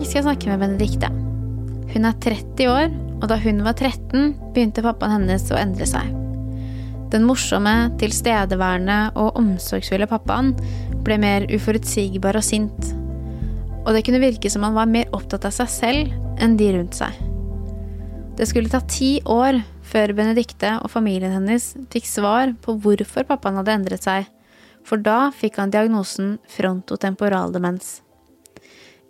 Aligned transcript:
Dag 0.00 0.06
skal 0.08 0.16
jeg 0.16 0.24
snakke 0.24 0.48
med 0.48 0.62
Benedicte. 0.62 1.08
Hun 1.92 2.06
er 2.08 2.14
30 2.24 2.68
år, 2.72 2.86
og 3.20 3.26
da 3.28 3.36
hun 3.42 3.58
var 3.60 3.74
13, 3.76 4.30
begynte 4.54 4.80
pappaen 4.80 5.12
hennes 5.12 5.44
å 5.52 5.58
endre 5.60 5.84
seg. 5.84 6.14
Den 7.12 7.26
morsomme, 7.28 7.74
tilstedeværende 8.00 8.96
og 9.20 9.36
omsorgsfulle 9.36 10.08
pappaen 10.08 10.54
ble 11.04 11.20
mer 11.20 11.44
uforutsigbar 11.52 12.40
og 12.40 12.48
sint. 12.48 12.90
Og 13.84 13.92
det 13.92 14.06
kunne 14.08 14.24
virke 14.24 14.48
som 14.48 14.64
han 14.64 14.80
var 14.80 14.88
mer 14.88 15.12
opptatt 15.12 15.44
av 15.44 15.52
seg 15.58 15.68
selv 15.76 16.40
enn 16.40 16.56
de 16.56 16.72
rundt 16.78 16.96
seg. 16.96 17.20
Det 18.40 18.48
skulle 18.48 18.72
ta 18.72 18.80
ti 18.88 19.18
år 19.28 19.60
før 19.84 20.16
Benedicte 20.16 20.78
og 20.80 20.96
familien 20.96 21.36
hennes 21.36 21.74
fikk 21.92 22.08
svar 22.08 22.56
på 22.64 22.80
hvorfor 22.80 23.28
pappaen 23.28 23.60
hadde 23.60 23.76
endret 23.82 24.08
seg, 24.08 24.32
for 24.80 24.96
da 24.96 25.26
fikk 25.28 25.60
han 25.60 25.76
diagnosen 25.76 26.38
frontotemporal 26.56 27.52
demens. 27.52 27.98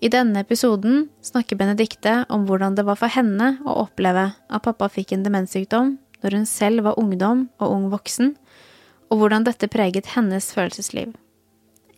I 0.00 0.08
denne 0.08 0.40
episoden 0.40 1.10
snakker 1.20 1.58
Benedicte 1.60 2.22
om 2.32 2.46
hvordan 2.48 2.72
det 2.76 2.86
var 2.88 2.96
for 2.96 3.12
henne 3.12 3.58
å 3.68 3.82
oppleve 3.82 4.30
at 4.32 4.64
pappa 4.64 4.88
fikk 4.88 5.12
en 5.12 5.26
demenssykdom 5.26 5.98
når 6.24 6.36
hun 6.38 6.46
selv 6.48 6.86
var 6.86 6.96
ungdom 7.00 7.42
og 7.60 7.74
ung 7.74 7.84
voksen, 7.92 8.32
og 9.12 9.20
hvordan 9.20 9.44
dette 9.44 9.68
preget 9.68 10.08
hennes 10.14 10.48
følelsesliv. 10.56 11.12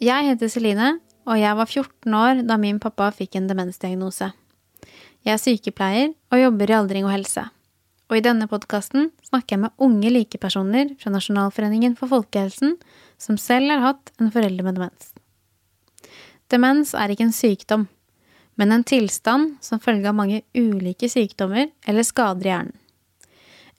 Jeg 0.02 0.27
heter 0.27 0.51
Celine, 0.51 0.96
og 1.30 1.38
jeg 1.38 1.54
var 1.54 1.71
14 1.71 2.18
år 2.18 2.43
da 2.49 2.59
min 2.59 2.82
pappa 2.82 3.13
fikk 3.15 3.38
en 3.38 3.46
demensdiagnose. 3.46 4.32
Jeg 5.23 5.37
er 5.37 5.43
sykepleier 5.43 6.13
og 6.35 6.43
jobber 6.43 6.74
i 6.74 6.79
aldring 6.80 7.07
og 7.07 7.15
helse. 7.15 7.46
Og 8.10 8.19
i 8.19 8.26
denne 8.26 8.51
podkasten 8.51 9.13
snakker 9.23 9.54
jeg 9.54 9.63
med 9.69 9.79
unge 9.79 10.10
likepersoner 10.10 10.96
fra 10.98 11.15
Nasjonalforeningen 11.15 11.95
for 11.96 12.10
folkehelsen 12.10 12.74
som 13.15 13.38
selv 13.38 13.71
har 13.71 13.87
hatt 13.93 14.10
en 14.19 14.35
forelder 14.35 14.66
med 14.66 14.80
demens. 14.80 15.13
Demens 16.52 16.93
er 16.98 17.13
ikke 17.13 17.30
en 17.30 17.37
sykdom, 17.37 17.87
men 18.60 18.72
en 18.72 18.84
tilstand 18.84 19.56
som 19.64 19.80
følge 19.80 20.10
av 20.10 20.16
mange 20.18 20.42
ulike 20.54 21.08
sykdommer 21.08 21.70
eller 21.88 22.06
skader 22.06 22.46
i 22.46 22.52
hjernen. 22.52 22.78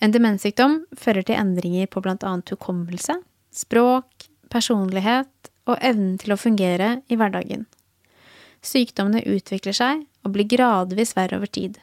En 0.04 0.12
demenssykdom 0.12 0.82
fører 1.00 1.24
til 1.24 1.38
endringer 1.40 1.88
på 1.88 2.02
annet 2.04 2.50
hukommelse, 2.52 3.16
språk, 3.54 4.28
personlighet 4.52 5.52
og 5.70 5.78
evnen 5.80 6.18
til 6.20 6.34
å 6.34 6.40
fungere 6.40 6.98
i 7.08 7.16
hverdagen. 7.16 7.66
Sykdommene 8.64 9.24
utvikler 9.28 9.76
seg 9.76 10.04
og 10.24 10.34
blir 10.36 10.50
gradvis 10.50 11.16
verre 11.16 11.40
over 11.40 11.52
tid. 11.52 11.78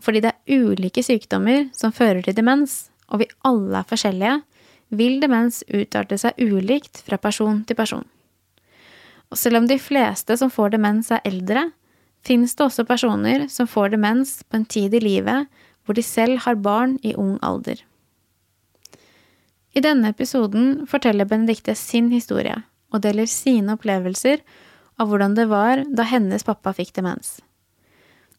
Fordi 0.00 0.22
det 0.24 0.32
er 0.32 0.62
ulike 0.64 1.02
sykdommer 1.04 1.68
som 1.76 1.92
fører 1.92 2.22
til 2.24 2.36
demens, 2.36 2.88
og 3.12 3.20
vi 3.20 3.28
alle 3.44 3.82
er 3.82 3.90
forskjellige, 3.90 4.38
vil 4.96 5.20
demens 5.22 5.60
utarte 5.68 6.18
seg 6.18 6.40
ulikt 6.40 7.02
fra 7.04 7.18
person 7.20 7.62
til 7.66 7.76
person. 7.78 8.06
Og 9.30 9.38
selv 9.38 9.60
om 9.60 9.68
de 9.70 9.78
fleste 9.78 10.34
som 10.40 10.50
får 10.50 10.74
demens, 10.74 11.12
er 11.14 11.22
eldre, 11.28 11.68
finnes 12.26 12.54
det 12.56 12.64
også 12.66 12.86
personer 12.88 13.46
som 13.52 13.68
får 13.70 13.94
demens 13.94 14.40
på 14.48 14.60
en 14.60 14.66
tid 14.68 14.94
i 14.94 15.02
livet 15.04 15.48
hvor 15.84 15.96
de 15.96 16.04
selv 16.04 16.42
har 16.44 16.60
barn 16.60 16.98
i 17.02 17.14
ung 17.18 17.38
alder. 17.42 17.80
I 19.72 19.82
denne 19.84 20.10
episoden 20.10 20.86
forteller 20.90 21.28
Benedicte 21.30 21.76
sin 21.78 22.10
historie 22.10 22.56
og 22.90 23.04
deler 23.04 23.28
sine 23.30 23.76
opplevelser 23.76 24.42
av 25.00 25.08
hvordan 25.08 25.36
det 25.38 25.46
var 25.50 25.84
da 25.86 26.04
hennes 26.04 26.44
pappa 26.44 26.74
fikk 26.76 26.92
demens. 26.98 27.38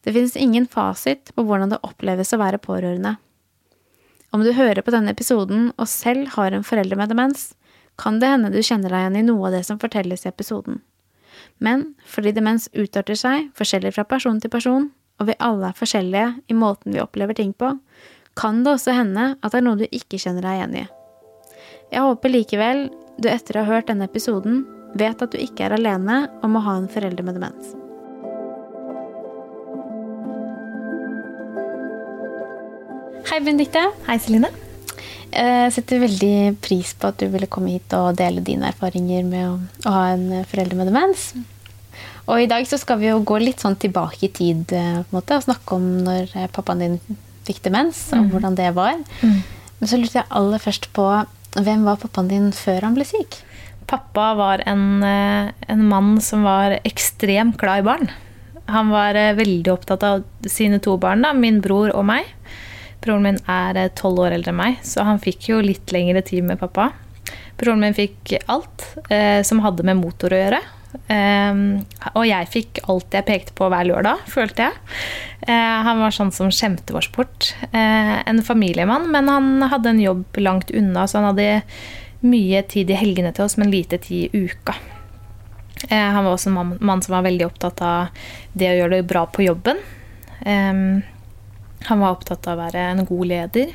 Det 0.02 0.12
finnes 0.12 0.36
ingen 0.36 0.66
fasit 0.66 1.32
på 1.34 1.44
hvordan 1.46 1.72
det 1.72 1.80
oppleves 1.86 2.34
å 2.34 2.40
være 2.42 2.60
pårørende. 2.62 3.16
Om 4.32 4.44
du 4.44 4.52
hører 4.56 4.82
på 4.84 4.92
denne 4.94 5.12
episoden 5.12 5.70
og 5.76 5.88
selv 5.90 6.34
har 6.36 6.52
en 6.52 6.64
forelder 6.66 6.98
med 6.98 7.12
demens, 7.12 7.52
kan 8.00 8.18
det 8.20 8.30
hende 8.32 8.50
du 8.52 8.62
kjenner 8.64 8.92
deg 8.92 9.04
igjen 9.04 9.18
i 9.20 9.26
noe 9.28 9.48
av 9.48 9.56
det 9.56 9.66
som 9.68 9.80
fortelles 9.80 10.24
i 10.24 10.30
episoden. 10.30 10.80
Men 11.62 11.92
fordi 12.08 12.32
demens 12.36 12.68
utarter 12.74 13.18
seg 13.18 13.50
forskjellig 13.58 13.94
fra 13.96 14.06
person 14.08 14.40
til 14.42 14.52
person, 14.52 14.90
og 15.20 15.28
vi 15.28 15.38
alle 15.38 15.70
er 15.70 15.78
forskjellige 15.78 16.28
i 16.50 16.56
måten 16.58 16.94
vi 16.96 17.02
opplever 17.02 17.36
ting 17.38 17.52
på, 17.54 17.74
kan 18.38 18.62
det 18.64 18.74
også 18.74 18.96
hende 18.96 19.34
at 19.38 19.52
det 19.52 19.60
er 19.60 19.66
noe 19.66 19.78
du 19.78 19.86
ikke 19.90 20.20
kjenner 20.20 20.44
deg 20.46 20.58
igjen 20.58 20.78
i. 20.82 20.86
Jeg 21.92 22.06
håper 22.06 22.32
likevel 22.32 22.86
du 23.20 23.28
etter 23.28 23.58
å 23.58 23.66
ha 23.66 23.76
hørt 23.76 23.90
denne 23.90 24.08
episoden 24.08 24.64
vet 24.98 25.22
at 25.22 25.32
du 25.32 25.38
ikke 25.40 25.66
er 25.66 25.76
alene 25.76 26.24
om 26.44 26.56
å 26.56 26.64
ha 26.64 26.78
en 26.80 26.90
forelder 26.90 27.26
med 27.26 27.38
demens. 27.38 27.72
Hei, 33.28 33.38
Benedicte. 33.40 33.86
Hei, 34.08 34.18
Celine. 34.20 34.50
Jeg 35.32 35.72
setter 35.72 36.02
veldig 36.02 36.36
pris 36.64 36.92
på 36.98 37.08
at 37.08 37.22
du 37.22 37.26
ville 37.32 37.48
komme 37.50 37.72
hit 37.72 37.94
og 37.96 38.18
dele 38.18 38.44
dine 38.44 38.68
erfaringer 38.68 39.24
med 39.24 39.48
å, 39.48 39.56
å 39.88 39.94
ha 39.94 40.04
en 40.12 40.44
forelder 40.50 40.78
med 40.78 40.90
demens. 40.90 41.30
Og 42.30 42.44
i 42.44 42.48
dag 42.50 42.66
så 42.68 42.78
skal 42.78 43.00
vi 43.00 43.08
jo 43.08 43.22
gå 43.26 43.40
litt 43.42 43.62
sånn 43.64 43.78
tilbake 43.80 44.28
i 44.28 44.32
tid 44.32 44.66
på 44.70 44.78
en 44.78 45.06
måte, 45.10 45.36
og 45.38 45.46
snakke 45.46 45.78
om 45.78 45.88
når 46.06 46.34
pappaen 46.54 46.84
din 46.84 46.98
fikk 47.46 47.64
demens, 47.64 48.04
og 48.14 48.26
mm. 48.26 48.28
hvordan 48.34 48.58
det 48.58 48.68
var. 48.76 49.00
Mm. 49.22 49.40
Men 49.80 49.90
så 49.90 49.98
lurte 49.98 50.20
jeg 50.20 50.30
aller 50.38 50.62
først 50.62 50.92
på 50.94 51.06
hvem 51.58 51.82
var 51.84 52.00
pappaen 52.00 52.30
din 52.30 52.52
før 52.56 52.86
han 52.86 52.94
ble 52.96 53.04
syk? 53.08 53.40
Pappa 53.90 54.32
var 54.38 54.62
en, 54.70 55.02
eh, 55.04 55.50
en 55.68 55.82
mann 55.88 56.14
som 56.24 56.46
var 56.46 56.78
ekstremt 56.86 57.58
glad 57.60 57.82
i 57.82 57.86
barn. 57.88 58.12
Han 58.72 58.92
var 58.94 59.18
eh, 59.18 59.34
veldig 59.36 59.72
opptatt 59.72 60.06
av 60.06 60.22
sine 60.48 60.78
to 60.80 60.96
barn, 61.02 61.26
da, 61.26 61.34
min 61.36 61.60
bror 61.60 61.92
og 61.92 62.06
meg. 62.08 62.30
Broren 63.02 63.26
min 63.26 63.40
er 63.50 63.78
eh, 63.78 63.92
tolv 63.98 64.22
år 64.24 64.36
eldre 64.36 64.52
enn 64.52 64.60
meg, 64.60 64.78
så 64.86 65.06
han 65.06 65.22
fikk 65.22 65.50
jo 65.50 65.62
litt 65.64 65.92
lengre 65.94 66.22
tid 66.26 66.46
med 66.46 66.60
pappa. 66.60 66.90
Broren 67.60 67.82
min 67.82 67.96
fikk 67.96 68.36
alt 68.50 68.86
eh, 69.08 69.42
som 69.46 69.62
hadde 69.64 69.86
med 69.86 70.00
motor 70.00 70.34
å 70.34 70.40
gjøre. 70.40 70.62
Eh, 71.12 71.62
og 72.12 72.24
jeg 72.28 72.50
fikk 72.52 72.82
alt 72.92 73.16
jeg 73.16 73.28
pekte 73.28 73.56
på 73.58 73.70
hver 73.72 73.88
lørdag, 73.88 74.22
følte 74.30 74.68
jeg. 74.68 74.78
Eh, 75.48 75.78
han 75.88 76.02
var 76.02 76.14
sånn 76.14 76.32
som 76.34 76.52
skjemte 76.54 76.94
vår 76.94 77.08
sport. 77.08 77.52
Eh, 77.70 78.14
en 78.22 78.42
familiemann, 78.46 79.10
men 79.12 79.30
han 79.30 79.68
hadde 79.72 79.94
en 79.94 80.02
jobb 80.02 80.42
langt 80.42 80.70
unna, 80.70 81.08
så 81.08 81.20
han 81.20 81.32
hadde 81.32 81.62
mye 82.22 82.62
tid 82.70 82.90
i 82.90 82.98
helgene 82.98 83.32
til 83.34 83.48
oss, 83.48 83.58
men 83.58 83.72
lite 83.72 83.98
tid 83.98 84.30
i 84.30 84.44
uka. 84.46 84.76
Eh, 85.88 86.10
han 86.14 86.24
var 86.24 86.36
også 86.36 86.52
en 86.52 86.76
mann, 86.80 87.02
som 87.02 87.16
var 87.16 87.26
veldig 87.26 87.48
opptatt 87.48 87.82
av 87.82 88.28
det 88.52 88.70
å 88.70 88.76
gjøre 88.78 89.00
det 89.00 89.08
bra 89.10 89.26
på 89.26 89.46
jobben. 89.48 89.82
Um, 90.42 91.02
han 91.88 92.02
var 92.02 92.16
opptatt 92.16 92.46
av 92.48 92.58
å 92.58 92.62
være 92.64 92.84
en 92.92 93.06
god 93.08 93.26
leder. 93.30 93.72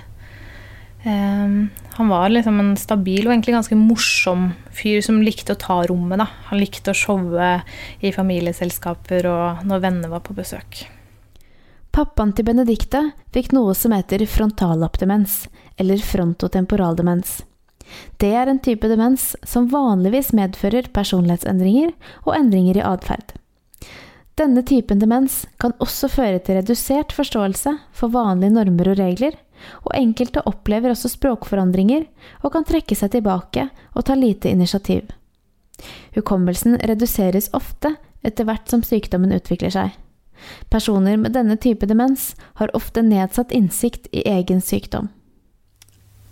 Um, 1.06 1.69
han 1.94 2.09
var 2.09 2.29
liksom 2.29 2.59
en 2.59 2.73
stabil 2.78 3.28
og 3.28 3.31
egentlig 3.31 3.56
ganske 3.56 3.78
morsom 3.79 4.50
fyr 4.75 5.00
som 5.06 5.22
likte 5.23 5.56
å 5.56 5.62
ta 5.62 5.79
rommet. 5.88 6.19
Da. 6.19 6.28
Han 6.50 6.62
likte 6.62 6.91
å 6.91 6.97
showe 6.97 7.50
i 8.01 8.13
familieselskaper 8.13 9.29
og 9.31 9.66
når 9.67 9.84
venner 9.85 10.12
var 10.12 10.25
på 10.25 10.35
besøk. 10.38 10.84
Pappaen 11.96 12.34
til 12.38 12.46
Benedicte 12.46 13.01
fikk 13.34 13.53
noe 13.57 13.73
som 13.78 13.96
heter 13.96 14.22
frontallapdemens, 14.29 15.47
eller 15.81 16.01
frontotemporaldemens. 16.03 17.40
Det 18.22 18.29
er 18.35 18.51
en 18.51 18.62
type 18.62 18.90
demens 18.91 19.31
som 19.47 19.69
vanligvis 19.72 20.34
medfører 20.35 20.91
personlighetsendringer 20.94 21.94
og 22.25 22.35
endringer 22.38 22.81
i 22.81 22.85
atferd. 22.85 23.36
Denne 24.37 24.61
typen 24.61 24.99
demens 25.01 25.45
kan 25.57 25.73
også 25.81 26.09
føre 26.13 26.39
til 26.45 26.59
redusert 26.59 27.13
forståelse 27.15 27.73
for 27.97 28.13
vanlige 28.13 28.53
normer 28.53 28.91
og 28.91 28.99
regler, 28.99 29.37
og 29.81 29.95
enkelte 29.97 30.43
opplever 30.45 30.93
også 30.93 31.09
språkforandringer 31.09 32.05
og 32.43 32.51
kan 32.53 32.67
trekke 32.67 32.95
seg 32.95 33.15
tilbake 33.15 33.65
og 33.95 34.05
ta 34.05 34.17
lite 34.17 34.51
initiativ. 34.53 35.07
Hukommelsen 36.13 36.78
reduseres 36.85 37.49
ofte 37.57 37.95
etter 38.25 38.45
hvert 38.45 38.69
som 38.69 38.85
sykdommen 38.85 39.34
utvikler 39.34 39.73
seg. 39.73 39.97
Personer 40.69 41.17
med 41.17 41.33
denne 41.33 41.57
type 41.57 41.90
demens 41.90 42.35
har 42.61 42.73
ofte 42.78 43.01
nedsatt 43.01 43.53
innsikt 43.55 44.05
i 44.13 44.22
egen 44.29 44.61
sykdom. 44.61 45.09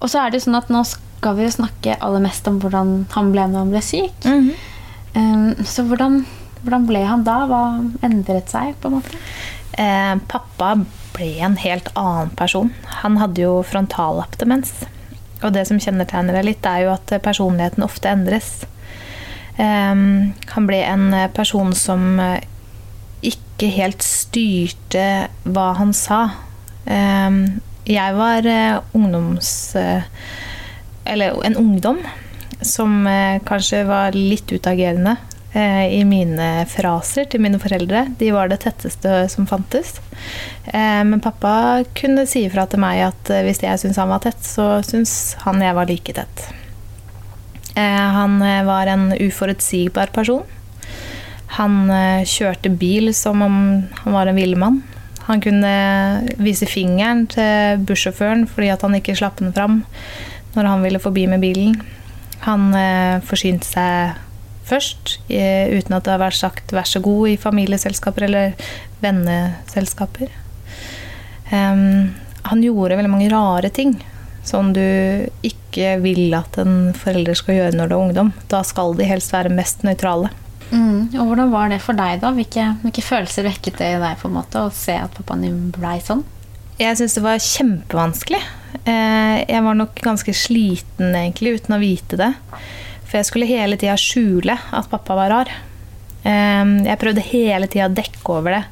Og 0.04 0.12
så 0.12 0.22
er 0.22 0.34
det 0.34 0.44
sånn 0.44 0.58
at 0.60 0.70
nå 0.70 0.84
skal 0.86 1.40
vi 1.40 1.50
snakke 1.50 1.98
aller 2.06 2.22
mest 2.22 2.46
om 2.46 2.60
hvordan 2.62 2.98
han 3.16 3.34
ble 3.34 3.48
når 3.50 3.64
han 3.64 3.74
ble 3.74 3.82
syk. 3.82 4.26
Mm 4.26 4.50
-hmm. 4.50 5.64
Så 5.66 5.84
hvordan 5.84 6.26
hvordan 6.66 6.88
ble 6.90 7.04
han 7.06 7.24
da? 7.26 7.44
Hva 7.50 7.64
endret 8.06 8.50
seg? 8.52 8.74
på 8.82 8.90
en 8.90 8.98
måte? 8.98 9.20
Eh, 9.78 10.14
pappa 10.32 10.74
ble 11.16 11.30
en 11.46 11.58
helt 11.62 11.92
annen 11.94 12.32
person. 12.40 12.72
Han 13.04 13.20
hadde 13.22 13.44
jo 13.46 13.60
frontallapdemens. 13.68 14.74
Og 15.44 15.54
det 15.54 15.68
som 15.70 15.80
kjennetegner 15.82 16.40
det 16.40 16.46
litt, 16.48 16.66
er 16.66 16.86
jo 16.86 16.96
at 16.96 17.14
personligheten 17.24 17.86
ofte 17.86 18.10
endres. 18.10 18.66
Eh, 19.62 19.94
han 20.56 20.68
ble 20.70 20.82
en 20.82 21.14
person 21.38 21.76
som 21.78 22.18
ikke 23.26 23.70
helt 23.78 24.04
styrte 24.04 25.30
hva 25.46 25.70
han 25.78 25.94
sa. 25.96 26.26
Eh, 26.90 27.40
jeg 27.86 28.18
var 28.18 28.50
eh, 28.50 28.82
ungdoms... 28.98 29.54
Eh, 29.78 30.04
eller 31.06 31.36
en 31.46 31.54
ungdom 31.62 32.00
som 32.66 33.04
eh, 33.06 33.38
kanskje 33.46 33.84
var 33.86 34.16
litt 34.18 34.50
utagerende 34.50 35.12
Eh, 35.14 35.35
i 35.56 36.02
mine 36.04 36.66
fraser 36.68 37.30
til 37.32 37.40
mine 37.44 37.60
foreldre. 37.62 38.02
De 38.20 38.32
var 38.36 38.50
det 38.52 38.60
tetteste 38.66 39.26
som 39.32 39.48
fantes. 39.48 39.94
Eh, 40.68 41.04
men 41.08 41.24
pappa 41.24 41.86
kunne 41.96 42.26
si 42.28 42.44
ifra 42.50 42.66
til 42.68 42.84
meg 42.84 43.06
at 43.06 43.32
eh, 43.32 43.46
hvis 43.48 43.64
jeg 43.64 43.80
syntes 43.80 44.02
han 44.02 44.12
var 44.12 44.24
tett, 44.26 44.42
så 44.44 44.82
syntes 44.84 45.38
han 45.46 45.64
jeg 45.64 45.78
var 45.78 45.88
like 45.90 46.18
tett. 46.18 46.46
Han 47.76 48.40
var 48.40 48.88
en 48.88 49.10
uforutsigbar 49.20 50.14
person. 50.16 50.46
Han 51.56 51.90
eh, 51.92 52.26
kjørte 52.28 52.72
bil 52.74 53.14
som 53.16 53.44
om 53.46 53.58
han 54.02 54.16
var 54.16 54.28
en 54.28 54.40
villmann. 54.40 54.82
Han 55.26 55.42
kunne 55.42 55.72
vise 56.38 56.68
fingeren 56.70 57.26
til 57.32 57.82
bussjåføren 57.88 58.46
fordi 58.50 58.74
han 58.74 58.98
ikke 59.00 59.16
slapp 59.18 59.40
den 59.42 59.56
fram 59.56 59.82
når 60.56 60.70
han 60.70 60.84
ville 60.86 61.02
forbi 61.02 61.26
med 61.32 61.42
bilen. 61.44 61.80
Han 62.46 62.70
eh, 62.78 63.24
forsynte 63.26 63.68
seg 63.68 64.25
først 64.66 65.18
eh, 65.30 65.72
uten 65.76 65.96
at 65.98 66.06
det 66.06 66.16
har 66.16 66.24
vært 66.24 66.40
sagt 66.40 66.74
'vær 66.74 66.88
så 66.90 67.02
god' 67.04 67.30
i 67.30 67.38
familieselskaper 67.38 68.28
eller 68.28 68.54
venneselskaper. 69.04 70.34
Um, 71.52 72.16
han 72.46 72.62
gjorde 72.62 72.98
veldig 72.98 73.12
mange 73.12 73.30
rare 73.30 73.70
ting 73.70 74.00
som 74.46 74.72
du 74.74 74.82
ikke 75.46 75.96
vil 76.04 76.34
at 76.38 76.58
en 76.62 76.94
forelder 76.98 77.38
skal 77.38 77.58
gjøre 77.58 77.78
når 77.78 77.90
du 77.90 77.96
er 77.96 78.02
ungdom. 78.02 78.34
Da 78.52 78.62
skal 78.66 78.94
de 78.98 79.08
helst 79.10 79.34
være 79.34 79.54
mest 79.54 79.86
nøytrale. 79.86 80.30
Mm. 80.70 81.14
Og 81.18 81.30
hvordan 81.30 81.52
var 81.54 81.70
det 81.70 81.82
for 81.82 81.98
deg, 81.98 82.20
da? 82.22 82.32
Hvilke, 82.34 82.68
hvilke, 82.84 83.06
følelser 83.06 83.46
vekket 83.46 83.82
det 83.82 83.90
i 83.96 84.00
deg 84.02 84.22
på 84.22 84.30
en 84.30 84.38
måte 84.38 84.62
å 84.62 84.74
se 84.74 84.96
at 84.98 85.14
pappaen 85.18 85.46
din 85.46 85.60
blei 85.74 85.98
sånn? 86.06 86.24
Jeg 86.80 86.98
syns 87.00 87.18
det 87.18 87.24
var 87.24 87.42
kjempevanskelig. 87.42 88.42
Eh, 88.84 89.38
jeg 89.46 89.62
var 89.66 89.78
nok 89.80 90.02
ganske 90.04 90.34
sliten 90.36 91.14
egentlig 91.16 91.60
uten 91.60 91.78
å 91.78 91.82
vite 91.82 92.20
det. 92.20 92.32
For 93.06 93.20
jeg 93.20 93.30
skulle 93.30 93.50
hele 93.50 93.78
tida 93.80 93.96
skjule 94.00 94.56
at 94.56 94.90
pappa 94.92 95.18
var 95.18 95.34
rar. 95.34 95.52
Eh, 96.26 96.64
jeg 96.88 97.02
prøvde 97.02 97.28
hele 97.32 97.70
tida 97.72 97.90
å 97.90 97.96
dekke 97.96 98.40
over 98.40 98.58
det. 98.58 98.64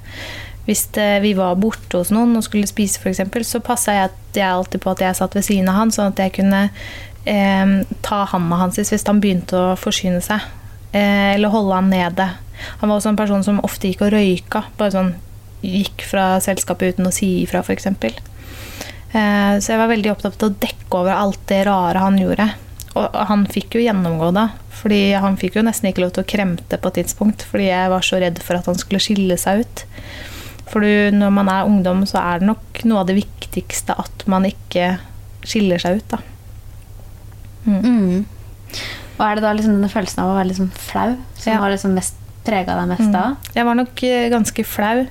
Hvis 0.63 0.85
vi 0.95 1.33
var 1.35 1.57
borte 1.59 1.99
hos 1.99 2.11
noen 2.15 2.37
og 2.39 2.45
skulle 2.45 2.69
spise, 2.69 3.01
f.eks., 3.01 3.19
så 3.49 3.59
passa 3.59 3.97
jeg, 3.97 4.11
jeg, 4.31 4.47
alltid 4.47 4.79
på 4.83 4.93
at 4.93 5.01
jeg 5.03 5.17
satt 5.19 5.35
ved 5.35 5.43
siden 5.43 5.67
av 5.67 5.75
han, 5.75 5.91
sånn 5.91 6.13
at 6.13 6.21
jeg 6.23 6.37
kunne 6.37 6.61
eh, 7.27 7.73
ta 8.05 8.21
handa 8.31 8.61
hans 8.61 8.79
hvis 8.79 9.07
han 9.09 9.19
begynte 9.23 9.59
å 9.59 9.73
forsyne 9.79 10.21
seg. 10.23 10.45
Eh, 10.93 11.33
eller 11.35 11.51
holde 11.51 11.75
han 11.75 11.91
nede. 11.91 12.29
Han 12.79 12.89
var 12.89 12.99
også 12.99 13.11
en 13.11 13.19
person 13.19 13.43
som 13.45 13.61
ofte 13.65 13.89
gikk 13.89 14.05
og 14.05 14.13
røyka. 14.13 14.63
Bare 14.79 14.93
sånn 14.93 15.13
gikk 15.63 16.03
fra 16.05 16.37
selskapet 16.43 16.95
uten 16.95 17.09
å 17.09 17.13
si 17.15 17.41
ifra, 17.43 17.63
f.eks. 17.63 17.89
Eh, 17.93 19.53
så 19.59 19.73
jeg 19.73 19.79
var 19.79 19.91
veldig 19.91 20.11
opptatt 20.13 20.43
av 20.43 20.51
å 20.51 20.61
dekke 20.61 20.99
over 20.99 21.15
alt 21.15 21.41
det 21.49 21.63
rare 21.67 22.03
han 22.03 22.19
gjorde. 22.19 22.49
Og 22.93 23.15
han 23.29 23.45
fikk 23.49 23.77
jo 23.77 23.81
gjennomgå 23.81 24.29
da, 24.35 24.49
fordi 24.81 25.15
han 25.17 25.37
fikk 25.41 25.57
jo 25.57 25.65
nesten 25.65 25.89
ikke 25.89 26.03
lov 26.03 26.13
til 26.13 26.25
å 26.25 26.29
kremte 26.29 26.77
på 26.77 26.91
et 26.91 26.99
tidspunkt, 27.01 27.45
fordi 27.49 27.71
jeg 27.71 27.89
var 27.93 28.05
så 28.05 28.19
redd 28.21 28.41
for 28.45 28.59
at 28.59 28.69
han 28.69 28.77
skulle 28.77 29.01
skille 29.01 29.37
seg 29.41 29.63
ut. 29.63 29.83
For 30.69 30.85
når 31.13 31.33
man 31.33 31.49
er 31.51 31.69
ungdom, 31.69 32.05
så 32.09 32.21
er 32.21 32.41
det 32.41 32.49
nok 32.51 32.83
noe 32.89 33.01
av 33.01 33.09
det 33.09 33.17
viktigste 33.17 33.97
at 33.97 34.25
man 34.29 34.45
ikke 34.49 34.95
skiller 35.45 35.81
seg 35.81 35.99
ut, 35.99 36.13
da. 36.13 36.21
Mm. 37.65 37.81
Mm. 37.81 38.23
Og 39.13 39.23
er 39.25 39.37
det 39.37 39.45
da 39.45 39.53
liksom 39.55 39.77
denne 39.77 39.91
følelsen 39.91 40.23
av 40.23 40.31
å 40.31 40.37
være 40.37 40.49
liksom 40.51 40.69
flau 40.75 41.11
som 41.37 41.51
ja. 41.53 41.59
har 41.61 41.73
liksom 41.73 41.93
mest 41.97 42.19
prega 42.43 42.75
deg 42.75 42.89
mest 42.91 43.09
da? 43.13 43.27
Mm. 43.31 43.51
Jeg 43.55 43.67
var 43.69 43.77
nok 43.79 44.03
eh, 44.07 44.29
ganske 44.33 44.65
flau. 44.67 45.03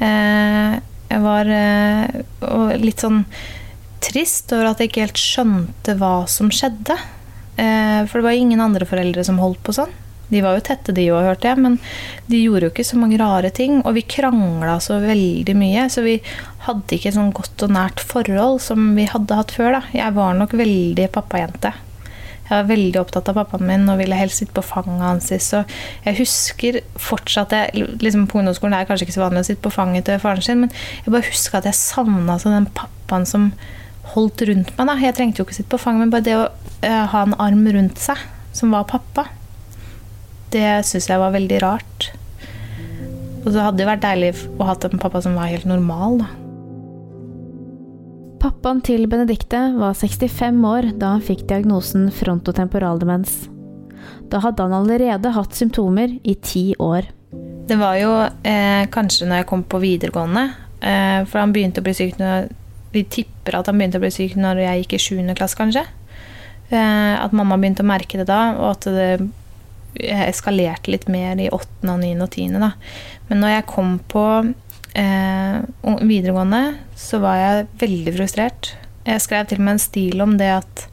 Eh, 0.00 0.74
jeg 1.10 1.22
var 1.24 1.50
eh, 1.50 2.76
litt 2.78 3.02
sånn 3.02 3.24
trist 4.02 4.52
over 4.56 4.70
at 4.70 4.80
jeg 4.80 4.90
ikke 4.90 5.06
helt 5.06 5.20
skjønte 5.20 5.96
hva 6.00 6.14
som 6.30 6.52
skjedde. 6.54 6.96
For 7.60 8.14
det 8.16 8.24
var 8.24 8.36
ingen 8.36 8.62
andre 8.64 8.86
foreldre 8.88 9.24
som 9.26 9.40
holdt 9.42 9.60
på 9.66 9.74
sånn. 9.76 9.92
De 10.30 10.40
var 10.44 10.54
jo 10.54 10.62
tette, 10.64 10.94
de 10.94 11.08
òg, 11.10 11.24
hørte 11.26 11.50
jeg, 11.50 11.58
men 11.58 11.76
de 12.30 12.38
gjorde 12.44 12.68
jo 12.68 12.72
ikke 12.72 12.86
så 12.86 12.98
mange 13.00 13.18
rare 13.18 13.50
ting. 13.54 13.80
Og 13.82 13.96
vi 13.98 14.06
krangla 14.06 14.78
så 14.82 15.00
veldig 15.02 15.56
mye, 15.58 15.88
så 15.90 16.04
vi 16.06 16.20
hadde 16.66 16.96
ikke 16.96 17.10
et 17.10 17.16
sånn 17.18 17.32
godt 17.34 17.66
og 17.66 17.74
nært 17.74 18.02
forhold 18.04 18.60
som 18.62 18.92
vi 18.98 19.08
hadde 19.10 19.38
hatt 19.38 19.54
før. 19.56 19.80
da. 19.80 19.82
Jeg 19.96 20.14
var 20.16 20.36
nok 20.38 20.54
veldig 20.60 21.08
pappajente. 21.16 21.72
Jeg 22.50 22.64
var 22.64 22.70
veldig 22.70 22.98
opptatt 22.98 23.28
av 23.30 23.36
pappaen 23.38 23.66
min 23.66 23.90
og 23.90 24.00
ville 24.00 24.16
helst 24.18 24.42
sitte 24.42 24.54
på 24.54 24.64
fanget 24.66 25.02
hans. 25.02 25.32
Så 25.46 25.64
jeg 26.06 26.18
husker 26.18 26.80
fortsatt 26.98 27.54
jeg, 27.54 27.90
liksom 28.02 28.26
På 28.30 28.40
ungdomsskolen 28.40 28.74
er 28.74 28.84
det 28.84 28.90
kanskje 28.90 29.06
ikke 29.06 29.18
så 29.18 29.26
vanlig 29.26 29.44
å 29.44 29.50
sitte 29.50 29.66
på 29.66 29.74
fanget 29.74 30.06
til 30.06 30.22
faren 30.22 30.42
sin, 30.42 30.64
men 30.64 30.72
jeg 31.04 31.14
bare 31.14 31.26
husker 31.26 31.58
at 31.58 31.68
jeg 31.70 31.78
savna 31.78 32.34
altså 32.34 32.54
den 32.54 32.70
pappaen 32.74 33.26
som 33.26 33.52
holdt 34.14 34.46
rundt 34.48 34.72
meg. 34.76 34.86
da. 34.86 34.96
Jeg 35.00 35.16
trengte 35.18 35.40
jo 35.40 35.46
ikke 35.46 35.56
å 35.56 35.60
sitte 35.60 35.74
på 35.74 35.82
fanget, 35.82 36.04
men 36.04 36.14
bare 36.14 36.26
det 36.26 36.38
å 36.38 36.46
uh, 36.48 37.04
ha 37.12 37.26
en 37.26 37.36
arm 37.42 37.66
rundt 37.74 38.00
seg, 38.02 38.18
som 38.56 38.74
var 38.74 38.88
pappa 38.90 39.28
det 40.54 40.82
syns 40.86 41.08
jeg 41.10 41.20
var 41.20 41.34
veldig 41.34 41.60
rart. 41.62 42.10
Og 43.44 43.52
det 43.54 43.64
hadde 43.64 43.84
jo 43.84 43.88
vært 43.88 44.04
deilig 44.04 44.32
å 44.58 44.68
ha 44.68 44.74
en 44.74 45.02
pappa 45.02 45.22
som 45.24 45.36
var 45.38 45.50
helt 45.52 45.68
normal, 45.68 46.20
da. 46.24 46.30
Pappaen 48.40 48.80
til 48.80 49.04
Benedicte 49.10 49.58
var 49.76 49.96
65 49.96 50.62
år 50.64 50.86
da 50.96 51.14
han 51.14 51.24
fikk 51.24 51.44
diagnosen 51.48 52.06
frontotemporaldemens. 52.16 53.34
Da 54.32 54.40
hadde 54.40 54.64
han 54.64 54.76
allerede 54.78 55.32
hatt 55.34 55.56
symptomer 55.56 56.14
i 56.24 56.34
ti 56.40 56.70
år. 56.80 57.10
Det 57.68 57.76
var 57.78 57.98
jo 58.00 58.14
eh, 58.24 58.86
kanskje 58.90 59.28
når 59.28 59.42
jeg 59.42 59.48
kom 59.50 59.66
på 59.68 59.82
videregående, 59.82 60.46
eh, 60.80 61.20
for 61.28 61.42
han 61.42 61.52
begynte 61.52 61.84
å 61.84 61.86
bli 61.86 61.94
syk 61.94 62.16
når 62.18 62.48
Vi 62.94 63.04
tipper 63.06 63.58
at 63.58 63.70
han 63.70 63.78
begynte 63.78 64.00
å 64.00 64.04
bli 64.04 64.12
syk 64.14 64.36
når 64.38 64.64
jeg 64.64 64.82
gikk 64.82 64.96
i 64.96 65.02
7. 65.06 65.34
klasse, 65.38 65.58
kanskje. 65.58 65.84
Eh, 66.70 67.14
at 67.18 67.34
mamma 67.36 67.58
begynte 67.58 67.84
å 67.84 67.90
merke 67.90 68.18
det 68.20 68.28
da, 68.30 68.42
og 68.58 68.72
at 68.74 68.88
det 68.94 69.10
eskalerte 70.00 70.92
litt 70.92 71.08
mer 71.10 71.38
i 71.42 71.50
åttende, 71.50 71.96
niende 71.98 72.26
og 72.26 72.34
tiende. 72.34 72.60
Da. 72.62 72.72
Men 73.28 73.42
når 73.42 73.56
jeg 73.56 73.70
kom 73.70 73.96
på 74.10 74.26
eh, 74.94 75.56
videregående, 75.82 76.62
så 76.98 77.20
var 77.22 77.40
jeg 77.40 77.66
veldig 77.82 78.14
frustrert. 78.18 78.72
Jeg 79.06 79.24
skrev 79.24 79.48
til 79.50 79.60
og 79.60 79.66
med 79.66 79.76
en 79.76 79.82
stil 79.82 80.22
om 80.22 80.36
det 80.38 80.50
at 80.60 80.86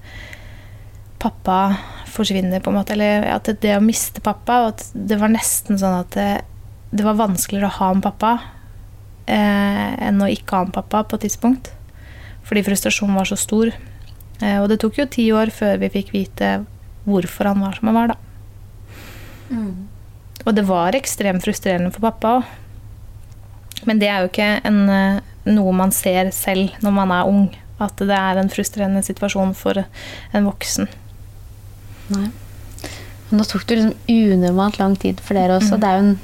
pappa 1.21 1.77
forsvinner, 2.09 2.61
på 2.63 2.71
en 2.71 2.79
måte. 2.79 2.95
Eller 2.97 3.27
at 3.35 3.49
det 3.61 3.77
å 3.77 3.83
miste 3.83 4.23
pappa 4.25 4.61
og 4.63 4.75
at 4.75 4.85
Det 4.93 5.17
var 5.21 5.33
nesten 5.33 5.77
sånn 5.77 5.99
at 6.01 6.13
det, 6.17 6.29
det 6.89 7.05
var 7.05 7.19
vanskeligere 7.19 7.69
å 7.69 7.77
ha 7.81 7.89
en 7.93 8.05
pappa 8.05 8.37
eh, 9.29 9.89
enn 10.07 10.21
å 10.23 10.29
ikke 10.31 10.55
ha 10.55 10.65
en 10.65 10.73
pappa 10.73 11.03
på 11.03 11.19
et 11.19 11.27
tidspunkt. 11.27 11.73
Fordi 12.47 12.63
frustrasjonen 12.63 13.17
var 13.19 13.27
så 13.29 13.37
stor. 13.39 13.73
Eh, 14.41 14.57
og 14.61 14.69
det 14.71 14.79
tok 14.83 15.01
jo 15.01 15.09
ti 15.11 15.27
år 15.35 15.51
før 15.53 15.79
vi 15.81 15.91
fikk 15.97 16.13
vite 16.15 16.53
hvorfor 17.07 17.51
han 17.51 17.63
var 17.63 17.77
som 17.77 17.89
han 17.91 17.97
var, 17.97 18.13
da. 18.13 18.17
Mm. 19.49 19.87
Og 20.45 20.55
det 20.55 20.63
var 20.67 20.95
ekstremt 20.95 21.43
frustrerende 21.43 21.91
for 21.95 22.07
pappa 22.07 22.37
òg. 22.39 22.55
Men 23.87 23.99
det 24.01 24.09
er 24.09 24.23
jo 24.23 24.29
ikke 24.31 24.49
en, 24.67 24.79
eh, 24.89 25.19
noe 25.47 25.73
man 25.75 25.91
ser 25.95 26.31
selv 26.35 26.75
når 26.83 26.95
man 26.95 27.11
er 27.11 27.29
ung. 27.29 27.47
At 27.79 27.95
det 27.97 28.15
er 28.15 28.39
en 28.39 28.49
frustrerende 28.49 29.03
situasjon 29.05 29.53
for 29.55 29.77
en 29.77 30.47
voksen. 30.49 30.87
Nei. 32.09 32.29
Men 33.29 33.41
nå 33.41 33.45
tok 33.45 33.67
det 33.67 33.77
liksom 33.77 33.93
unormalt 34.07 34.79
lang 34.79 34.95
tid 34.95 35.19
for 35.21 35.37
dere 35.37 35.59
også. 35.59 35.75
Mm. 35.75 35.81
Det 35.81 35.87
er 35.89 35.97
jo 35.97 36.03
en, 36.05 36.13
en 36.15 36.19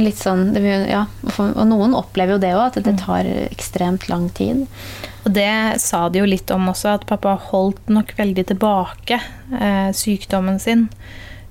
litt 0.00 0.16
sånn 0.16 0.54
ja, 0.88 1.02
Og 1.36 1.64
noen 1.68 1.96
opplever 1.98 2.36
jo 2.36 2.42
det 2.42 2.52
òg, 2.56 2.64
at 2.70 2.78
det 2.80 2.94
mm. 2.96 3.00
tar 3.02 3.28
ekstremt 3.50 4.08
lang 4.08 4.30
tid. 4.32 4.64
Og 5.26 5.34
det 5.36 5.80
sa 5.82 6.06
de 6.08 6.22
jo 6.22 6.28
litt 6.28 6.50
om 6.54 6.70
også, 6.72 6.96
at 6.96 7.08
pappa 7.08 7.36
holdt 7.50 7.92
nok 7.92 8.14
veldig 8.18 8.46
tilbake 8.52 9.20
eh, 9.58 9.90
sykdommen 9.96 10.58
sin. 10.62 10.88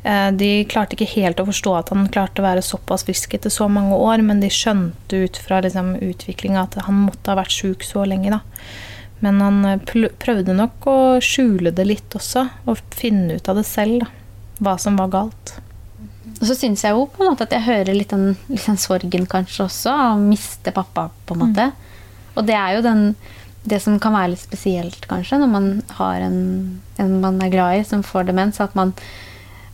Eh, 0.04 0.30
de 0.34 0.50
klarte 0.70 0.98
ikke 0.98 1.10
helt 1.14 1.40
å 1.40 1.48
forstå 1.48 1.76
at 1.78 1.92
han 1.94 2.10
klarte 2.12 2.42
å 2.42 2.48
være 2.48 2.66
såpass 2.66 3.06
frisk 3.08 3.36
etter 3.38 3.54
så 3.54 3.70
mange 3.72 3.96
år, 3.96 4.24
men 4.26 4.42
de 4.42 4.50
skjønte 4.52 5.24
ut 5.26 5.38
fra 5.40 5.62
liksom, 5.62 5.94
utviklinga 6.02 6.66
at 6.66 6.80
han 6.88 7.04
måtte 7.06 7.32
ha 7.32 7.38
vært 7.40 7.56
sjuk 7.56 7.86
så 7.86 8.08
lenge. 8.10 8.34
Da. 8.34 8.42
Men 9.22 9.42
han 9.46 9.66
eh, 9.70 10.08
prøvde 10.22 10.58
nok 10.58 10.90
å 10.90 11.00
skjule 11.24 11.74
det 11.78 11.88
litt 11.88 12.18
også, 12.18 12.48
og 12.66 12.82
finne 12.96 13.38
ut 13.38 13.52
av 13.52 13.62
det 13.62 13.68
selv, 13.70 14.04
da, 14.04 14.12
hva 14.62 14.80
som 14.82 14.98
var 15.00 15.14
galt. 15.14 15.60
Og 16.42 16.48
så 16.50 16.58
syns 16.58 16.84
jeg 16.86 16.98
jo 16.98 17.06
på 17.14 17.22
en 17.24 17.32
måte 17.32 17.46
at 17.46 17.54
jeg 17.54 17.68
hører 17.68 17.94
litt 17.94 18.14
den, 18.14 18.34
litt 18.50 18.66
den 18.66 18.80
sorgen 18.82 19.28
kanskje 19.30 19.68
også, 19.68 19.94
av 19.94 20.16
å 20.18 20.24
miste 20.24 20.74
pappa, 20.74 21.08
på 21.26 21.38
en 21.38 21.44
måte. 21.46 21.70
Mm. 21.70 22.30
Og 22.34 22.48
det 22.48 22.56
er 22.58 22.78
jo 22.78 22.86
den, 22.86 23.04
det 23.70 23.82
som 23.84 24.00
kan 24.02 24.16
være 24.18 24.34
litt 24.34 24.46
spesielt, 24.46 25.06
kanskje, 25.12 25.38
når 25.42 25.52
man 25.52 25.68
har 26.00 26.24
en, 26.26 26.40
en 27.02 27.20
man 27.22 27.38
er 27.46 27.54
glad 27.54 27.82
i, 27.82 27.84
som 27.88 28.02
får 28.06 28.32
demens. 28.32 28.62
at 28.64 28.74
man 28.78 28.96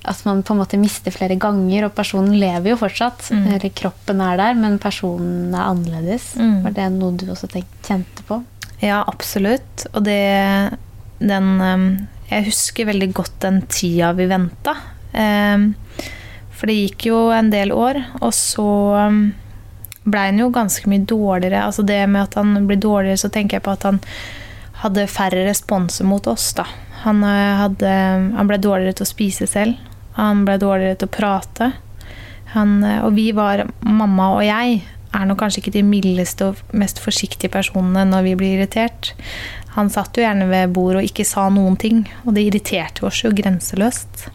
at 0.07 0.21
man 0.23 0.43
på 0.45 0.53
en 0.53 0.61
måte 0.61 0.77
mister 0.79 1.11
flere 1.11 1.35
ganger, 1.35 1.87
og 1.87 1.95
personen 1.97 2.37
lever 2.39 2.71
jo 2.71 2.77
fortsatt. 2.79 3.25
Mm. 3.33 3.47
Eller 3.57 3.73
kroppen 3.75 4.21
er 4.23 4.37
der, 4.39 4.53
men 4.55 4.77
personen 4.79 5.51
er 5.51 5.65
annerledes. 5.65 6.29
Mm. 6.39 6.61
Var 6.63 6.75
det 6.77 6.85
noe 6.95 7.17
du 7.19 7.25
også 7.33 7.49
tenkte, 7.51 7.81
kjente 7.89 8.23
på? 8.27 8.39
Ja, 8.79 9.01
absolutt. 9.03 9.87
Og 9.93 10.05
det 10.07 10.21
den 11.17 11.47
um, 11.59 11.87
Jeg 12.29 12.45
husker 12.45 12.87
veldig 12.91 13.09
godt 13.17 13.39
den 13.43 13.61
tida 13.71 14.13
vi 14.15 14.27
venta. 14.29 14.75
Um, 15.11 15.71
for 16.57 16.69
det 16.69 16.77
gikk 16.77 17.09
jo 17.11 17.19
en 17.33 17.51
del 17.53 17.71
år, 17.75 17.99
og 18.21 18.33
så 18.35 18.67
ble 18.97 20.11
blei 20.11 20.25
han 20.29 20.39
jo 20.39 20.49
ganske 20.55 20.87
mye 20.89 21.03
dårligere. 21.03 21.65
Altså 21.67 21.83
det 21.83 21.99
med 22.07 22.23
at 22.23 22.37
han 22.39 22.67
blir 22.67 22.79
dårligere, 22.81 23.19
så 23.19 23.29
tenker 23.29 23.57
jeg 23.57 23.65
på 23.65 23.73
at 23.75 23.83
han 23.83 23.99
hadde 24.81 25.07
færre 25.11 25.43
responser 25.47 26.07
mot 26.07 26.27
oss, 26.31 26.53
da. 26.55 26.63
Han, 27.03 27.21
hadde, 27.23 27.89
han 28.37 28.49
ble 28.49 28.57
dårligere 28.61 28.97
til 28.97 29.05
å 29.05 29.09
spise 29.09 29.47
selv. 29.49 29.77
Han 30.17 30.45
ble 30.47 30.57
dårligere 30.61 30.97
til 31.01 31.09
å 31.09 31.13
prate. 31.13 31.71
Han, 32.55 32.79
eh, 32.83 33.01
og 33.05 33.13
vi 33.17 33.29
var, 33.37 33.67
mamma 33.85 34.31
og 34.37 34.45
jeg, 34.45 34.79
er 35.17 35.25
nok 35.25 35.39
kanskje 35.41 35.63
ikke 35.63 35.75
de 35.77 35.85
mildeste 35.87 36.51
og 36.51 36.75
mest 36.77 36.99
forsiktige 37.01 37.51
personene 37.53 38.05
når 38.09 38.25
vi 38.25 38.33
blir 38.39 38.57
irritert. 38.57 39.13
Han 39.77 39.91
satt 39.93 40.17
jo 40.17 40.25
gjerne 40.25 40.49
ved 40.49 40.73
bordet 40.75 41.01
og 41.01 41.09
ikke 41.09 41.25
sa 41.27 41.47
noen 41.53 41.77
ting, 41.79 42.03
og 42.25 42.35
det 42.37 42.47
irriterte 42.47 43.05
oss 43.07 43.23
jo 43.23 43.33
grenseløst. 43.35 44.27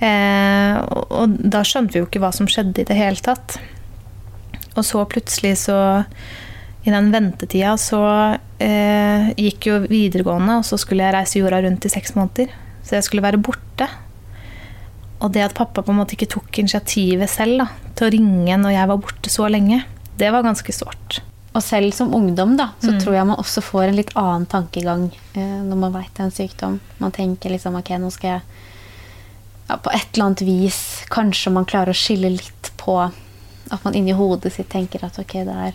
Eh, 0.00 0.76
og, 1.12 1.36
da 1.52 1.60
skjønte 1.66 1.92
vi 1.92 2.00
jo 2.00 2.08
ikke 2.08 2.22
hva 2.22 2.32
som 2.32 2.48
skjedde 2.48 2.82
i 2.82 2.88
det 2.88 2.96
hele 2.96 3.20
tatt. 3.20 3.58
Og 4.76 4.84
så 4.86 5.02
plutselig 5.10 5.56
så 5.66 5.76
I 6.86 6.92
den 6.94 7.10
ventetida 7.12 7.74
så 7.76 8.02
eh, 8.62 9.32
gikk 9.36 9.66
jo 9.68 9.80
videregående, 9.84 10.60
og 10.60 10.64
så 10.64 10.78
skulle 10.80 11.04
jeg 11.04 11.16
reise 11.18 11.40
jorda 11.42 11.60
rundt 11.66 11.84
i 11.84 11.92
seks 11.92 12.14
måneder. 12.16 12.54
Så 12.86 12.96
jeg 12.96 13.04
skulle 13.04 13.24
være 13.26 13.42
borte. 13.42 13.88
Og 15.20 15.34
det 15.34 15.44
at 15.44 15.56
pappa 15.56 15.84
på 15.84 15.92
en 15.92 16.00
måte 16.00 16.16
ikke 16.16 16.30
tok 16.32 16.62
initiativet 16.62 17.28
selv 17.28 17.60
da, 17.60 17.66
til 17.92 18.08
å 18.08 18.14
ringe 18.14 18.56
når 18.62 18.78
jeg 18.78 18.88
var 18.88 19.02
borte 19.02 19.32
så 19.32 19.50
lenge, 19.52 19.82
det 20.16 20.30
var 20.32 20.46
ganske 20.46 20.72
sårt. 20.72 21.20
Og 21.50 21.62
selv 21.66 21.92
som 21.92 22.14
ungdom 22.14 22.54
da, 22.56 22.70
så 22.80 22.94
tror 23.02 23.16
jeg 23.16 23.26
man 23.26 23.40
også 23.42 23.60
får 23.64 23.88
en 23.88 23.96
litt 23.98 24.12
annen 24.14 24.46
tankegang 24.48 25.08
eh, 25.34 25.56
når 25.66 25.80
man 25.82 25.94
vet 25.96 26.12
det 26.14 26.22
er 26.22 26.28
en 26.28 26.36
sykdom. 26.36 26.76
Man 27.02 27.12
tenker 27.12 27.50
liksom 27.50 27.76
ok, 27.80 27.90
nå 27.98 28.10
skal 28.14 28.36
jeg 28.36 28.68
ja, 29.70 29.76
På 29.78 29.90
et 29.94 30.08
eller 30.16 30.26
annet 30.32 30.42
vis 30.46 30.80
kanskje 31.14 31.52
man 31.54 31.64
klarer 31.70 31.94
å 31.94 32.00
skille 32.00 32.32
litt 32.34 32.72
på 32.80 32.98
at 33.70 33.84
man 33.86 33.94
inni 33.94 34.10
hodet 34.18 34.50
sitt 34.52 34.66
tenker 34.72 35.04
at 35.06 35.18
ok, 35.22 35.32
det 35.46 35.54
er, 35.68 35.74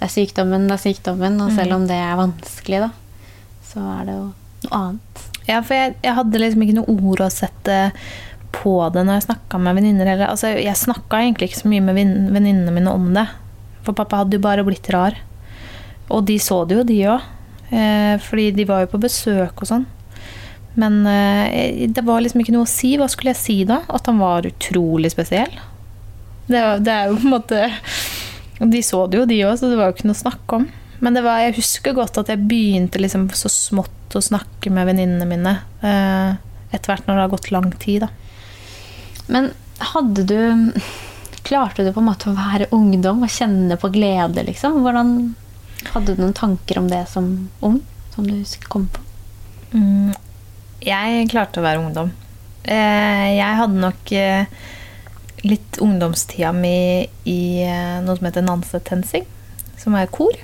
det 0.00 0.06
er 0.06 0.12
sykdommen, 0.12 0.64
det 0.70 0.78
er 0.78 0.84
sykdommen. 0.86 1.34
Og 1.44 1.50
selv 1.52 1.74
om 1.76 1.82
det 1.90 1.98
er 2.00 2.16
vanskelig, 2.16 2.78
da, 2.86 2.90
så 3.68 3.82
er 4.00 4.06
det 4.08 4.14
jo 4.16 4.22
noe 4.64 4.78
annet. 4.78 5.24
Ja, 5.44 5.58
for 5.60 5.76
jeg, 5.76 5.92
jeg 6.06 6.14
hadde 6.16 6.40
liksom 6.40 6.62
ikke 6.64 6.76
noe 6.78 6.94
ord 7.10 7.20
å 7.20 7.28
sette 7.34 7.92
på 8.54 8.72
det 8.94 9.02
når 9.04 9.18
jeg 9.18 9.26
snakka 9.26 9.60
med 9.60 9.76
venninner. 9.76 10.06
heller. 10.08 10.30
Altså, 10.32 10.54
jeg 10.56 10.78
snakka 10.80 11.20
egentlig 11.20 11.50
ikke 11.50 11.60
så 11.60 11.68
mye 11.68 11.84
med 11.84 11.98
venn- 11.98 12.30
venninnene 12.32 12.72
mine 12.72 12.94
om 12.96 13.10
det. 13.12 13.26
For 13.84 13.92
pappa 13.92 14.22
hadde 14.22 14.38
jo 14.38 14.44
bare 14.46 14.64
blitt 14.64 14.88
rar. 14.94 15.18
Og 16.08 16.24
de 16.24 16.38
så 16.40 16.62
det 16.70 16.78
jo, 16.78 16.84
de 16.88 16.98
òg. 17.12 17.20
Eh, 17.74 18.16
fordi 18.24 18.50
de 18.56 18.64
var 18.64 18.86
jo 18.86 18.92
på 18.94 19.02
besøk 19.04 19.60
og 19.60 19.68
sånn. 19.68 19.84
Men 20.80 21.04
eh, 21.06 21.84
det 21.88 22.02
var 22.06 22.22
liksom 22.24 22.42
ikke 22.42 22.54
noe 22.54 22.66
å 22.66 22.70
si. 22.70 22.94
Hva 22.98 23.08
skulle 23.10 23.34
jeg 23.34 23.42
si 23.42 23.58
da? 23.68 23.82
At 23.88 24.10
han 24.10 24.20
var 24.22 24.46
utrolig 24.48 25.12
spesiell? 25.14 25.52
Det, 26.46 26.62
det 26.84 26.94
er 26.94 27.08
jo 27.08 27.16
på 27.16 27.24
en 27.24 27.32
måte 27.32 27.60
De 28.60 28.80
så 28.84 29.06
det 29.08 29.16
jo, 29.16 29.26
de 29.28 29.38
òg, 29.46 29.54
så 29.56 29.70
det 29.70 29.78
var 29.78 29.88
jo 29.88 29.94
ikke 29.96 30.08
noe 30.10 30.18
å 30.18 30.24
snakke 30.24 30.58
om. 30.60 30.66
Men 31.04 31.16
det 31.16 31.24
var, 31.24 31.40
jeg 31.42 31.56
husker 31.58 31.96
godt 31.96 32.20
at 32.20 32.30
jeg 32.32 32.46
begynte 32.48 33.00
liksom 33.02 33.26
så 33.36 33.50
smått 33.52 34.14
å 34.14 34.22
snakke 34.22 34.70
med 34.72 34.88
venninnene 34.88 35.26
mine. 35.28 35.54
Eh, 35.84 36.36
etter 36.74 36.92
hvert 36.92 37.08
når 37.08 37.18
det 37.18 37.24
har 37.24 37.32
gått 37.34 37.50
lang 37.54 37.72
tid, 37.82 38.06
da. 38.06 39.24
Men 39.32 39.50
hadde 39.94 40.26
du 40.28 40.38
Klarte 41.44 41.84
du 41.84 41.90
på 41.92 42.00
en 42.00 42.06
måte 42.08 42.30
å 42.30 42.36
være 42.36 42.70
ungdom 42.72 43.20
og 43.26 43.32
kjenne 43.32 43.76
på 43.76 43.90
glede, 43.92 44.46
liksom? 44.46 44.78
Hvordan 44.80 45.10
Hadde 45.92 46.14
du 46.14 46.22
noen 46.22 46.32
tanker 46.32 46.78
om 46.80 46.86
det 46.88 47.02
som 47.10 47.26
ung? 47.60 47.82
Som 48.14 48.24
du 48.24 48.38
kom 48.72 48.86
på? 48.88 49.02
Mm, 49.74 50.14
jeg 50.84 51.28
klarte 51.32 51.60
å 51.60 51.64
være 51.64 51.82
ungdom. 51.82 52.12
Eh, 52.64 53.28
jeg 53.36 53.58
hadde 53.60 53.80
nok 53.80 54.12
eh, 54.16 54.46
litt 55.44 55.78
ungdomstida 55.84 56.52
mi 56.56 57.04
i 57.28 57.40
eh, 57.64 58.00
noe 58.04 58.16
som 58.16 58.28
heter 58.28 58.44
Nansetensing, 58.46 59.26
som 59.80 59.96
er 59.98 60.12
kor. 60.12 60.36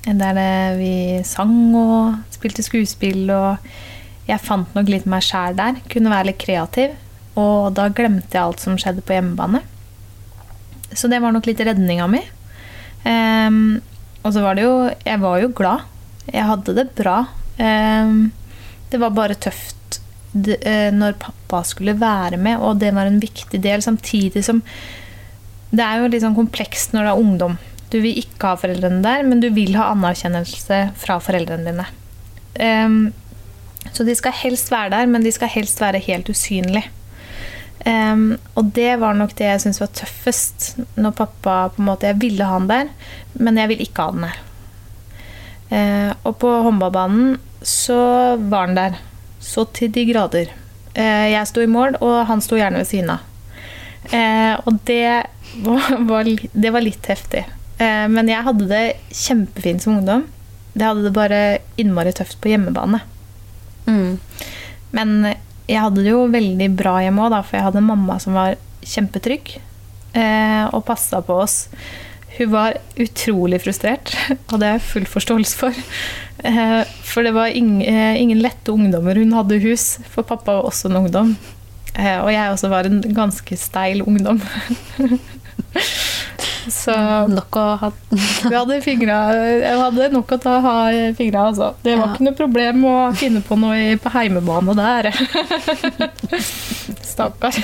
Der 0.00 0.38
vi 0.78 1.20
sang 1.28 1.74
og 1.76 2.32
spilte 2.32 2.64
skuespill, 2.64 3.28
og 3.34 3.70
jeg 4.30 4.42
fant 4.42 4.72
nok 4.74 4.88
litt 4.90 5.06
meg 5.10 5.24
sjæl 5.26 5.58
der. 5.58 5.78
Kunne 5.92 6.12
være 6.12 6.30
litt 6.30 6.40
kreativ. 6.40 6.94
Og 7.38 7.70
da 7.76 7.88
glemte 7.94 8.34
jeg 8.34 8.42
alt 8.42 8.62
som 8.62 8.78
skjedde 8.80 9.04
på 9.06 9.14
hjemmebane. 9.14 9.60
Så 10.96 11.10
det 11.10 11.20
var 11.22 11.34
nok 11.34 11.46
litt 11.46 11.60
redninga 11.62 12.08
mi. 12.10 12.22
Um, 13.04 13.78
og 14.20 14.34
så 14.34 14.42
var 14.44 14.58
det 14.58 14.66
jo 14.66 14.74
Jeg 15.06 15.20
var 15.22 15.38
jo 15.40 15.52
glad. 15.56 15.86
Jeg 16.26 16.48
hadde 16.48 16.76
det 16.76 16.88
bra. 16.98 17.18
Um, 17.60 18.32
det 18.90 18.98
var 19.00 19.14
bare 19.14 19.38
tøft 19.38 19.79
når 20.32 21.16
pappa 21.18 21.64
skulle 21.66 21.96
være 21.98 22.38
med, 22.38 22.60
og 22.62 22.78
det 22.78 22.92
var 22.94 23.08
en 23.08 23.18
viktig 23.18 23.58
del, 23.64 23.82
samtidig 23.82 24.44
som 24.46 24.60
Det 25.70 25.82
er 25.82 25.98
jo 25.98 26.10
litt 26.10 26.22
sånn 26.22 26.38
komplekst 26.38 26.94
når 26.94 27.04
du 27.04 27.10
er 27.10 27.22
ungdom. 27.22 27.56
Du 27.90 27.98
vil 27.98 28.20
ikke 28.20 28.52
ha 28.52 28.58
foreldrene 28.58 29.02
der, 29.02 29.24
men 29.26 29.42
du 29.42 29.48
vil 29.54 29.74
ha 29.78 29.88
anerkjennelse 29.90 30.78
fra 30.98 31.18
foreldrene 31.22 31.66
dine. 31.66 31.86
Um, 32.58 33.12
så 33.94 34.06
de 34.06 34.14
skal 34.18 34.36
helst 34.42 34.70
være 34.70 34.92
der, 34.94 35.10
men 35.10 35.26
de 35.26 35.32
skal 35.34 35.50
helst 35.50 35.82
være 35.82 36.02
helt 36.04 36.30
usynlige. 36.30 36.86
Um, 37.86 38.36
og 38.60 38.74
det 38.76 38.92
var 39.00 39.16
nok 39.16 39.32
det 39.38 39.46
jeg 39.48 39.62
syntes 39.64 39.80
var 39.82 39.92
tøffest. 39.96 40.68
Når 41.00 41.16
pappa 41.18 41.56
på 41.74 41.82
en 41.82 41.88
måte, 41.88 42.06
Jeg 42.06 42.20
ville 42.20 42.44
ha 42.44 42.58
han 42.58 42.68
der, 42.68 42.90
men 43.34 43.58
jeg 43.58 43.68
ville 43.68 43.86
ikke 43.88 44.06
ha 44.06 44.12
han 44.12 44.28
der. 44.28 44.40
Uh, 45.70 46.12
og 46.26 46.36
på 46.42 46.50
håndballbanen 46.66 47.38
så 47.62 48.36
var 48.36 48.68
han 48.68 48.78
der. 48.78 49.00
Så 49.40 49.66
til 49.76 49.92
de 49.92 50.04
grader. 50.10 50.52
Eh, 50.94 51.26
jeg 51.32 51.48
sto 51.48 51.62
i 51.64 51.70
mål, 51.70 51.96
og 52.04 52.26
han 52.28 52.42
sto 52.44 52.58
gjerne 52.58 52.82
ved 52.82 52.90
siden 52.90 53.14
av. 53.14 53.26
Eh, 54.12 54.54
og 54.64 54.80
det 54.88 55.24
var, 55.64 55.88
var, 56.10 56.28
det 56.52 56.74
var 56.74 56.84
litt 56.84 57.08
heftig. 57.10 57.44
Eh, 57.80 58.06
men 58.12 58.30
jeg 58.30 58.46
hadde 58.46 58.68
det 58.70 58.84
kjempefint 59.16 59.84
som 59.84 59.98
ungdom. 59.98 60.26
Det 60.74 60.86
hadde 60.86 61.06
det 61.08 61.16
bare 61.16 61.40
innmari 61.80 62.12
tøft 62.16 62.38
på 62.42 62.52
hjemmebane. 62.52 63.00
Mm. 63.88 64.20
Men 64.94 65.16
jeg 65.70 65.80
hadde 65.80 66.04
det 66.04 66.12
jo 66.12 66.26
veldig 66.30 66.68
bra 66.78 66.98
hjemme 67.04 67.26
òg, 67.26 67.40
for 67.46 67.58
jeg 67.58 67.66
hadde 67.68 67.82
en 67.82 67.90
mamma 67.90 68.18
som 68.22 68.36
var 68.36 68.58
kjempetrygg 68.86 69.56
eh, 70.18 70.64
og 70.70 70.84
passa 70.88 71.20
på 71.24 71.36
oss. 71.42 71.64
Hun 72.40 72.50
var 72.54 72.78
utrolig 72.96 73.58
frustrert, 73.60 74.14
og 74.48 74.58
det 74.62 74.70
har 74.70 74.78
jeg 74.78 74.86
full 74.88 75.06
forståelse 75.12 75.58
for. 75.60 75.80
Eh, 76.48 76.80
for 77.04 77.26
det 77.26 77.34
var 77.36 77.50
eh, 77.52 78.16
ingen 78.16 78.40
lette 78.40 78.72
ungdommer 78.72 79.18
hun 79.20 79.34
hadde 79.36 79.58
i 79.58 79.64
hus, 79.68 79.98
for 80.08 80.24
pappa 80.24 80.54
var 80.56 80.68
også 80.70 80.88
en 80.88 81.02
ungdom. 81.02 81.34
Eh, 81.98 82.16
og 82.22 82.30
jeg 82.32 82.54
også 82.54 82.70
var 82.72 82.88
en 82.88 83.02
ganske 83.12 83.56
steil 83.60 84.00
ungdom. 84.06 84.40
Så 86.70 86.92
Nok 87.32 87.56
å 87.56 87.62
ha 87.80 87.88
vi 88.50 88.52
hadde 88.52 88.76
fingra 88.84 89.16
Jeg 89.32 89.78
hadde 89.80 90.08
nok 90.12 90.34
å 90.36 90.38
ta 90.42 90.58
ha 90.64 90.74
fingra, 91.16 91.46
altså. 91.50 91.70
Det 91.82 91.96
var 91.96 92.10
Ja. 92.10 92.12
ikke 92.14 92.26
noe 92.28 92.36
problem 92.36 92.84
å 92.88 92.96
finne 93.16 93.40
på 93.44 93.56
noe 93.58 93.96
på 94.00 94.12
heimebane 94.16 94.76
der. 94.76 95.10
Stakkar. 97.12 97.56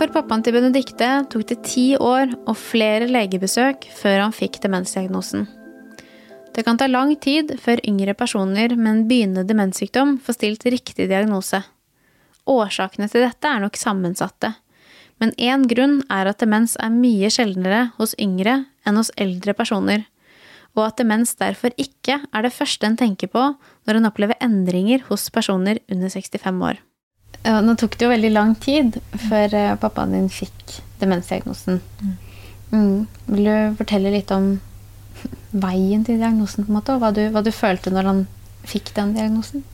For 0.00 0.08
pappaen 0.08 0.40
til 0.40 0.54
Benedicte 0.56 1.06
tok 1.28 1.42
det 1.50 1.58
ti 1.68 1.90
år 2.00 2.30
og 2.48 2.54
flere 2.56 3.04
legebesøk 3.10 3.82
før 3.98 4.22
han 4.22 4.32
fikk 4.32 4.56
demensdiagnosen. 4.62 5.44
Det 6.56 6.64
kan 6.64 6.80
ta 6.80 6.88
lang 6.88 7.12
tid 7.20 7.52
før 7.60 7.82
yngre 7.84 8.14
personer 8.16 8.72
med 8.78 8.90
en 8.94 9.04
begynnende 9.10 9.44
demenssykdom 9.44 10.16
får 10.24 10.38
stilt 10.38 10.64
riktig 10.72 11.10
diagnose. 11.12 11.60
Årsakene 12.48 13.10
til 13.12 13.26
dette 13.26 13.52
er 13.52 13.60
nok 13.60 13.76
sammensatte, 13.76 14.54
men 15.20 15.36
én 15.36 15.68
grunn 15.68 16.00
er 16.08 16.32
at 16.32 16.40
demens 16.40 16.78
er 16.80 16.96
mye 16.96 17.28
sjeldnere 17.28 17.90
hos 18.00 18.16
yngre 18.16 18.62
enn 18.88 18.96
hos 18.96 19.12
eldre 19.20 19.52
personer, 19.52 20.08
og 20.80 20.86
at 20.88 21.02
demens 21.04 21.36
derfor 21.36 21.76
ikke 21.76 22.22
er 22.24 22.48
det 22.48 22.56
første 22.56 22.88
en 22.88 22.96
tenker 22.96 23.28
på 23.28 23.50
når 23.84 24.00
en 24.00 24.08
opplever 24.08 24.40
endringer 24.40 25.04
hos 25.12 25.28
personer 25.28 25.84
under 25.92 26.08
65 26.08 26.70
år. 26.72 26.86
Ja, 27.46 27.60
nå 27.64 27.74
tok 27.80 27.96
det 27.96 28.04
jo 28.04 28.12
veldig 28.12 28.32
lang 28.34 28.54
tid 28.60 28.98
før 29.28 29.54
eh, 29.56 29.76
pappaen 29.80 30.12
din 30.16 30.28
fikk 30.32 30.80
demensdiagnosen. 31.00 31.80
Mm. 32.70 33.06
Vil 33.30 33.48
du 33.48 33.78
fortelle 33.78 34.12
litt 34.12 34.32
om 34.34 34.52
veien 35.66 36.04
til 36.06 36.20
diagnosen, 36.20 36.66
på 36.66 36.72
en 36.72 36.80
måte, 36.80 36.96
og 36.96 37.04
hva 37.04 37.12
du, 37.16 37.22
hva 37.32 37.44
du 37.44 37.52
følte 37.54 37.92
når 37.94 38.10
han 38.10 38.26
fikk 38.68 38.92
den 38.96 39.14
diagnosen? 39.16 39.64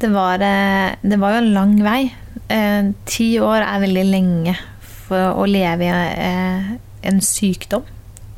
Det 0.00 0.08
var, 0.14 0.40
eh, 0.40 0.94
det 1.02 1.18
var 1.20 1.34
jo 1.34 1.42
en 1.42 1.54
lang 1.56 1.74
vei. 1.84 2.02
Eh, 2.48 2.92
Ti 3.10 3.30
år 3.44 3.66
er 3.66 3.82
veldig 3.82 4.06
lenge 4.08 4.54
for 5.10 5.42
å 5.42 5.48
leve 5.50 5.88
i 5.88 5.90
eh, 5.90 6.70
en 7.10 7.20
sykdom. 7.24 7.84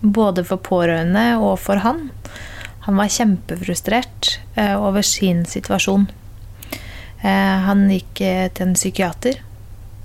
Både 0.02 0.42
for 0.48 0.58
pårørende 0.64 1.36
og 1.38 1.60
for 1.62 1.84
han. 1.84 2.08
Han 2.88 2.98
var 2.98 3.12
kjempefrustrert 3.12 4.38
eh, 4.58 4.74
over 4.74 5.04
sin 5.06 5.44
situasjon. 5.46 6.08
Eh, 7.22 7.58
Han 7.66 7.86
gikk 7.90 8.20
eh, 8.26 8.48
til 8.50 8.68
en 8.68 8.74
psykiater, 8.78 9.38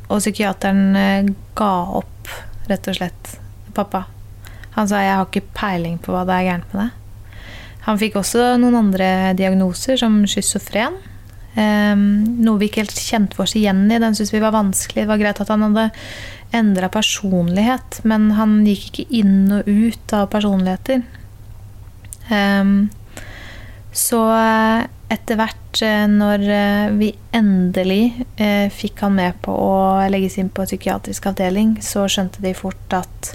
og 0.08 0.22
psykiateren 0.22 0.96
eh, 0.96 1.34
ga 1.58 1.74
opp, 1.98 2.30
rett 2.70 2.88
og 2.92 3.00
slett, 3.00 3.34
pappa. 3.74 4.06
Han 4.78 4.88
sa 4.88 5.02
'jeg 5.02 5.16
har 5.18 5.26
ikke 5.26 5.54
peiling 5.58 5.98
på 5.98 6.14
hva 6.14 6.26
det 6.26 6.36
er 6.38 6.48
gærent 6.52 6.74
med 6.74 6.82
deg'. 6.84 6.92
Han 7.88 7.98
fikk 7.98 8.18
også 8.20 8.58
noen 8.60 8.76
andre 8.76 9.34
diagnoser, 9.34 9.98
som 9.98 10.26
schizofren. 10.28 10.94
Um, 11.56 12.38
noe 12.44 12.60
vi 12.60 12.68
ikke 12.68 12.84
helt 12.84 13.00
kjente 13.00 13.40
oss 13.42 13.56
igjen 13.56 13.88
i. 13.90 13.98
Den 13.98 14.14
syntes 14.14 14.34
vi 14.34 14.44
var 14.44 14.52
vanskelig. 14.52 15.06
Det 15.06 15.10
var 15.10 15.18
greit 15.18 15.40
at 15.42 15.48
han 15.48 15.64
hadde 15.66 15.90
endra 16.54 16.90
personlighet, 16.90 18.02
men 18.04 18.32
han 18.38 18.60
gikk 18.68 18.92
ikke 18.92 19.16
inn 19.22 19.52
og 19.56 19.66
ut 19.66 20.14
av 20.14 20.28
personligheter. 20.30 21.02
Um, 22.30 22.92
så 23.96 24.22
etter 25.14 25.40
hvert, 25.40 25.82
eh, 25.86 26.06
når 26.12 26.44
eh, 26.52 26.90
vi 27.00 27.12
endelig 27.36 28.26
eh, 28.36 28.68
fikk 28.74 29.06
han 29.06 29.16
med 29.16 29.40
på 29.46 29.54
å 29.56 29.78
legges 30.12 30.38
inn 30.42 30.52
på 30.52 30.66
psykiatrisk 30.68 31.30
avdeling, 31.32 31.78
så 31.84 32.08
skjønte 32.12 32.44
de 32.44 32.54
fort 32.58 32.98
at 32.98 33.32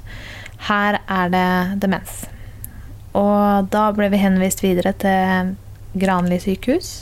her 0.68 1.00
er 1.08 1.32
det 1.32 1.48
demens. 1.82 2.26
Og 3.16 3.70
da 3.72 3.88
ble 3.96 4.10
vi 4.12 4.20
henvist 4.20 4.62
videre 4.64 4.94
til 5.00 5.56
Granli 5.98 6.38
sykehus. 6.40 6.92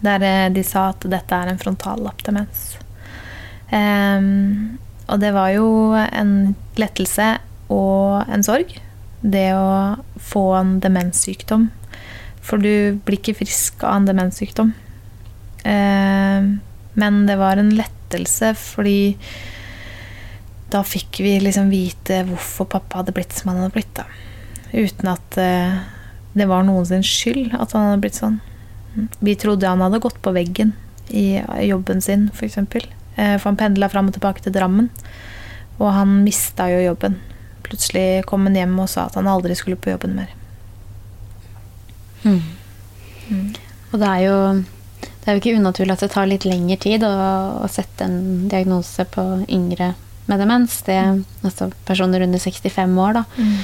Der 0.00 0.22
de 0.48 0.62
sa 0.64 0.86
at 0.94 1.04
dette 1.12 1.36
er 1.36 1.50
en 1.50 1.60
frontallappdemens. 1.60 2.62
Um, 3.68 4.78
og 5.04 5.20
det 5.20 5.34
var 5.36 5.50
jo 5.52 5.66
en 5.92 6.54
lettelse 6.80 7.26
og 7.70 8.30
en 8.32 8.46
sorg, 8.46 8.72
det 9.20 9.50
å 9.52 10.00
få 10.30 10.46
en 10.56 10.78
demenssykdom. 10.80 11.68
For 12.44 12.62
du 12.62 12.98
blir 13.04 13.20
ikke 13.20 13.38
frisk 13.42 13.84
av 13.84 14.00
en 14.00 14.08
demenssykdom. 14.08 14.72
Um, 15.64 16.50
men 16.98 17.24
det 17.28 17.36
var 17.40 17.60
en 17.60 17.72
lettelse 17.76 18.54
fordi 18.56 19.14
da 20.72 20.80
fikk 20.86 21.20
vi 21.20 21.34
liksom 21.42 21.68
vite 21.72 22.22
hvorfor 22.28 22.68
pappa 22.70 23.00
hadde 23.00 23.14
blitt 23.14 23.34
som 23.36 23.52
han 23.52 23.64
hadde 23.64 23.74
blitt. 23.76 23.92
da. 23.98 24.06
Uten 24.72 25.10
at 25.12 25.40
uh, 25.40 25.80
det 26.38 26.46
var 26.50 26.64
noen 26.66 27.04
skyld 27.04 27.52
at 27.58 27.74
han 27.74 27.90
hadde 27.90 28.04
blitt 28.06 28.20
sånn. 28.20 28.38
Vi 29.22 29.36
trodde 29.38 29.68
han 29.70 29.82
hadde 29.84 30.02
gått 30.02 30.18
på 30.22 30.32
veggen 30.34 30.72
i 31.10 31.42
jobben 31.66 32.00
sin, 32.02 32.28
f.eks. 32.30 32.38
For, 32.38 32.46
eksempel. 32.46 32.86
for 33.16 33.48
han 33.50 33.58
pendla 33.58 33.88
fram 33.90 34.10
og 34.10 34.14
tilbake 34.14 34.42
til 34.42 34.54
Drammen. 34.54 34.90
Og 35.78 35.90
han 35.94 36.20
mista 36.24 36.68
jo 36.70 36.82
jobben. 36.82 37.16
Plutselig 37.66 38.24
kom 38.30 38.46
han 38.48 38.58
hjem 38.58 38.76
og 38.82 38.90
sa 38.90 39.06
at 39.06 39.18
han 39.18 39.30
aldri 39.30 39.56
skulle 39.58 39.78
på 39.78 39.92
jobben 39.92 40.16
mer. 40.18 40.34
Mm. 42.24 42.42
Mm. 43.30 43.48
Og 43.90 43.98
det 44.02 44.10
er 44.10 44.22
jo 44.26 44.36
det 45.20 45.28
er 45.28 45.36
jo 45.36 45.40
ikke 45.42 45.60
unaturlig 45.60 45.94
at 45.94 46.02
det 46.04 46.12
tar 46.14 46.28
litt 46.30 46.46
lengre 46.48 46.78
tid 46.80 47.04
å, 47.04 47.12
å 47.60 47.68
sette 47.70 48.06
en 48.06 48.48
diagnose 48.48 49.04
på 49.12 49.24
yngre 49.52 49.92
med 50.30 50.40
demens. 50.40 50.78
Det 50.86 50.96
altså 51.44 51.68
personer 51.84 52.24
under 52.24 52.40
65 52.40 52.98
år, 53.04 53.20
da. 53.20 53.24
Mm. 53.36 53.56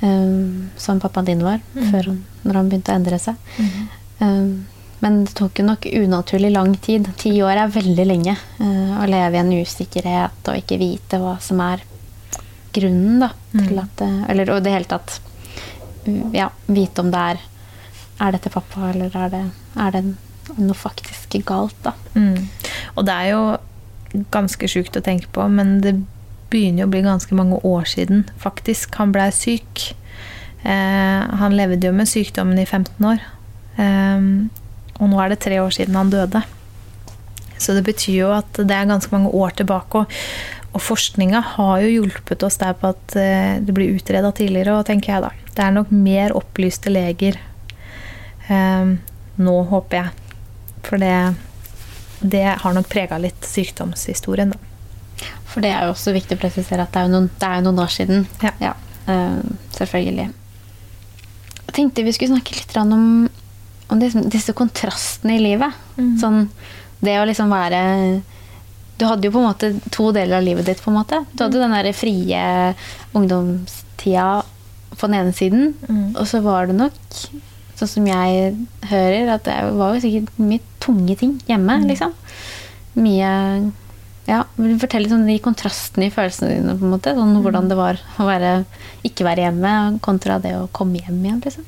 Um, 0.00 0.68
som 0.80 1.00
pappaen 1.00 1.26
din 1.28 1.42
var, 1.44 1.58
mm. 1.74 1.88
før 1.90 2.06
når 2.46 2.56
han 2.56 2.70
begynte 2.70 2.94
å 2.94 3.00
endre 3.00 3.18
seg. 3.20 3.50
Mm. 3.58 3.88
Um, 4.20 4.52
men 5.00 5.18
det 5.26 5.34
tok 5.36 5.60
jo 5.60 5.66
nok 5.66 5.88
unaturlig 5.90 6.52
lang 6.54 6.76
tid. 6.80 7.10
Ti 7.20 7.34
år 7.44 7.64
er 7.64 7.74
veldig 7.74 8.06
lenge. 8.06 8.36
Uh, 8.60 9.00
å 9.02 9.08
leve 9.10 9.36
i 9.36 9.42
en 9.42 9.52
usikkerhet 9.58 10.52
og 10.52 10.62
ikke 10.62 10.80
vite 10.80 11.20
hva 11.20 11.34
som 11.42 11.60
er 11.66 11.84
grunnen 12.70 13.18
da, 13.26 13.32
til 13.50 13.74
mm. 13.74 13.82
at 13.82 14.02
Eller 14.30 14.54
i 14.54 14.62
det 14.62 14.72
hele 14.76 14.88
tatt 14.88 15.18
ja, 16.32 16.46
vite 16.70 17.02
om 17.02 17.10
det 17.10 17.22
er 17.32 17.40
Er 18.20 18.36
dette 18.36 18.52
pappa, 18.52 18.90
eller 18.90 19.14
er 19.16 19.32
det, 19.32 19.44
er 19.80 19.96
det 19.96 20.04
noe 20.58 20.76
faktisk 20.76 21.38
galt, 21.48 21.76
da. 21.84 21.94
Mm. 22.14 22.48
Og 22.96 23.06
det 23.06 23.14
er 23.14 23.30
jo 23.32 23.42
ganske 24.34 24.68
sjukt 24.68 24.98
å 24.98 25.04
tenke 25.04 25.30
på, 25.32 25.46
men 25.48 25.78
det 25.84 25.94
begynner 26.50 26.84
jo 26.84 26.88
å 26.88 26.92
bli 26.92 27.02
ganske 27.06 27.36
mange 27.38 27.60
år 27.66 27.86
siden 27.88 28.24
faktisk 28.42 28.96
han 28.98 29.14
blei 29.14 29.28
syk. 29.34 29.90
Eh, 30.62 31.20
han 31.42 31.56
levde 31.56 31.86
jo 31.86 31.94
med 31.96 32.10
sykdommen 32.10 32.58
i 32.58 32.66
15 32.66 33.10
år. 33.12 33.22
Eh, 33.80 34.24
og 35.00 35.12
nå 35.12 35.20
er 35.22 35.32
det 35.32 35.42
tre 35.44 35.60
år 35.62 35.72
siden 35.74 35.96
han 35.96 36.12
døde. 36.12 36.42
Så 37.60 37.76
det 37.76 37.84
betyr 37.86 38.16
jo 38.22 38.32
at 38.32 38.56
det 38.56 38.72
er 38.72 38.88
ganske 38.88 39.12
mange 39.14 39.30
år 39.36 39.54
tilbake. 39.60 40.02
Og, 40.02 40.18
og 40.74 40.84
forskninga 40.84 41.42
har 41.56 41.84
jo 41.84 41.92
hjulpet 42.00 42.44
oss 42.46 42.58
der 42.60 42.74
på 42.78 42.92
at 42.94 43.16
eh, 43.20 43.60
det 43.62 43.76
blir 43.76 43.94
utreda 43.96 44.32
tidligere. 44.34 44.80
Og 44.80 44.88
tenker 44.88 45.14
jeg 45.14 45.26
da, 45.26 45.32
det 45.54 45.64
er 45.64 45.76
nok 45.76 45.94
mer 45.94 46.34
opplyste 46.36 46.92
leger 46.92 47.38
eh, 48.50 48.90
nå, 49.40 49.54
håper 49.70 50.00
jeg, 50.00 50.34
for 50.86 51.02
det, 51.02 51.14
det 52.20 52.46
har 52.62 52.76
nok 52.76 52.90
prega 52.90 53.20
litt 53.22 53.46
sykdomshistorien, 53.46 54.54
da. 54.54 54.66
For 55.50 55.64
det 55.64 55.72
er 55.74 55.86
jo 55.86 55.94
også 55.94 56.14
viktig 56.14 56.38
å 56.38 56.40
presisere 56.40 56.84
at 56.84 56.92
det 56.94 57.00
er 57.00 57.08
jo 57.08 57.14
noen, 57.16 57.28
er 57.42 57.64
noen 57.64 57.82
år 57.82 57.90
siden. 57.92 58.26
Ja. 58.44 58.52
ja 58.62 58.74
eh, 59.10 59.40
selvfølgelig. 59.76 60.28
Jeg 61.66 61.76
tenkte 61.76 62.04
vi 62.06 62.14
skulle 62.14 62.36
snakke 62.36 62.56
litt 62.56 62.76
om, 62.80 63.26
om 63.90 64.02
disse, 64.02 64.22
disse, 64.30 64.54
kontrastene 64.56 65.36
i 65.36 65.42
livet. 65.42 65.74
Mm. 65.98 66.14
Sånn 66.22 66.44
det 67.00 67.16
å 67.16 67.24
liksom 67.24 67.48
være 67.48 67.80
Du 69.00 69.06
hadde 69.08 69.24
jo 69.24 69.32
på 69.32 69.40
en 69.40 69.46
måte 69.48 69.70
to 69.88 70.10
deler 70.12 70.38
av 70.38 70.44
livet 70.44 70.66
ditt. 70.68 70.82
på 70.84 70.90
en 70.92 70.98
måte. 70.98 71.22
Du 71.32 71.44
hadde 71.44 71.56
mm. 71.56 71.62
den 71.64 71.76
der 71.78 71.96
frie 71.96 72.40
ungdomstida 73.16 74.42
på 74.90 75.06
den 75.08 75.16
ene 75.16 75.32
siden, 75.32 75.70
mm. 75.88 76.18
og 76.18 76.26
så 76.28 76.42
var 76.44 76.68
det 76.68 76.76
nok 76.76 76.98
sånn 77.80 77.92
som 77.96 78.08
jeg 78.08 78.54
hører, 78.90 79.34
at 79.34 79.46
det 79.48 79.58
var 79.78 79.96
jo 79.96 80.02
sikkert 80.04 80.40
mye 80.40 80.64
tunge 80.82 81.16
ting 81.20 81.36
hjemme, 81.48 81.80
mm. 81.82 81.88
liksom. 81.90 82.16
Mye 83.00 83.30
ja, 84.28 84.44
vil 84.54 84.76
du 84.76 84.82
fortelle 84.82 85.10
om 85.16 85.24
de 85.26 85.38
kontrastene 85.42 86.06
i 86.06 86.14
følelsene 86.14 86.52
dine, 86.52 86.76
på 86.78 86.86
en 86.86 86.94
måte? 86.94 87.14
Sånn, 87.16 87.34
mm. 87.34 87.42
hvordan 87.44 87.70
det 87.70 87.78
var 87.78 88.00
å 88.20 88.28
være, 88.28 88.54
ikke 89.06 89.26
være 89.26 89.48
hjemme 89.48 89.74
kontra 90.04 90.38
det 90.42 90.54
å 90.58 90.68
komme 90.76 91.02
hjem 91.02 91.22
igjen, 91.24 91.40
liksom? 91.46 91.66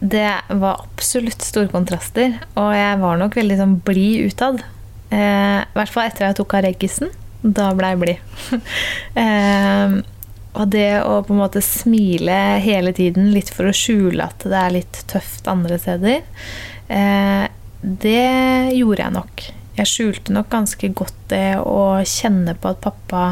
Det 0.00 0.30
var 0.48 0.82
absolutt 0.82 1.44
store 1.46 1.70
kontraster, 1.70 2.40
og 2.58 2.72
jeg 2.74 2.98
var 3.00 3.20
nok 3.20 3.38
veldig 3.38 3.58
sånn 3.60 3.76
blid 3.86 4.32
utad. 4.32 4.64
Eh, 5.14 5.60
I 5.62 5.78
hvert 5.78 5.92
fall 5.94 6.08
etter 6.08 6.26
at 6.26 6.32
jeg 6.32 6.40
tok 6.40 6.56
av 6.58 6.66
reggisen. 6.66 7.12
Da 7.46 7.70
ble 7.78 7.92
jeg 7.92 8.00
blid. 8.02 8.60
eh, 9.22 9.96
og 10.56 10.70
det 10.72 11.02
å 11.04 11.20
på 11.26 11.34
en 11.34 11.42
måte 11.42 11.62
smile 11.64 12.36
hele 12.64 12.92
tiden, 12.96 13.30
litt 13.34 13.50
for 13.52 13.68
å 13.68 13.76
skjule 13.76 14.24
at 14.24 14.46
det 14.46 14.56
er 14.56 14.74
litt 14.78 15.02
tøft 15.10 15.48
andre 15.50 15.78
steder, 15.80 16.24
eh, 16.88 17.44
det 17.82 18.72
gjorde 18.72 19.02
jeg 19.02 19.14
nok. 19.14 19.44
Jeg 19.76 19.90
skjulte 19.90 20.32
nok 20.32 20.48
ganske 20.52 20.88
godt 20.96 21.18
det 21.28 21.58
å 21.60 22.00
kjenne 22.08 22.56
på 22.56 22.72
at 22.72 22.80
pappa 22.84 23.24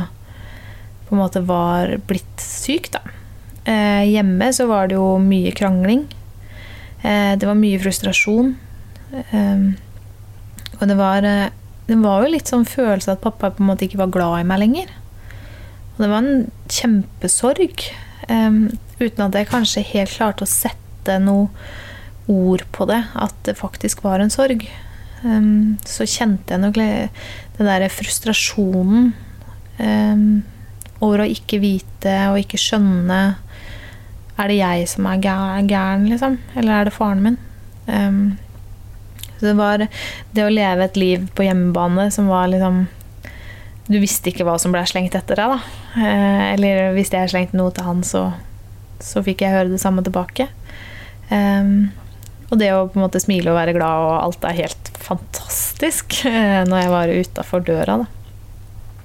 på 1.09 1.17
en 1.17 1.23
måte 1.23 1.41
var 1.49 1.97
blitt 2.09 2.45
syk, 2.45 2.91
da. 2.93 3.01
Eh, 3.65 4.05
hjemme 4.13 4.51
så 4.53 4.69
var 4.69 4.91
det 4.91 4.99
jo 4.99 5.17
mye 5.23 5.53
krangling. 5.57 6.05
Eh, 7.01 7.33
det 7.41 7.49
var 7.49 7.57
mye 7.57 7.81
frustrasjon. 7.81 8.53
Eh, 9.13 9.65
og 10.81 10.85
det 10.91 10.99
var, 10.99 11.25
eh, 11.25 11.49
det 11.89 11.97
var 12.03 12.25
jo 12.25 12.35
litt 12.35 12.51
sånn 12.51 12.69
følelse 12.69 13.17
at 13.17 13.25
pappa 13.25 13.51
på 13.51 13.65
en 13.65 13.73
måte 13.73 13.89
ikke 13.89 14.03
var 14.05 14.13
glad 14.13 14.43
i 14.43 14.49
meg 14.49 14.61
lenger. 14.61 14.93
Og 15.95 16.03
det 16.03 16.11
var 16.11 16.25
en 16.25 16.47
kjempesorg. 16.71 17.85
Um, 18.29 18.67
uten 18.99 19.27
at 19.27 19.37
jeg 19.39 19.51
kanskje 19.51 19.85
helt 19.93 20.15
klarte 20.15 20.47
å 20.47 20.51
sette 20.51 21.19
noe 21.23 21.51
ord 22.31 22.65
på 22.73 22.87
det, 22.89 23.03
at 23.21 23.37
det 23.47 23.59
faktisk 23.59 24.03
var 24.07 24.23
en 24.23 24.33
sorg. 24.33 24.65
Um, 25.25 25.77
så 25.87 26.07
kjente 26.09 26.55
jeg 26.55 26.63
nok 26.63 26.79
den 26.79 27.69
derre 27.69 27.89
frustrasjonen 27.93 29.13
um, 29.79 30.43
over 31.05 31.25
å 31.25 31.31
ikke 31.31 31.63
vite 31.63 32.13
og 32.31 32.43
ikke 32.43 32.61
skjønne 32.61 33.21
Er 34.35 34.51
det 34.51 34.59
jeg 34.59 34.89
som 34.91 35.07
er 35.09 35.23
gæren, 35.23 36.09
liksom? 36.11 36.41
Eller 36.59 36.75
er 36.75 36.89
det 36.89 36.97
faren 36.97 37.23
min? 37.23 37.39
Um, 37.87 38.35
så 39.39 39.47
det 39.47 39.55
var 39.59 39.87
det 40.35 40.45
å 40.45 40.53
leve 40.53 40.89
et 40.89 40.99
liv 40.99 41.29
på 41.37 41.47
hjemmebane 41.47 42.09
som 42.15 42.29
var 42.33 42.49
liksom 42.51 42.85
du 43.85 43.99
visste 44.01 44.31
ikke 44.31 44.47
hva 44.49 44.57
som 44.61 44.73
ble 44.73 44.83
slengt 44.89 45.17
etter 45.17 45.37
deg, 45.39 45.57
da. 45.57 45.81
Eh, 46.01 46.45
eller 46.55 46.95
hvis 46.97 47.13
jeg 47.13 47.33
slengte 47.33 47.59
noe 47.59 47.73
til 47.75 47.85
han, 47.85 48.01
så, 48.07 48.31
så 49.03 49.23
fikk 49.25 49.45
jeg 49.45 49.53
høre 49.53 49.73
det 49.75 49.81
samme 49.83 50.05
tilbake. 50.05 50.49
Um, 51.29 51.93
og 52.51 52.59
det 52.61 52.71
å 52.75 52.87
på 52.89 52.99
en 52.99 53.07
måte 53.07 53.21
smile 53.23 53.53
og 53.53 53.57
være 53.57 53.75
glad 53.77 54.03
og 54.05 54.15
alt 54.19 54.45
er 54.45 54.59
helt 54.59 54.91
fantastisk 55.01 56.19
uh, 56.29 56.63
når 56.69 56.83
jeg 56.83 56.93
var 56.93 57.13
utafor 57.13 57.65
døra, 57.65 57.99
da. 58.05 58.11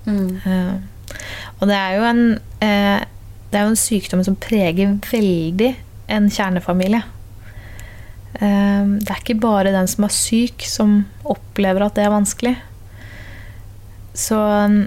Mm. 0.08 0.32
Uh, 0.46 1.14
og 1.60 1.68
det 1.68 1.76
er 1.76 1.96
jo 1.98 2.04
en 2.08 2.22
uh, 2.64 3.00
Det 3.50 3.58
er 3.58 3.66
jo 3.66 3.72
en 3.74 3.80
sykdom 3.82 4.22
som 4.24 4.38
preger 4.40 4.96
veldig 5.10 5.74
en 6.10 6.28
kjernefamilie. 6.32 7.02
det 8.40 9.12
er 9.12 9.20
ikke 9.20 9.36
bare 9.42 9.74
den 9.74 9.88
som 9.90 10.06
er 10.06 10.14
syk, 10.14 10.64
som 10.66 11.04
opplever 11.26 11.84
at 11.86 11.98
det 11.98 12.06
er 12.06 12.14
vanskelig. 12.14 12.54
Så 14.20 14.36
um, 14.36 14.82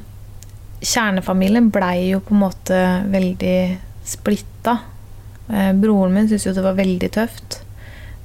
kjernefamilien 0.82 1.70
blei 1.72 2.10
jo 2.10 2.20
på 2.24 2.34
en 2.36 2.42
måte 2.42 2.78
veldig 3.12 3.58
splitta. 4.04 4.78
Eh, 5.48 5.72
broren 5.72 6.14
min 6.14 6.28
syntes 6.28 6.46
jo 6.46 6.54
det 6.56 6.64
var 6.64 6.78
veldig 6.78 7.10
tøft. 7.14 7.60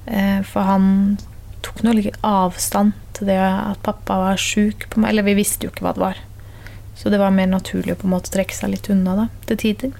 Eh, 0.06 0.40
for 0.46 0.66
han 0.68 1.18
tok 1.64 1.82
nå 1.84 1.94
litt 1.96 2.18
avstand 2.26 2.96
til 3.16 3.30
det 3.30 3.38
at 3.40 3.80
pappa 3.86 4.18
var 4.24 4.42
sjuk. 4.42 4.88
Eller 4.98 5.26
vi 5.26 5.38
visste 5.38 5.66
jo 5.66 5.72
ikke 5.72 5.86
hva 5.86 5.94
det 5.96 6.04
var. 6.04 6.20
Så 6.98 7.12
det 7.14 7.22
var 7.22 7.34
mer 7.34 7.48
naturlig 7.50 7.94
å 7.94 8.00
på 8.00 8.08
en 8.08 8.16
måte 8.16 8.34
trekke 8.34 8.56
seg 8.56 8.74
litt 8.74 8.90
unna 8.90 9.14
da, 9.14 9.26
til 9.46 9.60
tider. 9.62 9.96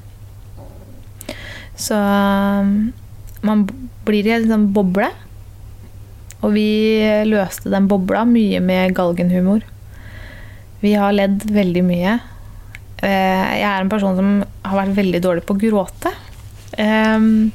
Så 1.79 1.94
um, 1.94 2.90
man 3.47 3.68
blir 4.05 4.27
i 4.27 4.35
en 4.35 4.49
sånn 4.51 4.71
boble. 4.75 5.12
Og 6.42 6.53
vi 6.55 6.68
løste 7.27 7.71
den 7.71 7.88
bobla 7.90 8.25
mye 8.27 8.61
med 8.62 8.94
galgenhumor. 8.99 9.64
Vi 10.81 10.95
har 10.95 11.14
ledd 11.14 11.49
veldig 11.51 11.85
mye. 11.87 12.19
Eh, 13.03 13.59
jeg 13.61 13.67
er 13.67 13.83
en 13.83 13.91
person 13.91 14.17
som 14.19 14.33
har 14.67 14.81
vært 14.81 14.97
veldig 14.99 15.21
dårlig 15.23 15.45
på 15.47 15.55
å 15.55 15.61
gråte. 15.62 16.12
Ehm, 16.79 17.51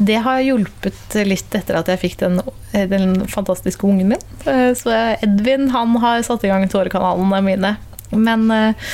det 0.00 0.20
har 0.24 0.40
hjulpet 0.40 1.16
litt 1.28 1.54
etter 1.56 1.76
at 1.76 1.90
jeg 1.92 2.00
fikk 2.00 2.18
den, 2.22 2.40
den 2.72 3.26
fantastiske 3.28 3.84
ungen 3.86 4.14
min. 4.14 4.24
Eh, 4.48 4.72
så 4.76 4.92
Edvin 5.20 5.68
han 5.74 5.96
har 6.00 6.24
satt 6.24 6.44
i 6.44 6.52
gang 6.52 6.64
tårekanalene 6.68 7.42
mine. 7.44 7.74
Men 8.16 8.48
eh, 8.54 8.88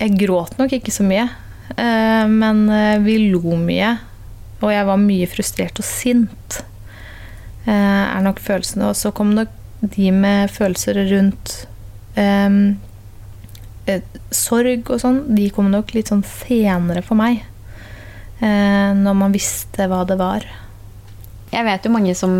jeg 0.00 0.18
gråt 0.24 0.58
nok 0.60 0.76
ikke 0.76 0.94
så 0.94 1.06
mye. 1.06 1.28
Men 1.72 2.66
vi 3.00 3.14
lo 3.32 3.54
mye. 3.56 3.94
Og 4.60 4.72
jeg 4.74 4.84
var 4.84 4.98
mye 5.00 5.28
frustrert 5.30 5.78
og 5.80 5.86
sint. 5.86 6.58
Er 7.64 8.24
nok 8.24 8.42
følelsene. 8.42 8.90
Og 8.90 8.98
så 8.98 9.12
kom 9.14 9.30
nok 9.38 9.54
de 9.80 10.10
med 10.12 10.52
følelser 10.52 10.98
rundt 11.14 11.54
um, 13.88 14.20
sorg 14.34 14.90
og 14.92 15.00
sånn, 15.02 15.22
de 15.36 15.48
kom 15.54 15.70
nok 15.72 15.94
litt 15.96 16.12
sånn 16.12 16.24
senere 16.26 17.02
for 17.06 17.18
meg. 17.18 17.42
Eh, 18.42 18.90
når 18.98 19.14
man 19.14 19.34
visste 19.34 19.86
hva 19.86 20.02
det 20.08 20.16
var. 20.18 20.42
Jeg 21.52 21.66
vet 21.68 21.84
jo 21.86 21.92
mange 21.94 22.14
som 22.18 22.32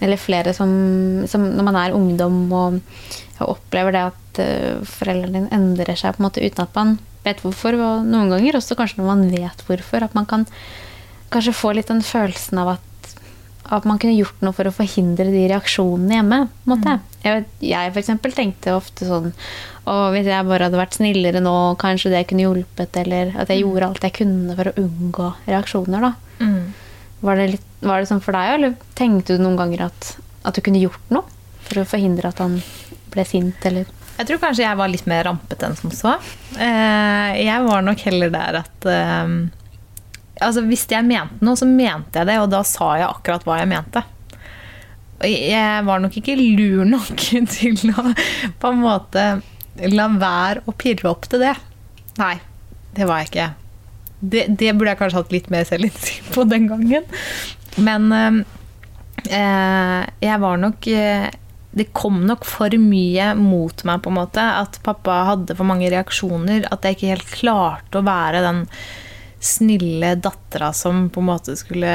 Eller 0.00 0.20
flere 0.20 0.52
som, 0.56 0.70
som 1.28 1.42
når 1.56 1.64
man 1.64 1.76
er 1.80 1.94
ungdom 1.96 2.34
og, 2.52 2.74
og 3.40 3.52
opplever 3.54 3.94
det 3.94 4.02
at 4.10 4.40
uh, 4.44 4.82
foreldrene 4.84 5.32
dine 5.32 5.56
endrer 5.56 5.96
seg 5.96 6.12
på 6.12 6.20
en 6.20 6.26
måte 6.26 6.42
uten 6.44 6.66
at 6.66 6.74
man 6.76 6.90
vet 7.24 7.40
hvorfor. 7.40 7.78
Og 7.80 8.02
noen 8.04 8.28
ganger 8.28 8.58
også 8.58 8.76
kanskje 8.76 9.00
når 9.00 9.08
man 9.08 9.22
vet 9.32 9.64
hvorfor. 9.64 10.04
At 10.04 10.12
man 10.12 10.28
kan 10.28 10.44
kanskje 11.32 11.56
få 11.56 11.72
litt 11.72 11.88
den 11.88 12.04
følelsen 12.04 12.60
av 12.60 12.74
at 12.74 12.84
at 13.72 13.86
man 13.88 13.98
kunne 14.02 14.16
gjort 14.16 14.42
noe 14.44 14.54
for 14.56 14.68
å 14.68 14.74
forhindre 14.74 15.26
de 15.32 15.46
reaksjonene 15.50 16.20
hjemme. 16.20 16.42
måte. 16.68 16.98
Mm. 16.98 17.16
Jeg, 17.26 17.46
jeg 17.66 17.92
for 17.94 18.02
eksempel 18.02 18.36
tenkte 18.36 18.76
ofte 18.76 19.08
sånn 19.08 19.32
og 19.86 20.14
hvis 20.14 20.26
jeg 20.26 20.46
bare 20.48 20.66
hadde 20.66 20.78
vært 20.80 20.96
snillere 20.98 21.40
nå, 21.42 21.54
kanskje 21.78 22.10
det 22.10 22.24
kunne 22.30 22.46
hjulpet. 22.46 22.96
Eller 23.04 23.30
at 23.38 23.52
jeg 23.52 23.62
mm. 23.62 23.66
gjorde 23.68 23.90
alt 23.90 24.06
jeg 24.08 24.16
kunne 24.18 24.56
for 24.58 24.70
å 24.70 24.74
unngå 24.82 25.28
reaksjoner. 25.46 26.08
da. 26.08 26.42
Mm. 26.42 26.64
Var, 27.26 27.38
det 27.40 27.46
litt, 27.54 27.68
var, 27.80 28.02
det 28.02 28.10
sånn 28.10 28.24
for 28.24 28.36
deg, 28.36 28.54
eller 28.56 28.74
tenkte 28.98 29.36
du 29.36 29.44
noen 29.44 29.58
ganger 29.60 29.86
at, 29.86 30.10
at, 30.42 30.56
du 30.56 30.60
kunne 30.64 30.82
gjort 30.82 31.14
noe 31.14 31.24
for 31.66 31.82
å 31.82 31.86
forhindre 31.88 32.32
at 32.34 32.42
han 32.42 32.58
ble 33.14 33.24
sint, 33.26 33.62
eller? 33.68 33.86
Jeg 34.16 34.28
tror 34.28 34.42
kanskje 34.42 34.64
jeg 34.64 34.80
var 34.80 34.90
litt 34.90 35.06
mer 35.08 35.24
rampete 35.28 35.68
enn 35.68 35.78
som 35.78 35.94
så. 35.94 36.16
Eh, 36.58 37.30
jeg 37.44 37.64
var 37.66 37.86
nok 37.86 38.02
heller 38.08 38.32
der 38.34 38.60
at 38.64 38.90
eh, 38.90 39.32
altså 40.40 40.64
Hvis 40.66 40.86
jeg 40.90 41.06
mente 41.06 41.44
noe, 41.44 41.58
så 41.58 41.68
mente 41.68 42.20
jeg 42.20 42.28
det, 42.28 42.38
og 42.42 42.50
da 42.52 42.62
sa 42.66 42.92
jeg 43.00 43.08
akkurat 43.08 43.46
hva 43.46 43.60
jeg 43.62 43.70
mente. 43.70 44.02
Jeg 45.24 45.84
var 45.86 46.02
nok 46.02 46.16
ikke 46.20 46.36
lur 46.36 46.84
nok 46.88 47.22
til 47.54 47.92
å 47.92 48.10
på 48.60 48.72
en 48.72 48.82
måte 48.82 49.28
la 49.92 50.08
være 50.12 50.64
å 50.68 50.74
pirre 50.76 51.08
opp 51.10 51.28
til 51.30 51.42
det. 51.44 51.54
Nei, 52.20 52.36
det 52.96 53.08
var 53.08 53.22
jeg 53.22 53.30
ikke. 53.30 53.48
Det, 54.20 54.44
det 54.48 54.72
burde 54.76 54.94
jeg 54.94 55.00
kanskje 55.00 55.20
hatt 55.20 55.34
litt 55.34 55.48
mer 55.52 55.66
selvinnsikt 55.68 56.30
på 56.32 56.46
den 56.48 56.68
gangen. 56.70 57.08
Men 57.76 58.12
eh, 59.28 60.04
jeg 60.24 60.40
var 60.40 60.62
nok 60.62 60.86
eh, 60.88 61.26
Det 61.76 61.90
kom 61.92 62.22
nok 62.24 62.46
for 62.48 62.72
mye 62.80 63.34
mot 63.36 63.82
meg, 63.84 64.00
på 64.00 64.12
en 64.12 64.16
måte. 64.16 64.40
At 64.40 64.80
pappa 64.84 65.22
hadde 65.32 65.56
for 65.58 65.68
mange 65.68 65.90
reaksjoner. 65.92 66.64
At 66.72 66.84
jeg 66.84 66.96
ikke 66.96 67.12
helt 67.12 67.34
klarte 67.34 68.00
å 68.00 68.06
være 68.06 68.44
den 68.46 68.64
snille 69.46 70.16
dattera 70.18 70.72
som 70.76 71.06
på 71.12 71.22
en 71.22 71.30
måte 71.30 71.56
skulle 71.58 71.92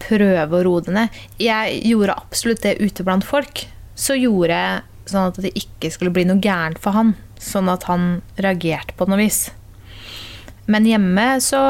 prøve 0.00 0.58
å 0.58 0.64
roe 0.64 0.84
det 0.84 0.94
ned. 0.96 1.20
Jeg 1.40 1.80
gjorde 1.90 2.16
absolutt 2.18 2.64
det 2.64 2.78
ute 2.80 3.04
blant 3.06 3.26
folk. 3.26 3.66
Så 3.94 4.16
gjorde 4.16 4.56
jeg 4.56 5.10
sånn 5.10 5.30
at 5.30 5.40
det 5.42 5.52
ikke 5.58 5.90
skulle 5.92 6.12
bli 6.14 6.26
noe 6.28 6.42
gærent 6.42 6.80
for 6.82 6.96
han. 6.96 7.14
Sånn 7.40 7.70
at 7.72 7.86
han 7.90 8.20
reagerte 8.40 8.96
på 8.96 9.08
noe 9.08 9.20
vis. 9.20 9.48
Men 10.70 10.86
hjemme 10.86 11.32
så 11.42 11.60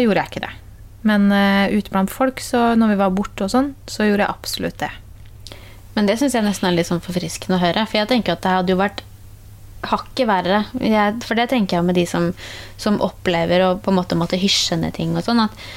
gjorde 0.00 0.22
jeg 0.22 0.32
ikke 0.32 0.46
det. 0.46 0.54
Men 1.08 1.28
uh, 1.30 1.70
ute 1.70 1.92
blant 1.92 2.10
folk, 2.12 2.40
så 2.42 2.72
når 2.78 2.94
vi 2.94 3.02
var 3.02 3.14
borte 3.14 3.46
og 3.46 3.52
sånn, 3.52 3.72
så 3.90 4.08
gjorde 4.08 4.24
jeg 4.24 4.34
absolutt 4.34 4.80
det. 4.82 4.90
Men 5.94 6.08
det 6.08 6.18
syns 6.20 6.36
jeg 6.36 6.46
nesten 6.46 6.68
er 6.68 6.76
litt 6.76 6.88
sånn 6.88 7.02
forfriskende 7.02 7.58
å 7.58 7.62
høre. 7.62 7.84
For 7.88 8.00
jeg 8.00 8.10
tenker 8.10 8.34
at 8.34 8.44
det 8.44 8.54
hadde 8.54 8.74
jo 8.74 8.80
vært 8.80 9.02
hakket 9.86 10.28
verre. 10.28 10.62
Jeg, 10.82 11.18
for 11.26 11.38
det 11.38 11.48
tenker 11.52 11.78
jeg 11.78 11.86
med 11.86 11.98
de 11.98 12.06
som, 12.08 12.32
som, 12.80 12.98
opplever 13.04 13.64
å 13.64 13.76
på 13.82 13.92
en 13.92 14.00
måte 14.00 14.18
måtte 14.18 14.40
hysje 14.40 14.78
ned 14.80 14.96
ting 14.98 15.14
og 15.16 15.26
sånn. 15.26 15.44
at 15.46 15.68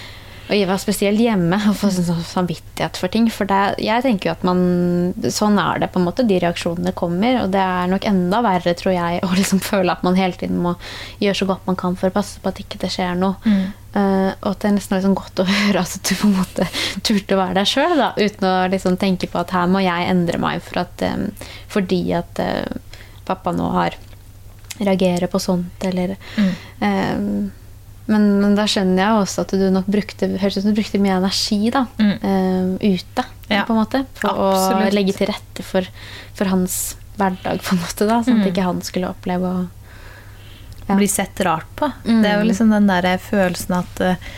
og 0.52 0.58
jeg 0.58 0.68
var 0.68 0.80
spesielt 0.84 1.22
hjemme 1.24 1.56
og 1.70 1.78
få 1.80 1.90
sånn 1.96 2.24
samvittighet 2.28 3.00
for 3.00 3.12
ting. 3.14 3.30
For 3.32 3.48
det, 3.48 3.60
jeg 3.82 4.04
tenker 4.04 4.30
jo 4.30 4.36
at 4.36 4.46
man 4.48 4.60
Sånn 5.32 5.60
er 5.62 5.80
det, 5.80 5.92
på 5.94 6.02
en 6.02 6.08
måte. 6.10 6.26
De 6.28 6.40
reaksjonene 6.44 6.92
kommer. 6.98 7.44
Og 7.46 7.54
det 7.54 7.62
er 7.64 7.92
nok 7.92 8.08
enda 8.10 8.42
verre, 8.44 8.74
tror 8.78 8.96
jeg, 8.96 9.22
å 9.28 9.32
liksom 9.38 9.64
føle 9.64 9.96
at 9.96 10.04
man 10.04 10.20
hele 10.20 10.36
tiden 10.36 10.60
må 10.64 10.76
gjøre 11.24 11.40
så 11.40 11.48
godt 11.54 11.70
man 11.70 11.80
kan 11.80 11.96
for 12.00 12.12
å 12.12 12.18
passe 12.20 12.44
på 12.44 12.52
at 12.52 12.60
ikke 12.64 12.82
det 12.84 12.92
skjer 12.92 13.16
noe. 13.20 13.40
Mm. 13.46 13.70
Uh, 13.92 14.32
og 14.40 14.54
at 14.54 14.62
det 14.64 14.70
er 14.70 14.76
nesten 14.78 14.96
liksom 14.98 15.16
godt 15.20 15.42
å 15.44 15.48
høre 15.52 15.84
at 15.84 15.98
du 16.00 16.14
på 16.16 16.28
en 16.28 16.38
måte 16.38 16.68
turte 17.04 17.36
å 17.36 17.42
være 17.42 17.58
deg 17.60 17.72
sjøl, 17.72 18.06
uten 18.20 18.48
å 18.48 18.54
liksom 18.72 18.96
tenke 19.00 19.28
på 19.32 19.42
at 19.42 19.52
her 19.56 19.68
må 19.72 19.82
jeg 19.84 20.08
endre 20.08 20.40
meg 20.40 20.64
for 20.64 20.84
at, 20.86 21.04
um, 21.12 21.28
fordi 21.72 22.06
at 22.16 22.40
uh, 22.40 22.80
pappa 23.28 23.54
nå 23.56 23.70
har 23.76 23.98
reagerer 24.82 25.28
på 25.28 25.40
sånt, 25.40 25.84
eller 25.84 26.16
mm. 26.38 26.54
um, 26.80 27.52
men, 28.06 28.24
men, 28.42 28.56
da 28.58 28.66
skjønner 28.68 29.04
jeg 29.04 29.20
også 29.22 29.44
at 29.46 29.54
du 29.56 29.68
nok 29.72 29.90
brukte, 29.92 30.28
du 30.28 30.72
brukte 30.74 31.00
mye 31.00 31.20
energi 31.20 31.70
da, 31.74 31.86
mm. 32.00 32.16
uh, 32.24 32.72
ute. 32.82 33.28
Ja. 33.52 33.66
på 33.68 33.74
en 33.74 33.82
måte, 33.82 34.00
For 34.16 34.32
Absolutt. 34.32 34.88
å 34.88 34.96
legge 34.96 35.14
til 35.18 35.28
rette 35.28 35.64
for, 35.68 35.88
for, 36.38 36.48
hans 36.48 36.96
hverdag, 37.20 37.60
på 37.60 37.76
en 37.76 37.82
måte, 37.84 38.08
da, 38.08 38.22
sånn 38.24 38.40
at 38.40 38.46
mm. 38.46 38.52
ikke 38.54 38.68
han 38.68 38.80
skulle 38.88 39.12
oppleve 39.12 39.52
å 39.52 39.62
ja. 40.88 40.96
Bli 40.98 41.08
sett 41.08 41.40
rart 41.46 41.68
på. 41.78 41.88
Mm. 42.08 42.22
Det 42.24 42.30
er 42.30 42.40
jo 42.40 42.48
liksom 42.48 42.72
den 42.74 42.88
der 42.90 43.06
følelsen 43.22 43.76
at 43.78 44.02
uh, 44.04 44.32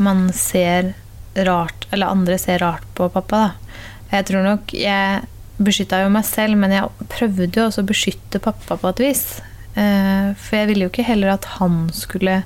man 0.00 0.30
ser 0.34 0.94
rart 1.36 1.84
Eller 1.92 2.10
andre 2.10 2.38
ser 2.40 2.58
rart 2.58 2.86
på 2.98 3.06
pappa. 3.12 3.42
da. 3.44 4.16
Jeg 4.16 4.26
tror 4.30 4.42
nok 4.42 4.72
jeg 4.74 5.20
beskytta 5.60 6.02
jo 6.04 6.10
meg 6.12 6.26
selv, 6.28 6.58
men 6.60 6.74
jeg 6.74 7.08
prøvde 7.12 7.50
jo 7.52 7.68
også 7.68 7.84
å 7.84 7.90
beskytte 7.90 8.42
pappa 8.42 8.78
på 8.80 8.92
et 8.92 9.02
vis. 9.04 9.24
Uh, 9.76 10.32
for 10.40 10.58
jeg 10.58 10.70
ville 10.70 10.86
jo 10.86 10.90
ikke 10.90 11.06
heller 11.06 11.36
at 11.36 11.46
han 11.60 11.84
skulle 11.94 12.40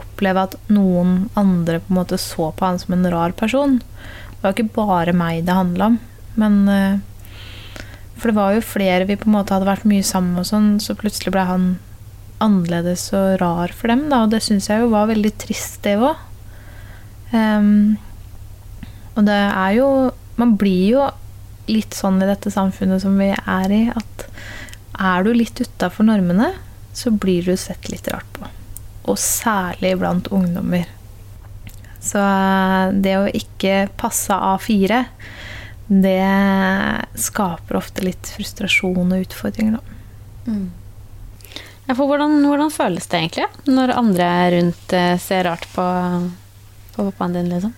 oppleve 0.00 0.46
at 0.46 0.56
noen 0.72 1.28
andre 1.38 1.80
på 1.82 1.92
en 1.92 1.98
måte 1.98 2.18
så 2.20 2.48
på 2.56 2.66
han 2.66 2.80
som 2.80 2.96
en 2.96 3.10
rar 3.12 3.34
person. 3.36 3.78
Det 3.80 4.40
var 4.44 4.54
ikke 4.54 4.76
bare 4.78 5.16
meg 5.16 5.44
det 5.48 5.56
handla 5.56 5.92
om. 5.92 6.00
Men 6.40 6.60
uh, 6.70 7.00
For 8.16 8.30
det 8.30 8.38
var 8.38 8.56
jo 8.56 8.64
flere 8.64 9.08
vi 9.08 9.18
på 9.18 9.28
en 9.28 9.36
måte 9.38 9.56
hadde 9.56 9.68
vært 9.68 9.88
mye 9.88 10.06
sammen 10.06 10.38
med, 10.38 10.48
sånn, 10.48 10.74
så 10.82 10.96
plutselig 10.98 11.34
ble 11.34 11.46
han 11.48 11.70
annerledes 12.40 13.10
og 13.16 13.40
rar 13.42 13.72
for 13.76 13.92
dem. 13.92 14.06
Da, 14.12 14.24
og 14.24 14.32
det 14.32 14.42
syns 14.44 14.70
jeg 14.70 14.82
jo 14.82 14.92
var 14.92 15.10
veldig 15.10 15.32
trist, 15.40 15.80
det 15.84 15.98
òg. 16.00 16.26
Um, 17.30 17.36
ehm, 17.38 17.82
og 19.14 19.26
det 19.28 19.36
er 19.38 19.74
jo 19.76 19.86
Man 20.40 20.56
blir 20.58 20.86
jo 20.96 21.02
litt 21.70 21.96
sånn 21.96 22.20
i 22.22 22.28
dette 22.28 22.52
samfunnet 22.52 23.02
som 23.02 23.16
vi 23.20 23.30
er 23.32 23.74
i, 23.74 23.84
at 23.94 24.26
er 25.00 25.24
du 25.24 25.32
litt 25.34 25.60
utafor 25.62 26.06
normene, 26.10 26.52
så 26.92 27.12
blir 27.14 27.46
du 27.46 27.54
sett 27.56 27.88
litt 27.92 28.10
rart 28.10 28.26
på 28.36 28.48
og 29.10 29.18
særlig 29.18 29.94
blant 30.00 30.28
ungdommer. 30.34 30.88
Så 32.00 32.20
eh, 32.20 32.92
det 33.04 33.16
å 33.18 33.28
ikke 33.28 33.88
passe 34.00 34.34
A4, 34.34 35.04
det 35.90 36.20
skaper 37.18 37.80
ofte 37.80 38.04
litt 38.06 38.30
frustrasjon 38.36 39.10
og 39.10 39.24
utfordringer, 39.26 39.80
da. 39.80 39.98
Mm. 40.50 40.68
Ja, 41.88 41.96
for 41.96 42.06
hvordan, 42.06 42.38
hvordan, 42.46 42.70
føles 42.70 43.08
det 43.10 43.18
egentlig 43.18 43.74
når 43.74 43.96
andre 43.98 44.28
rundt 44.54 44.92
eh, 44.94 45.16
ser 45.20 45.48
rart 45.48 45.66
på, 45.74 45.86
på 46.94 47.08
pappaen 47.10 47.34
din, 47.34 47.50
liksom? 47.50 47.74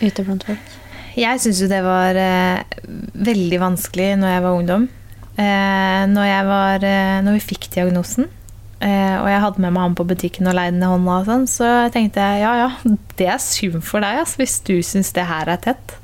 Ute 0.00 0.26
blant 0.26 0.46
folk? 0.46 0.74
Jeg 1.16 1.40
syns 1.40 1.62
jo 1.62 1.68
det 1.70 1.82
var 1.84 2.18
eh, 2.20 2.80
veldig 3.26 3.60
vanskelig 3.62 4.12
når 4.20 4.34
jeg 4.34 4.44
var 4.44 4.56
ungdom. 4.60 4.88
Eh, 5.36 6.02
når, 6.12 6.26
jeg 6.28 6.48
var, 6.48 6.84
eh, 6.84 7.20
når 7.24 7.38
vi 7.38 7.46
fikk 7.52 7.70
diagnosen, 7.72 8.28
Eh, 8.76 9.14
og 9.22 9.26
jeg 9.30 9.40
hadde 9.40 9.62
med 9.64 9.72
meg 9.72 9.86
han 9.86 9.94
på 9.96 10.04
butikken 10.04 10.48
og 10.50 10.56
leide 10.56 10.74
den 10.76 10.84
i 10.84 10.90
hånda, 10.90 11.20
og 11.22 11.28
sånn, 11.30 11.46
så 11.48 11.68
tenkte 11.94 12.20
jeg 12.20 12.42
ja 12.42 12.52
ja, 12.60 12.96
det 13.16 13.28
er 13.32 13.40
synd 13.40 13.80
for 13.86 14.04
deg 14.04 14.20
altså, 14.20 14.42
hvis 14.42 14.58
du 14.68 14.74
syns 14.84 15.14
det 15.16 15.24
her 15.30 15.48
er 15.48 15.62
tett. 15.64 15.96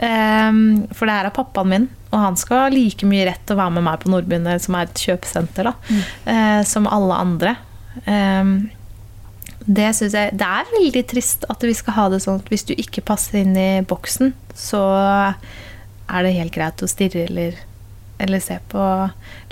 Eh, 0.00 0.48
for 0.96 1.04
det 1.04 1.16
her 1.18 1.28
er 1.28 1.36
pappaen 1.36 1.72
min, 1.74 1.88
og 2.10 2.18
han 2.24 2.40
skal 2.40 2.64
ha 2.64 2.72
like 2.72 3.08
mye 3.08 3.28
rett 3.28 3.44
til 3.44 3.58
å 3.58 3.60
være 3.60 3.76
med 3.76 3.88
meg 3.90 4.00
på 4.02 4.12
Nordbyen, 4.14 4.48
som 4.64 4.78
er 4.78 4.88
et 4.88 5.04
kjøpesenter, 5.04 5.70
da, 5.70 5.76
mm. 5.90 6.02
eh, 6.34 6.60
som 6.72 6.88
alle 6.88 7.20
andre. 7.26 7.56
Eh, 8.06 8.54
det 9.66 9.90
syns 9.96 10.14
jeg 10.16 10.36
Det 10.40 10.46
er 10.46 10.70
veldig 10.72 11.02
trist 11.10 11.44
at 11.52 11.64
vi 11.66 11.74
skal 11.76 11.96
ha 11.98 12.06
det 12.12 12.22
sånn 12.24 12.40
at 12.40 12.48
hvis 12.52 12.64
du 12.68 12.72
ikke 12.76 13.04
passer 13.04 13.42
inn 13.42 13.56
i 13.58 13.82
boksen, 13.86 14.32
så 14.56 14.80
er 16.10 16.24
det 16.26 16.36
helt 16.38 16.54
greit 16.54 16.82
å 16.82 16.88
stirre 16.90 17.26
eller, 17.28 17.58
eller 18.22 18.42
se 18.42 18.56
på 18.72 18.82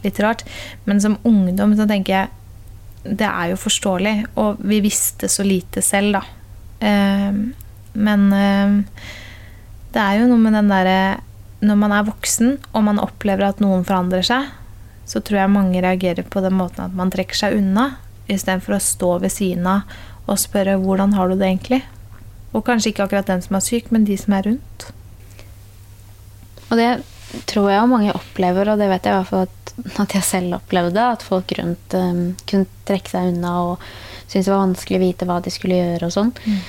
litt 0.05 0.19
rart. 0.25 0.45
Men 0.89 1.03
som 1.03 1.19
ungdom 1.29 1.77
så 1.79 1.87
tenker 1.89 2.15
jeg 2.15 2.35
det 3.09 3.29
er 3.29 3.53
jo 3.53 3.61
forståelig, 3.61 4.15
og 4.43 4.59
vi 4.69 4.83
visste 4.85 5.31
så 5.31 5.45
lite 5.47 5.81
selv, 5.85 6.19
da. 6.19 6.23
Eh, 6.85 7.39
men 7.99 8.27
eh, 8.35 9.05
det 9.95 10.03
er 10.03 10.19
jo 10.21 10.29
noe 10.31 10.39
med 10.39 10.55
den 10.55 10.69
derre 10.71 10.99
Når 11.59 11.79
man 11.81 11.91
er 11.91 12.05
voksen 12.07 12.53
og 12.71 12.85
man 12.87 13.01
opplever 13.03 13.49
at 13.49 13.59
noen 13.59 13.83
forandrer 13.83 14.23
seg, 14.23 14.45
så 15.09 15.19
tror 15.25 15.41
jeg 15.41 15.51
mange 15.51 15.81
reagerer 15.83 16.23
på 16.23 16.43
den 16.45 16.55
måten 16.55 16.85
at 16.85 16.95
man 16.95 17.11
trekker 17.11 17.35
seg 17.35 17.57
unna, 17.59 17.97
istedenfor 18.29 18.77
å 18.77 18.83
stå 18.83 19.13
ved 19.25 19.35
siden 19.35 19.67
av 19.67 19.99
og 20.29 20.39
spørre 20.39 20.77
'hvordan 20.79 21.15
har 21.15 21.29
du 21.29 21.37
det 21.37 21.49
egentlig?' 21.49 21.83
Og 22.55 22.65
kanskje 22.65 22.93
ikke 22.93 23.05
akkurat 23.05 23.27
den 23.27 23.43
som 23.43 23.57
er 23.57 23.61
syk, 23.61 23.91
men 23.93 24.05
de 24.05 24.17
som 24.17 24.33
er 24.33 24.43
rundt. 24.43 24.93
Og 26.71 26.77
det 26.77 27.05
tror 27.47 27.71
jeg 27.71 27.89
mange 27.89 28.15
opplever, 28.17 28.69
og 28.73 28.79
det 28.79 28.89
vet 28.89 29.05
jeg 29.05 29.13
i 29.13 29.17
hvert 29.17 29.29
fall 29.29 29.47
at, 29.47 29.73
at 30.01 30.15
jeg 30.15 30.23
selv 30.23 30.55
opplevde, 30.55 30.97
at 30.97 31.23
folk 31.23 31.53
rundt 31.59 31.95
um, 31.95 32.37
kunne 32.49 32.67
trekke 32.89 33.13
seg 33.13 33.33
unna 33.35 33.55
og 33.63 33.83
syntes 34.29 34.49
det 34.49 34.53
var 34.53 34.67
vanskelig 34.67 34.99
å 34.99 35.05
vite 35.05 35.29
hva 35.29 35.41
de 35.45 35.53
skulle 35.53 35.77
gjøre 35.81 36.09
og 36.09 36.15
sånn. 36.15 36.33
Mm. 36.45 36.61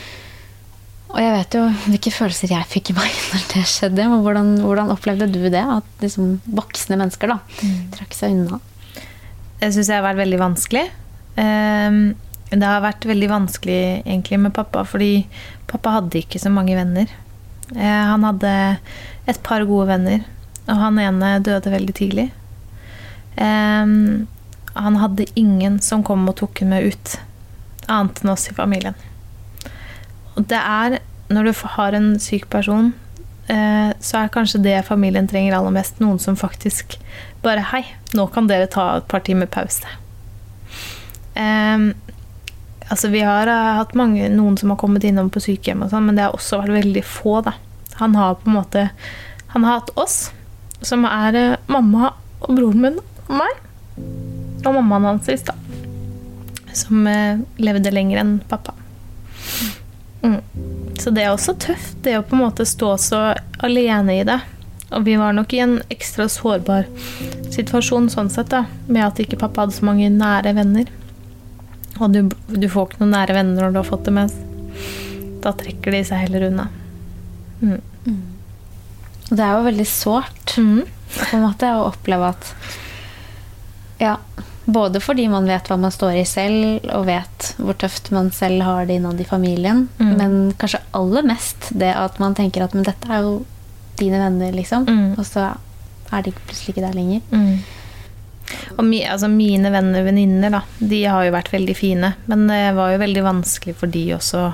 Og 1.09 1.17
jeg 1.23 1.33
vet 1.33 1.55
jo 1.57 1.61
hvilke 1.87 2.13
følelser 2.13 2.53
jeg 2.53 2.69
fikk 2.69 2.91
i 2.91 2.97
meg 2.99 3.19
når 3.33 3.45
det 3.53 3.65
skjedde. 3.71 4.07
Men 4.11 4.23
hvordan, 4.25 4.55
hvordan 4.63 4.93
opplevde 4.93 5.29
du 5.31 5.41
det? 5.47 5.63
At 5.63 6.03
liksom 6.03 6.37
voksne 6.45 6.99
mennesker 6.99 7.33
da, 7.33 7.39
trakk 7.95 8.17
seg 8.17 8.35
unna? 8.35 8.59
Det 9.59 9.73
syns 9.75 9.89
jeg 9.89 9.97
har 9.97 10.05
vært 10.05 10.21
veldig 10.21 10.39
vanskelig. 10.39 10.85
Ehm, 11.39 12.15
Det 12.49 12.65
har 12.65 12.82
vært 12.82 13.06
veldig 13.06 13.28
vanskelig 13.30 14.02
egentlig 14.08 14.39
med 14.41 14.54
pappa, 14.56 14.82
fordi 14.84 15.28
pappa 15.69 15.99
hadde 15.99 16.17
ikke 16.17 16.39
så 16.41 16.49
mange 16.49 16.73
venner. 16.73 17.06
Eh, 17.75 18.06
Han 18.10 18.23
hadde 18.25 18.80
et 19.28 19.43
par 19.43 19.62
gode 19.69 19.88
venner, 19.88 20.23
og 20.67 20.75
han 20.75 20.97
ene 20.97 21.43
døde 21.45 21.69
veldig 21.69 21.93
tidlig. 21.93 22.32
Ehm, 23.38 24.28
Han 24.75 24.95
hadde 24.95 25.28
ingen 25.36 25.80
som 25.80 26.04
kom 26.04 26.28
og 26.28 26.38
tok 26.38 26.60
henne 26.60 26.69
med 26.69 26.93
ut, 26.93 27.19
annet 27.88 28.23
enn 28.23 28.30
oss 28.32 28.49
i 28.49 28.54
familien. 28.54 28.95
Og 30.36 30.47
det 30.47 30.58
er, 30.58 30.99
når 31.30 31.43
du 31.43 31.67
har 31.67 31.93
en 31.93 32.19
syk 32.19 32.49
person, 32.49 32.93
eh, 33.49 33.93
så 33.99 34.23
er 34.23 34.30
kanskje 34.30 34.63
det 34.63 34.86
familien 34.86 35.28
trenger 35.28 35.54
aller 35.58 35.71
mest, 35.71 35.99
noen 35.99 36.19
som 36.19 36.36
faktisk 36.36 36.97
bare 37.43 37.60
Hei, 37.60 37.86
nå 38.13 38.32
kan 38.32 38.47
dere 38.47 38.67
ta 38.67 38.97
et 38.97 39.08
par 39.08 39.19
timer 39.19 39.47
pause. 39.47 39.86
Ehm, 41.39 41.93
altså 42.88 43.08
vi 43.08 43.21
har 43.23 43.47
eh, 43.47 43.75
hatt 43.80 43.95
mange, 43.97 44.28
noen 44.34 44.58
som 44.60 44.73
har 44.73 44.80
kommet 44.82 45.06
innom 45.08 45.32
på 45.32 45.41
sykehjem, 45.43 45.86
og 45.86 45.93
sånn, 45.93 46.10
men 46.10 46.19
det 46.19 46.28
har 46.28 46.36
også 46.36 46.62
vært 46.63 46.80
veldig 46.82 47.06
få. 47.08 47.39
da. 47.45 47.56
Han 47.99 48.15
har 48.15 48.38
på 48.39 48.47
en 48.47 48.56
måte 48.56 48.89
Han 49.49 49.63
har 49.65 49.80
hatt 49.80 49.89
oss, 49.97 50.30
som 50.86 51.08
er 51.10 51.36
eh, 51.36 51.56
mamma 51.67 52.13
og 52.43 52.52
broren 52.54 52.84
min 52.84 52.99
og 52.99 53.34
meg. 53.39 53.63
Og 54.65 54.75
mammaen 54.75 55.08
hans 55.08 55.25
sist, 55.25 55.49
da. 55.49 55.56
Som 56.75 57.08
eh, 57.10 57.41
levde 57.58 57.91
lenger 57.93 58.21
enn 58.21 58.38
pappa. 58.52 58.75
Mm. 60.21 60.41
Så 60.99 61.10
det 61.15 61.23
er 61.23 61.34
også 61.34 61.56
tøft, 61.58 61.97
det 62.04 62.17
å 62.19 62.23
på 62.28 62.36
en 62.36 62.43
måte 62.43 62.67
stå 62.67 62.93
så 63.02 63.23
alene 63.63 64.19
i 64.19 64.28
det. 64.28 64.38
Og 64.93 65.06
vi 65.06 65.15
var 65.21 65.34
nok 65.34 65.54
i 65.54 65.62
en 65.63 65.78
ekstra 65.93 66.28
sårbar 66.30 66.86
situasjon 67.54 68.10
sånn 68.12 68.30
sett, 68.34 68.52
da, 68.52 68.65
med 68.88 69.06
at 69.06 69.21
ikke 69.21 69.39
pappa 69.39 69.65
hadde 69.65 69.78
så 69.78 69.88
mange 69.88 70.10
nære 70.13 70.54
venner. 70.58 70.89
Og 71.99 72.12
du, 72.13 72.21
du 72.55 72.67
får 72.71 72.89
ikke 72.89 73.01
noen 73.03 73.12
nære 73.17 73.35
venner 73.35 73.62
når 73.65 73.71
du 73.75 73.79
har 73.81 73.88
fått 73.89 74.05
demens. 74.07 74.35
Da 75.43 75.51
trekker 75.55 75.91
de 75.95 76.03
seg 76.07 76.25
heller 76.25 76.47
unna. 76.49 76.67
Mm. 77.62 77.79
Mm. 78.07 78.19
det 79.29 79.43
er 79.43 79.57
jo 79.57 79.65
veldig 79.67 79.85
sårt 79.85 80.53
Mm. 80.57 80.85
på 81.12 81.35
en 81.35 81.41
måte 81.43 81.67
å 81.75 81.81
oppleve 81.89 82.29
at 82.31 82.53
Ja, 83.99 84.13
både 84.65 85.01
fordi 85.03 85.25
man 85.29 85.45
vet 85.49 85.67
hva 85.67 85.75
man 85.77 85.91
står 85.91 86.21
i 86.21 86.25
selv, 86.29 86.85
og 86.95 87.05
vet 87.09 87.49
hvor 87.59 87.75
tøft 87.75 88.12
man 88.15 88.29
selv 88.31 88.63
har 88.63 88.85
det 88.88 88.95
innad 88.99 89.19
i 89.19 89.27
familien, 89.27 89.89
Mm. 89.99 90.13
men 90.17 90.38
kanskje 90.53 90.79
aller 90.95 91.23
mest 91.27 91.69
det 91.77 91.91
at 91.95 92.19
man 92.19 92.33
tenker 92.35 92.63
at 92.63 92.73
men 92.73 92.83
dette 92.88 93.09
er 93.12 93.21
jo 93.27 93.45
dine 93.99 94.19
venner, 94.23 94.51
liksom. 94.55 94.85
Mm. 94.88 95.17
Og 95.19 95.25
så 95.27 95.49
er 96.13 96.21
de 96.23 96.31
plutselig 96.31 96.73
ikke 96.77 96.85
der 96.88 96.95
lenger. 96.95 97.21
Mm. 98.49 98.73
Og 98.77 98.83
mi, 98.88 99.03
altså 99.05 99.29
mine 99.31 99.71
venner 99.73 100.01
og 100.01 100.09
venninner, 100.09 100.53
da, 100.53 100.63
de 100.79 101.03
har 101.05 101.27
jo 101.27 101.35
vært 101.35 101.53
veldig 101.53 101.75
fine. 101.77 102.13
Men 102.31 102.47
det 102.49 102.63
var 102.77 102.93
jo 102.93 103.03
veldig 103.03 103.23
vanskelig 103.25 103.77
for 103.79 103.91
de 103.93 104.05
også. 104.17 104.47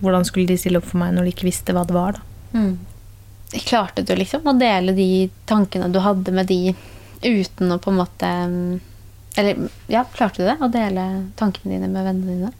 Hvordan 0.00 0.24
skulle 0.24 0.48
de 0.48 0.58
stille 0.60 0.80
opp 0.80 0.88
for 0.88 1.00
meg 1.02 1.12
når 1.16 1.28
de 1.28 1.34
ikke 1.34 1.48
visste 1.48 1.74
hva 1.76 1.84
det 1.88 1.96
var, 1.96 2.16
da. 2.18 2.26
Mm. 2.56 2.72
Klarte 3.66 4.02
du 4.06 4.14
liksom 4.14 4.46
å 4.46 4.54
dele 4.58 4.94
de 4.94 5.10
tankene 5.50 5.90
du 5.90 5.98
hadde 6.02 6.32
med 6.34 6.46
de 6.50 6.74
uten 7.22 7.74
å 7.74 7.78
på 7.82 7.90
en 7.90 7.98
måte 7.98 8.28
mm, 8.48 8.80
Eller 9.38 9.64
ja, 9.90 10.04
klarte 10.14 10.40
du 10.40 10.46
det? 10.48 10.56
Å 10.62 10.70
dele 10.72 11.06
tankene 11.38 11.74
dine 11.74 11.90
med 11.90 12.06
vennene 12.06 12.36
dine? 12.36 12.52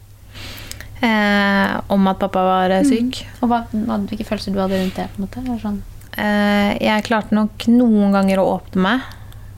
Eh, 1.01 1.79
om 1.91 2.11
at 2.11 2.19
pappa 2.21 2.43
var 2.45 2.75
syk. 2.85 3.23
syk. 3.23 3.39
Og 3.41 3.49
hva, 3.49 3.63
hva, 3.71 3.97
hvilke 4.05 4.27
følelser 4.27 4.53
du 4.53 4.59
hadde 4.61 4.77
rundt 4.77 4.99
det? 4.99 5.07
på 5.15 5.21
en 5.21 5.25
måte? 5.25 5.57
Sånn. 5.63 5.79
Eh, 6.19 6.75
jeg 6.83 7.07
klarte 7.07 7.35
nok 7.35 7.65
noen 7.71 8.13
ganger 8.13 8.41
å 8.41 8.49
åpne 8.57 8.83
meg. 8.85 9.09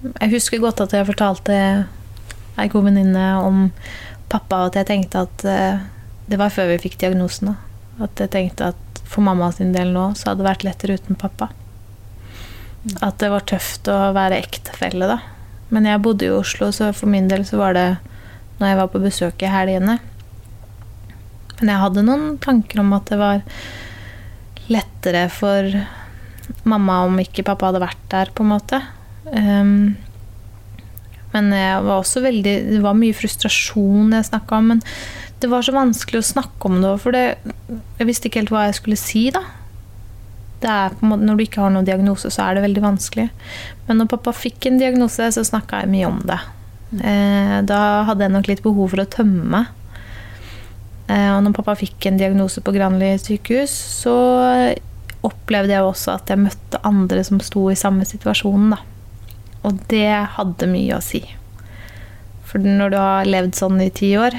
Jeg 0.03 0.33
husker 0.33 0.59
godt 0.59 0.81
at 0.83 0.93
jeg 0.95 1.07
fortalte 1.07 1.57
ei 2.59 2.69
god 2.69 2.87
venninne 2.89 3.27
om 3.39 3.67
pappa, 4.31 4.63
og 4.63 4.71
at 4.71 4.81
jeg 4.81 4.89
tenkte 4.89 5.25
at 5.27 5.45
eh, 5.47 5.83
Det 6.27 6.39
var 6.39 6.53
før 6.55 6.69
vi 6.71 6.81
fikk 6.85 6.97
diagnosen. 7.01 7.51
da. 7.51 8.05
At 8.05 8.19
jeg 8.19 8.31
tenkte 8.31 8.71
at 8.71 9.01
for 9.03 9.21
mamma 9.21 9.51
sin 9.51 9.73
del 9.75 9.91
nå 9.93 10.13
så 10.17 10.31
hadde 10.31 10.41
det 10.41 10.47
vært 10.47 10.63
lettere 10.63 10.95
uten 10.97 11.19
pappa. 11.19 11.49
At 13.03 13.19
det 13.19 13.29
var 13.31 13.43
tøft 13.47 13.87
å 13.91 14.13
være 14.15 14.39
ektefelle, 14.39 15.07
da. 15.07 15.19
Men 15.73 15.87
jeg 15.89 16.01
bodde 16.05 16.27
i 16.27 16.33
Oslo, 16.33 16.71
så 16.71 16.91
for 16.95 17.11
min 17.11 17.27
del 17.27 17.45
så 17.47 17.59
var 17.59 17.75
det 17.77 17.87
når 18.59 18.67
jeg 18.69 18.79
var 18.79 18.89
på 18.93 19.03
besøk 19.03 19.43
i 19.43 19.51
helgene. 19.51 19.97
Men 21.59 21.71
jeg 21.71 21.81
hadde 21.83 22.05
noen 22.07 22.37
tanker 22.43 22.81
om 22.83 22.95
at 22.95 23.11
det 23.11 23.19
var 23.19 23.43
lettere 24.71 25.27
for 25.33 25.69
mamma 26.67 27.03
om 27.07 27.19
ikke 27.19 27.45
pappa 27.47 27.69
hadde 27.69 27.83
vært 27.83 28.03
der, 28.11 28.31
på 28.35 28.45
en 28.45 28.53
måte. 28.55 28.81
Ehm, 29.31 29.95
men 31.33 31.49
jeg 31.55 31.83
var 31.85 32.01
også 32.01 32.21
veldig 32.21 32.53
Det 32.75 32.79
var 32.83 32.97
mye 32.97 33.15
frustrasjon 33.15 34.11
jeg 34.13 34.27
snakka 34.27 34.59
om. 34.59 34.71
Men 34.73 34.81
det 35.43 35.49
var 35.51 35.65
så 35.65 35.73
vanskelig 35.75 36.21
å 36.21 36.29
snakke 36.29 36.69
om 36.69 36.79
det, 36.79 36.93
for 37.03 37.15
det, 37.15 37.23
jeg 37.99 38.07
visste 38.07 38.29
ikke 38.29 38.43
helt 38.43 38.53
hva 38.53 38.67
jeg 38.69 38.77
skulle 38.79 38.99
si, 38.99 39.25
da. 39.35 39.41
Måte, 41.03 41.25
når 41.27 41.35
du 41.35 41.43
ikke 41.43 41.59
har 41.59 41.73
noen 41.73 41.87
diagnose, 41.87 42.29
så 42.31 42.45
er 42.45 42.55
det 42.55 42.63
veldig 42.63 42.83
vanskelig. 42.85 43.25
Men 43.89 43.99
når 43.99 44.13
pappa 44.13 44.31
fikk 44.31 44.69
en 44.69 44.79
diagnose, 44.79 45.27
så 45.35 45.43
snakka 45.43 45.81
jeg 45.81 45.91
mye 45.91 46.07
om 46.07 46.21
det. 46.29 46.39
Eh, 47.03 47.57
da 47.67 47.81
hadde 48.07 48.23
jeg 48.23 48.31
nok 48.37 48.47
litt 48.47 48.63
behov 48.63 48.93
for 48.93 49.03
å 49.03 49.09
tømme 49.17 49.43
meg. 49.57 49.99
Eh, 51.11 51.29
og 51.33 51.43
når 51.43 51.57
pappa 51.57 51.75
fikk 51.81 52.07
en 52.07 52.21
diagnose 52.21 52.63
på 52.63 52.71
Granli 52.77 53.11
sykehus, 53.19 53.75
så 54.05 54.15
opplevde 55.27 55.75
jeg 55.75 55.83
også 55.83 56.15
at 56.15 56.31
jeg 56.31 56.39
møtte 56.39 56.79
andre 56.87 57.27
som 57.27 57.43
sto 57.43 57.67
i 57.67 57.79
samme 57.79 58.07
situasjon. 58.07 58.71
Da. 58.77 58.79
Og 59.63 59.79
det 59.91 60.09
hadde 60.35 60.69
mye 60.69 60.97
å 60.97 61.03
si. 61.03 61.23
For 62.47 62.63
når 62.63 62.93
du 62.93 62.97
har 62.99 63.29
levd 63.29 63.55
sånn 63.57 63.79
i 63.81 63.91
ti 63.93 64.11
år, 64.19 64.35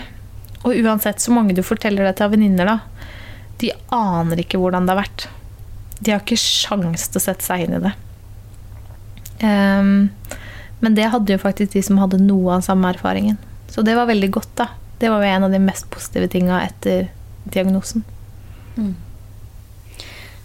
og 0.65 0.77
uansett 0.81 1.21
så 1.21 1.33
mange 1.35 1.57
du 1.57 1.63
forteller 1.65 2.07
det 2.07 2.17
til 2.19 2.29
av 2.29 2.35
venninner, 2.37 2.69
da, 2.69 3.09
de 3.61 3.73
aner 3.95 4.41
ikke 4.45 4.61
hvordan 4.61 4.87
det 4.87 4.95
har 4.95 5.03
vært. 5.03 5.27
De 6.01 6.13
har 6.13 6.23
ikke 6.23 6.41
sjans 6.41 7.09
til 7.09 7.21
å 7.21 7.25
sette 7.25 7.47
seg 7.47 7.65
inn 7.65 7.77
i 7.79 7.83
det. 7.85 7.93
Um, 9.45 9.93
men 10.85 10.97
det 10.97 11.11
hadde 11.13 11.35
jo 11.35 11.43
faktisk 11.43 11.75
de 11.75 11.83
som 11.85 12.01
hadde 12.01 12.23
noe 12.23 12.59
av 12.59 12.65
samme 12.67 12.91
erfaringen. 12.93 13.39
Så 13.73 13.83
det 13.83 13.97
var 13.97 14.09
veldig 14.11 14.31
godt, 14.35 14.53
da. 14.61 14.69
Det 15.01 15.11
var 15.11 15.25
jo 15.25 15.33
en 15.33 15.47
av 15.49 15.55
de 15.55 15.61
mest 15.63 15.89
positive 15.93 16.29
tinga 16.33 16.61
etter 16.65 17.09
diagnosen. 17.45 18.05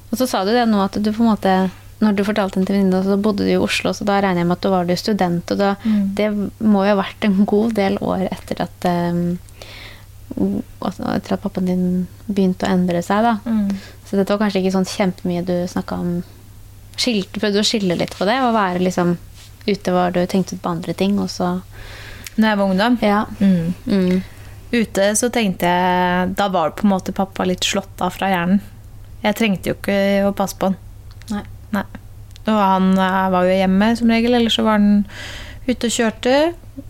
Og 0.09 0.17
så 0.17 0.25
sa 0.27 0.41
du 0.45 0.51
det 0.55 0.65
nå 0.69 0.81
at 0.83 0.97
du 0.97 1.11
på 1.11 1.23
en 1.23 1.31
måte 1.31 1.53
når 1.99 2.15
du 2.15 2.23
fortalte 2.23 2.55
den 2.59 2.65
til 2.65 2.75
venninna, 2.77 3.01
så 3.03 3.17
bodde 3.19 3.43
du 3.43 3.51
i 3.51 3.57
Oslo, 3.59 3.91
så 3.93 4.05
da 4.07 4.21
regner 4.23 4.39
jeg 4.43 4.47
med 4.47 4.57
at 4.57 4.61
du 4.63 4.69
var 4.71 4.85
du 4.87 4.95
student. 4.95 5.51
Og 5.51 5.57
da, 5.59 5.75
Mm. 5.83 6.15
det 6.15 6.29
må 6.63 6.85
jo 6.85 6.95
ha 6.95 7.01
vært 7.03 7.25
en 7.27 7.45
god 7.45 7.73
del 7.75 7.97
år 8.01 8.27
etter 8.31 8.61
at 8.63 8.85
um, 8.85 9.37
Etter 10.85 11.33
at 11.33 11.41
pappaen 11.41 11.65
din 11.65 11.85
begynte 12.29 12.67
å 12.67 12.69
endre 12.71 13.01
seg, 13.03 13.23
da. 13.25 13.33
Så 14.05 14.15
dette 14.15 14.29
var 14.29 14.43
kanskje 14.43 14.61
ikke 14.61 14.73
sånn 14.75 14.85
kjempemye 14.87 15.41
du 15.45 15.55
snakka 15.67 15.97
om 15.99 16.11
Skilte, 16.99 17.39
Prøvde 17.39 17.57
Du 17.57 17.63
å 17.63 17.65
skille 17.67 17.95
litt 17.97 18.13
på 18.17 18.25
det, 18.29 18.35
og 18.43 18.53
være 18.53 18.79
liksom 18.83 19.15
ute 19.67 19.91
var 19.93 20.11
du 20.15 20.21
tenkte 20.29 20.57
på 20.61 20.69
andre 20.69 20.93
ting, 20.93 21.17
og 21.19 21.29
så 21.33 21.61
Når 22.37 22.47
jeg 22.47 22.57
var 22.57 22.69
ungdom. 22.69 22.97
Ja. 23.01 23.25
Mm. 23.41 23.73
Mm. 23.87 24.21
Ute 24.71 25.09
så 25.17 25.31
tenkte 25.33 25.65
jeg 25.67 26.35
Da 26.37 26.47
var 26.53 26.71
på 26.77 26.85
en 26.85 26.93
måte 26.93 27.11
pappa 27.11 27.43
litt 27.43 27.65
slått 27.65 27.99
av 27.99 28.13
fra 28.15 28.29
hjernen. 28.29 28.61
Jeg 29.23 29.35
trengte 29.35 29.71
jo 29.71 29.75
ikke 29.75 30.29
å 30.29 30.35
passe 30.37 30.55
på 30.55 30.69
han. 30.69 30.77
Nei. 31.75 31.85
Og 32.47 32.55
han 32.55 32.91
eh, 32.97 33.27
var 33.33 33.45
jo 33.45 33.59
hjemme 33.59 33.91
som 33.99 34.11
regel, 34.13 34.37
eller 34.37 34.53
så 34.53 34.65
var 34.65 34.79
han 34.79 35.03
ute 35.69 35.89
og 35.89 35.93
kjørte 35.93 36.35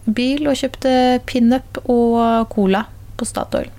bil 0.06 0.48
og 0.48 0.58
kjøpte 0.60 0.94
pinup 1.28 1.82
og 1.90 2.50
cola 2.54 2.86
på 3.20 3.28
Statoil. 3.28 3.70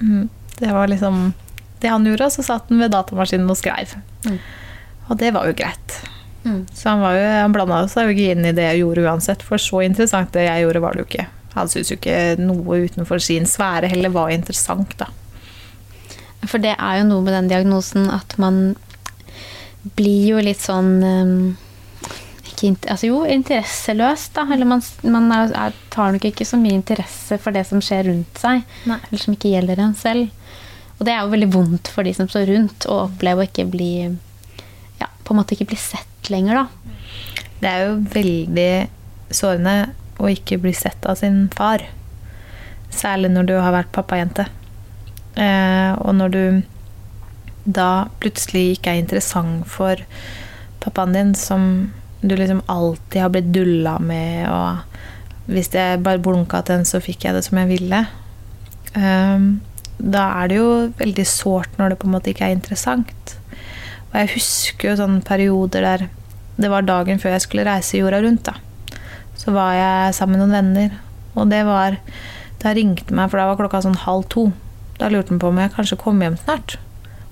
Mm. 0.00 0.28
Det 0.58 0.70
var 0.74 0.90
liksom 0.90 1.32
det 1.82 1.90
han 1.90 2.06
gjorde, 2.06 2.28
og 2.28 2.34
så 2.34 2.44
satt 2.46 2.70
han 2.70 2.82
ved 2.82 2.92
datamaskinen 2.94 3.50
og 3.50 3.58
skrev. 3.58 3.96
Mm. 4.26 4.38
Og 5.08 5.18
det 5.20 5.32
var 5.34 5.48
jo 5.48 5.56
greit. 5.58 5.98
Mm. 6.44 6.66
Så 6.74 6.88
han, 6.90 7.02
var 7.02 7.16
jo, 7.16 7.26
han 7.42 7.54
blanda 7.54 7.82
seg 7.90 8.08
jo 8.08 8.14
ikke 8.14 8.34
inn 8.34 8.48
i 8.48 8.54
det 8.54 8.66
jeg 8.70 8.82
gjorde 8.82 9.06
uansett, 9.06 9.44
for 9.46 9.62
så 9.62 9.82
interessant 9.86 10.34
det 10.34 10.46
jeg 10.46 10.64
gjorde, 10.64 10.82
var 10.84 10.94
det 10.94 11.04
jo 11.04 11.08
ikke. 11.10 11.28
Han 11.54 11.70
syntes 11.70 11.92
jo 11.92 11.98
ikke 11.98 12.18
noe 12.40 12.82
utenfor 12.86 13.22
sin 13.22 13.48
sfære 13.48 13.90
heller 13.90 14.12
var 14.14 14.34
interessant, 14.34 14.94
da. 15.00 15.08
For 16.46 16.62
det 16.62 16.76
er 16.76 17.00
jo 17.00 17.08
noe 17.08 17.24
med 17.26 17.34
den 17.34 17.48
diagnosen 17.50 18.06
at 18.14 18.36
man 18.38 18.76
blir 19.82 20.34
jo 20.34 20.42
litt 20.42 20.60
sånn 20.62 20.92
um, 21.04 21.34
ikke, 22.48 22.90
altså 22.90 23.10
Jo, 23.10 23.20
interesseløs, 23.28 24.28
da. 24.34 24.46
Eller 24.52 24.68
man, 24.68 24.82
man 25.06 25.30
er, 25.34 25.52
er, 25.54 25.76
tar 25.92 26.14
nok 26.14 26.26
ikke 26.30 26.46
så 26.48 26.58
mye 26.60 26.76
interesse 26.78 27.38
for 27.42 27.54
det 27.54 27.64
som 27.68 27.82
skjer 27.84 28.08
rundt 28.10 28.40
seg. 28.40 28.64
Nei. 28.88 28.98
Eller 29.08 29.22
som 29.22 29.36
ikke 29.36 29.52
gjelder 29.52 29.82
en 29.84 29.94
selv. 29.98 30.32
Og 30.98 31.06
det 31.06 31.14
er 31.14 31.22
jo 31.22 31.32
veldig 31.34 31.50
vondt 31.54 31.90
for 31.94 32.06
de 32.06 32.14
som 32.16 32.28
står 32.30 32.48
rundt, 32.50 32.88
å 32.90 33.04
oppleve 33.06 33.44
å 33.44 33.46
ikke 33.46 33.68
bli 33.70 33.92
ja, 34.98 35.06
på 35.06 35.34
en 35.34 35.38
måte 35.38 35.54
ikke 35.54 35.68
bli 35.70 35.78
sett 35.78 36.30
lenger, 36.32 36.64
da. 36.64 36.96
Det 37.58 37.70
er 37.70 37.84
jo 37.86 37.94
veldig 38.14 38.72
sårende 39.34 39.76
å 40.18 40.30
ikke 40.30 40.58
bli 40.62 40.72
sett 40.74 41.06
av 41.06 41.18
sin 41.20 41.46
far. 41.54 41.84
Særlig 42.90 43.30
når 43.30 43.46
du 43.46 43.54
har 43.60 43.74
vært 43.74 43.94
pappajente. 43.94 44.48
Eh, 45.38 45.92
og 46.02 46.16
når 46.18 46.34
du 46.34 46.42
da 47.68 48.08
plutselig 48.22 48.78
ikke 48.78 48.94
er 48.94 49.02
interessant 49.02 49.66
for 49.68 50.00
pappaen 50.80 51.14
din, 51.16 51.34
som 51.36 51.90
du 52.20 52.34
liksom 52.34 52.62
alltid 52.66 53.20
har 53.22 53.32
blitt 53.34 53.52
dulla 53.54 53.98
med, 54.02 54.48
og 54.50 55.52
hvis 55.52 55.70
jeg 55.74 56.02
bare 56.04 56.20
blunka 56.22 56.62
til 56.64 56.80
en, 56.80 56.88
så 56.88 57.00
fikk 57.02 57.26
jeg 57.26 57.36
det 57.36 57.44
som 57.46 57.60
jeg 57.60 57.70
ville. 57.70 58.02
Um, 58.96 59.60
da 59.98 60.24
er 60.40 60.50
det 60.50 60.58
jo 60.58 60.70
veldig 60.98 61.26
sårt 61.28 61.78
når 61.78 61.92
det 61.92 61.98
på 62.00 62.08
en 62.08 62.14
måte 62.16 62.32
ikke 62.32 62.48
er 62.48 62.56
interessant. 62.56 63.34
Og 64.10 64.16
jeg 64.20 64.32
husker 64.36 64.90
jo 64.90 64.98
sånne 65.00 65.24
perioder 65.26 65.84
der 65.84 66.06
det 66.58 66.70
var 66.72 66.86
dagen 66.86 67.20
før 67.22 67.36
jeg 67.36 67.44
skulle 67.44 67.66
reise 67.68 68.00
jorda 68.00 68.18
rundt. 68.24 68.48
da. 68.48 68.56
Så 69.38 69.54
var 69.54 69.76
jeg 69.76 70.14
sammen 70.16 70.38
med 70.38 70.48
noen 70.48 70.56
venner, 70.58 70.98
og 71.34 71.50
det 71.52 71.64
var 71.66 72.00
Da 72.58 72.72
ringte 72.74 73.14
meg, 73.14 73.28
for 73.30 73.38
da 73.38 73.44
var 73.46 73.54
klokka 73.54 73.78
sånn 73.84 74.00
halv 74.02 74.24
to. 74.34 74.48
Da 74.98 75.06
lurte 75.06 75.30
han 75.30 75.38
på 75.38 75.52
om 75.52 75.60
jeg 75.62 75.70
kanskje 75.76 75.98
kom 76.00 76.18
hjem 76.18 76.34
snart. 76.40 76.74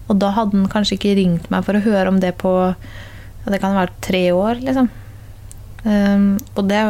Og 0.07 0.21
da 0.23 0.31
hadde 0.37 0.55
han 0.57 0.71
kanskje 0.71 0.99
ikke 0.99 1.17
ringt 1.19 1.51
meg 1.51 1.67
for 1.67 1.79
å 1.79 1.83
høre 1.83 2.13
om 2.13 2.21
det 2.23 2.37
på 2.39 2.53
ja, 2.71 3.51
Det 3.51 3.61
kan 3.63 3.77
være 3.79 3.95
tre 4.05 4.23
år, 4.35 4.63
liksom. 4.63 4.91
Um, 5.87 6.35
og 6.57 6.65
det 6.67 6.83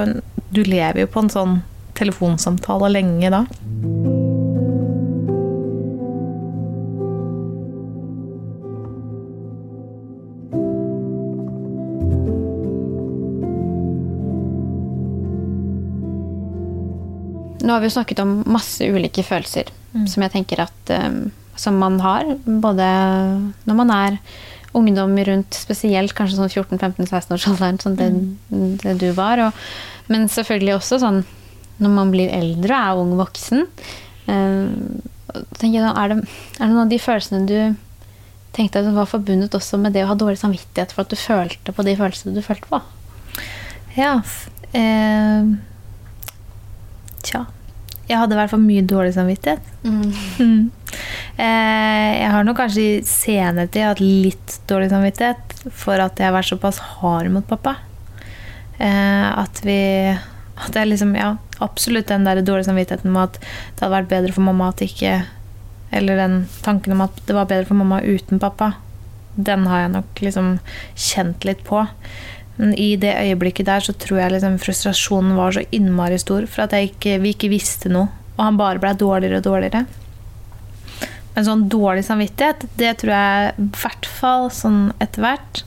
Du 0.53 0.63
lever 0.65 1.03
jo 1.05 1.11
på 1.13 1.25
en 1.25 1.33
sånn 1.33 1.59
telefonsamtale 1.97 2.91
lenge 2.93 3.33
da. 3.33 3.45
Nå 17.67 17.73
har 17.73 17.81
vi 17.83 17.89
jo 17.89 17.97
snakket 17.97 18.21
om 18.23 18.35
masse 18.47 18.85
ulike 18.85 19.25
følelser 19.27 19.73
mm. 19.97 20.05
som 20.07 20.23
jeg 20.23 20.35
tenker 20.37 20.61
at 20.69 20.93
um, 21.01 21.33
som 21.61 21.79
man 21.81 21.99
har. 22.05 22.29
Både 22.45 22.87
når 23.67 23.81
man 23.81 23.93
er 23.95 24.19
ungdom 24.77 25.17
rundt 25.29 25.57
spesielt 25.57 26.13
kanskje 26.17 26.37
sånn 26.37 26.53
14-15-16-årsalderen, 26.53 27.81
sånn 27.81 27.97
det, 27.99 28.11
mm. 28.13 28.77
det, 28.83 28.97
du 29.01 29.09
var. 29.17 29.41
Og, 29.49 29.67
men 30.13 30.29
selvfølgelig 30.33 30.77
også 30.77 31.01
sånn 31.03 31.23
når 31.83 31.93
man 31.93 32.13
blir 32.13 32.33
eldre 32.33 32.77
og 32.77 32.87
er 32.87 33.03
ung 33.03 33.17
voksen. 33.19 33.67
Um, 34.27 35.01
jeg, 35.61 35.81
er, 35.81 36.13
det, 36.13 36.21
er 36.23 36.63
det 36.63 36.71
noen 36.71 36.85
av 36.87 36.93
de 36.93 37.01
følelsene 37.01 37.49
du 37.49 37.59
tenkte 38.57 38.81
at 38.81 38.89
det 38.89 38.95
var 38.97 39.09
forbundet 39.09 39.55
også 39.57 39.79
med 39.81 39.93
det 39.93 40.07
å 40.07 40.11
ha 40.11 40.17
dårlig 40.17 40.41
samvittighet 40.41 40.95
for 40.95 41.05
at 41.05 41.13
du 41.13 41.19
følte 41.21 41.75
på 41.77 41.85
de 41.85 41.97
følelsene 41.99 42.37
du 42.37 42.45
følte 42.45 42.71
på? 42.71 42.81
Ja. 43.97 44.15
Eh, 44.77 45.53
tja. 47.25 47.45
Jeg 48.07 48.21
hadde 48.21 48.37
i 48.37 48.39
hvert 48.39 48.53
fall 48.53 48.65
mye 48.65 48.85
dårlig 48.87 49.15
samvittighet. 49.17 49.73
Mm. 49.85 50.71
Eh, 51.37 52.13
jeg 52.21 52.31
har 52.33 52.47
nok 52.47 52.59
kanskje 52.61 52.85
i 52.85 53.03
senere 53.07 53.69
tid 53.69 53.89
hatt 53.89 54.03
litt 54.03 54.57
dårlig 54.71 54.91
samvittighet 54.93 55.57
for 55.75 56.01
at 56.03 56.19
jeg 56.21 56.31
har 56.31 56.37
vært 56.37 56.51
såpass 56.51 56.81
hard 57.01 57.31
mot 57.35 57.47
pappa. 57.49 57.77
Eh, 58.79 59.29
at 59.37 59.63
vi 59.65 59.79
At 60.57 60.77
er 60.77 60.87
liksom, 60.89 61.11
ja, 61.17 61.37
absolutt 61.61 62.09
den 62.09 62.25
der 62.25 62.41
dårlige 62.41 62.71
samvittigheten 62.71 63.13
med 63.13 63.29
at 63.29 63.35
det 63.41 63.83
hadde 63.83 63.93
vært 63.93 64.09
bedre 64.09 64.33
for 64.33 64.45
mamma 64.45 64.71
at 64.71 64.81
ikke 64.81 65.27
Eller 65.93 66.17
den 66.17 66.49
tanken 66.65 66.93
om 66.93 67.03
at 67.05 67.19
det 67.27 67.35
var 67.37 67.47
bedre 67.47 67.67
for 67.69 67.77
mamma 67.77 68.01
uten 68.01 68.41
pappa. 68.41 68.73
Den 69.37 69.67
har 69.67 69.85
jeg 69.85 69.93
nok 69.93 70.21
liksom 70.21 70.49
kjent 70.97 71.45
litt 71.45 71.63
på. 71.65 71.85
Men 72.57 72.73
i 72.75 72.97
det 72.97 73.13
øyeblikket 73.21 73.69
der 73.69 73.85
så 73.85 73.93
tror 73.93 74.19
jeg 74.19 74.33
liksom 74.33 74.59
frustrasjonen 74.59 75.37
var 75.37 75.53
så 75.53 75.63
innmari 75.71 76.19
stor 76.19 76.49
for 76.51 76.65
at 76.65 76.75
ikke, 76.75 77.21
vi 77.23 77.35
ikke 77.37 77.53
visste 77.53 77.93
noe. 77.93 78.09
Og 78.37 78.43
han 78.45 78.59
bare 78.61 78.81
blei 78.83 78.97
dårligere 78.99 79.39
og 79.41 79.47
dårligere. 79.47 79.85
Men 81.37 81.45
sånn 81.45 81.67
dårlig 81.69 82.07
samvittighet, 82.07 82.65
det 82.81 82.95
tror 83.03 83.13
jeg 83.13 83.49
i 83.61 83.65
hvert 83.77 84.07
fall 84.09 84.47
sånn 84.57 84.87
etter 85.05 85.21
hvert. 85.21 85.61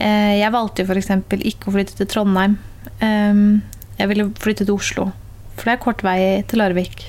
Eh, 0.00 0.38
jeg 0.40 0.54
valgte 0.54 0.86
f.eks. 0.86 1.10
ikke 1.36 1.68
å 1.68 1.74
flytte 1.74 1.98
til 1.98 2.08
Trondheim. 2.08 2.56
Ehm, 3.04 3.60
jeg 3.98 4.10
ville 4.10 4.30
flytte 4.40 4.64
til 4.64 4.78
Oslo. 4.78 5.10
For 5.54 5.68
det 5.68 5.74
er 5.74 5.82
kort 5.84 6.00
vei 6.06 6.18
til 6.48 6.62
Larvik. 6.62 7.04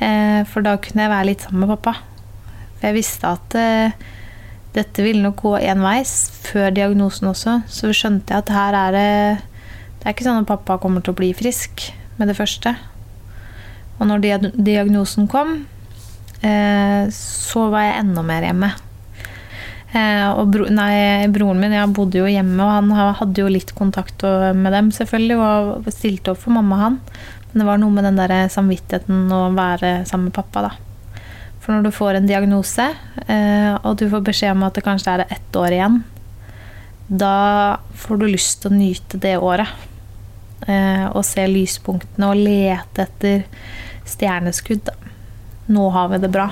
Eh, 0.00 0.46
for 0.48 0.62
da 0.64 0.76
kunne 0.80 1.04
jeg 1.04 1.12
være 1.12 1.28
litt 1.32 1.42
sammen 1.44 1.64
med 1.64 1.74
pappa. 1.74 1.96
For 2.78 2.88
jeg 2.88 2.96
visste 3.00 3.34
at 3.34 3.58
eh, 3.58 3.98
dette 4.78 5.02
ville 5.02 5.24
nok 5.24 5.42
gå 5.42 5.56
én 5.66 5.82
vei 5.82 5.98
før 6.06 6.70
diagnosen 6.78 7.32
også, 7.32 7.56
så 7.66 7.90
skjønte 7.90 8.32
jeg 8.32 8.44
at 8.44 8.54
her 8.54 8.78
er 8.86 8.94
det 8.94 9.10
Det 10.00 10.06
er 10.06 10.14
ikke 10.14 10.24
sånn 10.24 10.44
at 10.46 10.48
pappa 10.48 10.78
kommer 10.80 11.02
til 11.04 11.12
å 11.12 11.18
bli 11.18 11.34
frisk 11.36 11.90
med 12.16 12.30
det 12.30 12.38
første. 12.38 12.70
Og 13.98 14.06
når 14.08 14.22
diagnosen 14.56 15.26
kom, 15.28 15.66
så 16.40 17.66
var 17.68 17.82
jeg 17.84 17.98
enda 18.00 18.22
mer 18.24 18.46
hjemme. 18.46 18.70
Eh, 19.90 20.28
og 20.38 20.52
bro, 20.54 20.68
nei, 20.70 21.26
broren 21.34 21.58
min 21.60 21.74
jeg 21.74 21.90
bodde 21.96 22.20
jo 22.20 22.28
hjemme, 22.30 22.62
og 22.62 22.70
han 22.76 23.14
hadde 23.18 23.42
jo 23.42 23.50
litt 23.50 23.74
kontakt 23.76 24.22
med 24.56 24.70
dem, 24.72 24.92
selvfølgelig, 24.94 25.36
og 25.40 25.90
stilte 25.92 26.32
opp 26.32 26.44
for 26.44 26.54
mamma, 26.54 26.78
han. 26.84 27.00
Men 27.50 27.62
det 27.62 27.66
var 27.66 27.82
noe 27.82 27.94
med 27.94 28.06
den 28.06 28.20
der 28.20 28.36
samvittigheten 28.52 29.26
å 29.34 29.48
være 29.56 30.00
sammen 30.08 30.30
med 30.30 30.38
pappa, 30.38 30.68
da. 30.68 30.72
For 31.60 31.74
når 31.74 31.88
du 31.88 31.92
får 31.92 32.16
en 32.16 32.30
diagnose, 32.30 32.86
eh, 33.26 33.74
og 33.82 33.98
du 34.00 34.06
får 34.10 34.24
beskjed 34.30 34.54
om 34.54 34.64
at 34.68 34.78
det 34.78 34.86
kanskje 34.86 35.16
er 35.18 35.26
ett 35.28 35.58
år 35.58 35.76
igjen, 35.76 36.00
da 37.10 37.80
får 37.98 38.20
du 38.20 38.28
lyst 38.30 38.62
til 38.62 38.70
å 38.70 38.78
nyte 38.78 39.18
det 39.20 39.36
året. 39.42 39.68
Eh, 40.68 41.06
og 41.10 41.24
se 41.26 41.42
lyspunktene 41.48 42.30
og 42.30 42.38
lete 42.38 43.06
etter 43.06 43.44
stjerneskudd. 44.08 44.90
Nå 45.70 45.86
har 45.94 46.08
vi 46.10 46.18
det 46.18 46.30
bra. 46.34 46.48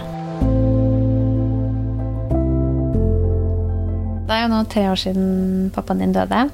Det 4.28 4.36
er 4.36 4.44
jo 4.44 4.52
nå 4.52 4.60
tre 4.70 4.84
år 4.92 5.00
siden 5.00 5.26
pappaen 5.74 6.04
din 6.04 6.14
døde. 6.14 6.44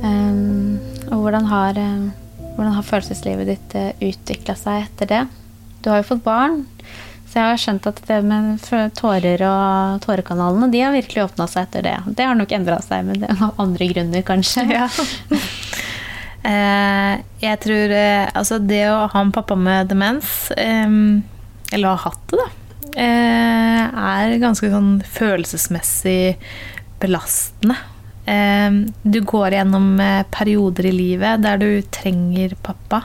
Um, 0.00 0.78
og 1.10 1.26
hvordan 1.26 1.48
har, 1.50 1.76
hvordan 2.54 2.72
har, 2.72 2.88
følelseslivet 2.88 3.52
ditt 3.52 3.76
utvikla 4.00 4.56
seg 4.56 4.86
etter 4.86 5.12
det? 5.12 5.22
Du 5.84 5.92
har 5.92 6.00
jo 6.00 6.08
fått 6.14 6.24
barn. 6.24 6.62
Så 7.28 7.36
jeg 7.36 7.44
har 7.44 7.60
skjønt 7.60 7.86
at 7.90 7.98
det 8.08 8.18
med 8.24 8.68
tårer 8.96 9.42
og 9.44 10.00
tårekanalene 10.00 10.70
de 10.72 10.80
har 10.80 10.94
virkelig 10.96 11.26
åpna 11.26 11.44
seg 11.50 11.66
etter 11.66 11.84
det. 11.84 11.96
Det 12.16 12.24
har 12.24 12.38
nok 12.38 12.54
endra 12.56 12.78
seg, 12.80 13.04
men 13.04 13.20
det 13.20 13.34
av 13.36 13.60
andre 13.60 13.88
grunner, 13.90 14.24
kanskje. 14.24 14.64
Ja. 14.72 14.86
eh, 16.52 17.18
jeg 17.44 17.60
tror 17.60 17.92
eh, 17.98 18.30
Altså, 18.32 18.56
det 18.64 18.86
å 18.88 19.02
ha 19.12 19.20
en 19.20 19.34
pappa 19.36 19.58
med 19.60 19.92
demens, 19.92 20.48
eh, 20.56 20.88
eller 21.72 21.88
ha 21.88 21.96
hatt 21.96 22.24
det, 22.30 22.38
da, 22.40 22.48
eh, 23.02 23.84
er 23.84 24.38
ganske 24.42 24.70
sånn 24.72 24.98
følelsesmessig 25.04 26.36
belastende. 27.02 27.76
Eh, 28.28 28.70
du 29.02 29.20
går 29.20 29.56
gjennom 29.56 30.00
eh, 30.00 30.24
perioder 30.32 30.88
i 30.90 30.94
livet 30.96 31.44
der 31.44 31.60
du 31.60 31.70
trenger 31.82 32.56
pappa. 32.62 33.04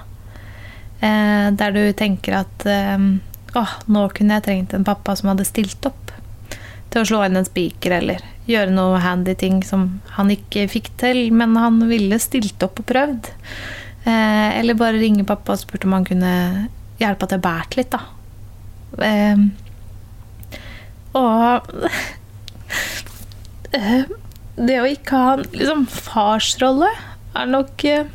der 1.04 1.71
du 1.76 1.91
tenker 1.91 2.38
at 2.38 2.63
Åh, 2.63 3.71
nå 3.91 4.04
kunne 4.15 4.38
jeg 4.38 4.43
trengt 4.45 4.73
en 4.73 4.86
pappa 4.88 5.17
som 5.19 5.34
hadde 5.34 5.43
stilt 5.43 5.84
opp 5.84 6.13
til 6.93 7.02
å 7.02 7.10
slå 7.10 7.26
inn 7.26 7.36
en 7.36 7.43
spiker 7.43 7.97
eller 7.97 8.23
gjøre 8.47 8.71
noe 8.71 9.02
handy 9.04 9.36
ting 9.36 9.60
som 9.67 9.99
han 10.15 10.32
ikke 10.32 10.63
fikk 10.71 10.88
til, 11.04 11.28
men 11.36 11.58
han 11.60 11.82
ville 11.89 12.21
stilt 12.23 12.63
opp 12.63 12.80
og 12.80 12.88
prøvd. 12.88 13.28
Eller 14.08 14.80
bare 14.80 15.04
ringe 15.04 15.28
pappa 15.28 15.58
og 15.58 15.60
spurt 15.60 15.84
om 15.84 15.97
han 15.97 16.08
kunne 16.08 16.34
hjelpe 17.04 17.28
til 17.28 17.41
å 17.41 17.45
bære 17.49 17.82
litt, 17.82 17.91
da. 17.91 18.23
Eh, 19.02 19.38
og 21.18 21.70
eh, 23.74 24.04
det 24.58 24.78
å 24.82 24.89
ikke 24.89 25.18
ha 25.18 25.32
en 25.38 25.48
liksom, 25.54 25.86
farsrolle 25.89 26.89
er 27.34 27.50
nok 27.50 27.86
eh, 27.89 28.06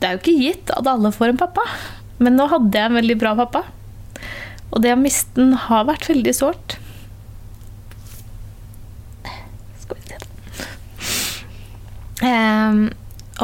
Det 0.00 0.08
er 0.08 0.14
jo 0.16 0.22
ikke 0.22 0.38
gitt 0.40 0.72
at 0.72 0.88
alle 0.88 1.12
får 1.12 1.32
en 1.32 1.40
pappa, 1.40 1.64
men 2.22 2.36
nå 2.38 2.48
hadde 2.50 2.78
jeg 2.78 2.90
en 2.90 2.98
veldig 3.00 3.18
bra 3.20 3.34
pappa. 3.38 3.66
Og 4.72 4.80
det 4.82 4.94
å 4.94 5.00
miste 5.00 5.36
den 5.36 5.52
har 5.68 5.84
vært 5.88 6.08
veldig 6.08 6.32
sårt. 6.34 6.78
Skal 9.82 9.98
vi 9.98 10.02
se 10.08 10.16
um, 12.24 12.86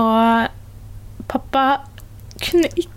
Og 0.00 1.26
pappa 1.28 1.64
kunne 2.40 2.70
ikke 2.80 2.96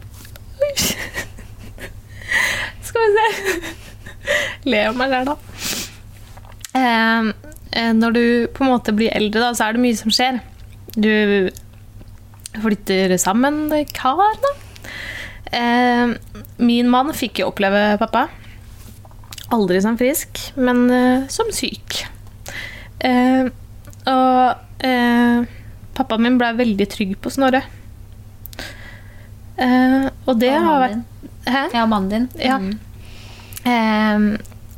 Skal 2.88 3.02
vi 3.04 3.10
se 3.18 3.21
Le 4.72 4.84
av 4.90 4.98
meg 5.00 5.14
der, 5.14 5.32
da. 5.32 5.36
Eh, 6.78 7.92
når 7.98 8.16
du 8.16 8.24
på 8.54 8.66
en 8.66 8.72
måte 8.74 8.94
blir 8.96 9.14
eldre, 9.16 9.42
da, 9.44 9.54
så 9.58 9.68
er 9.68 9.76
det 9.78 9.84
mye 9.84 10.00
som 10.00 10.14
skjer. 10.14 10.42
Du 10.96 11.50
flytter 12.62 13.16
sammen 13.22 13.64
kar, 13.96 14.36
da. 14.44 14.54
Eh, 15.52 16.14
min 16.64 16.92
mann 16.92 17.12
fikk 17.16 17.42
jo 17.42 17.50
oppleve 17.52 17.98
pappa. 18.02 18.28
Aldri 19.52 19.82
som 19.84 19.98
frisk, 20.00 20.40
men 20.56 20.86
eh, 20.96 21.28
som 21.32 21.50
syk. 21.56 22.04
Eh, 23.04 23.50
og 24.12 24.86
eh, 24.86 25.50
pappaen 25.98 26.24
min 26.24 26.38
ble 26.40 26.54
veldig 26.60 26.88
trygg 26.92 27.18
på 27.22 27.34
Snorre. 27.34 27.64
Eh, 29.62 30.08
og 30.26 30.40
det 30.42 30.56
og 30.56 30.68
har 30.68 30.86
vært 30.86 31.08
Hæ? 31.42 31.62
Ja, 31.74 31.84
mannen 31.90 32.10
din. 32.12 32.26
Ja. 32.38 32.60
Mm. 32.62 32.91
Eh, 33.68 34.30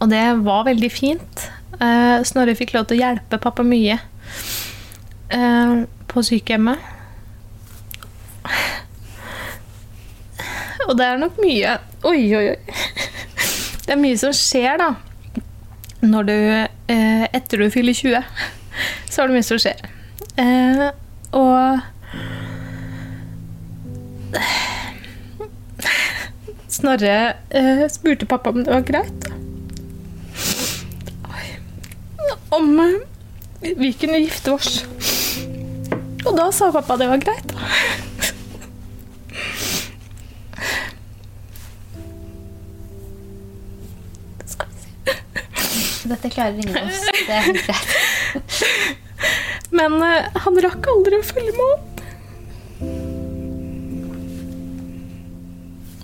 og 0.04 0.10
det 0.12 0.24
var 0.44 0.66
veldig 0.68 0.92
fint. 0.92 1.46
Eh, 1.80 2.24
Snorre 2.28 2.56
fikk 2.58 2.74
lov 2.76 2.88
til 2.90 3.00
å 3.00 3.04
hjelpe 3.06 3.40
pappa 3.42 3.64
mye 3.66 3.96
eh, 5.34 5.74
på 6.12 6.24
sykehjemmet. 6.28 6.92
Og 10.84 10.98
det 11.00 11.06
er 11.08 11.20
nok 11.22 11.38
mye 11.40 11.78
Oi, 12.04 12.26
oi, 12.36 12.48
oi. 12.52 12.58
Det 13.86 13.94
er 13.96 14.00
mye 14.02 14.18
som 14.20 14.34
skjer, 14.36 14.82
da. 14.82 14.90
Når 16.04 16.28
du 16.28 16.36
eh, 16.36 17.24
Etter 17.32 17.64
du 17.64 17.70
fyller 17.72 17.96
20, 17.96 18.20
så 19.08 19.24
er 19.24 19.32
det 19.32 19.38
mye 19.38 19.48
som 19.48 19.62
skjer. 19.64 19.80
Og 21.34 21.80
Snorre 26.74 27.36
eh, 27.50 27.88
spurte 27.90 28.26
pappa 28.26 28.50
om 28.50 28.64
det 28.64 28.72
var 28.72 28.82
greit. 28.82 29.28
Om 32.50 32.80
eh, 32.80 33.74
vi 33.78 33.94
kunne 33.94 34.18
gifte 34.24 34.56
oss. 34.58 34.86
Og 36.26 36.34
da 36.38 36.48
sa 36.56 36.72
pappa 36.74 36.98
det 36.98 37.12
var 37.12 37.22
greit. 37.22 37.54
Dette 46.04 46.30
klarer 46.30 46.58
ingen 46.58 46.78
av 46.78 46.90
oss. 46.90 47.06
Det 47.14 47.38
er 47.38 47.50
helt 47.52 47.66
greit. 47.70 47.90
Men 49.70 50.02
eh, 50.02 50.44
han 50.46 50.64
rakk 50.66 50.90
aldri 50.98 51.22
å 51.22 51.26
følge 51.36 51.54
med 51.54 51.68
opp. 51.70 51.93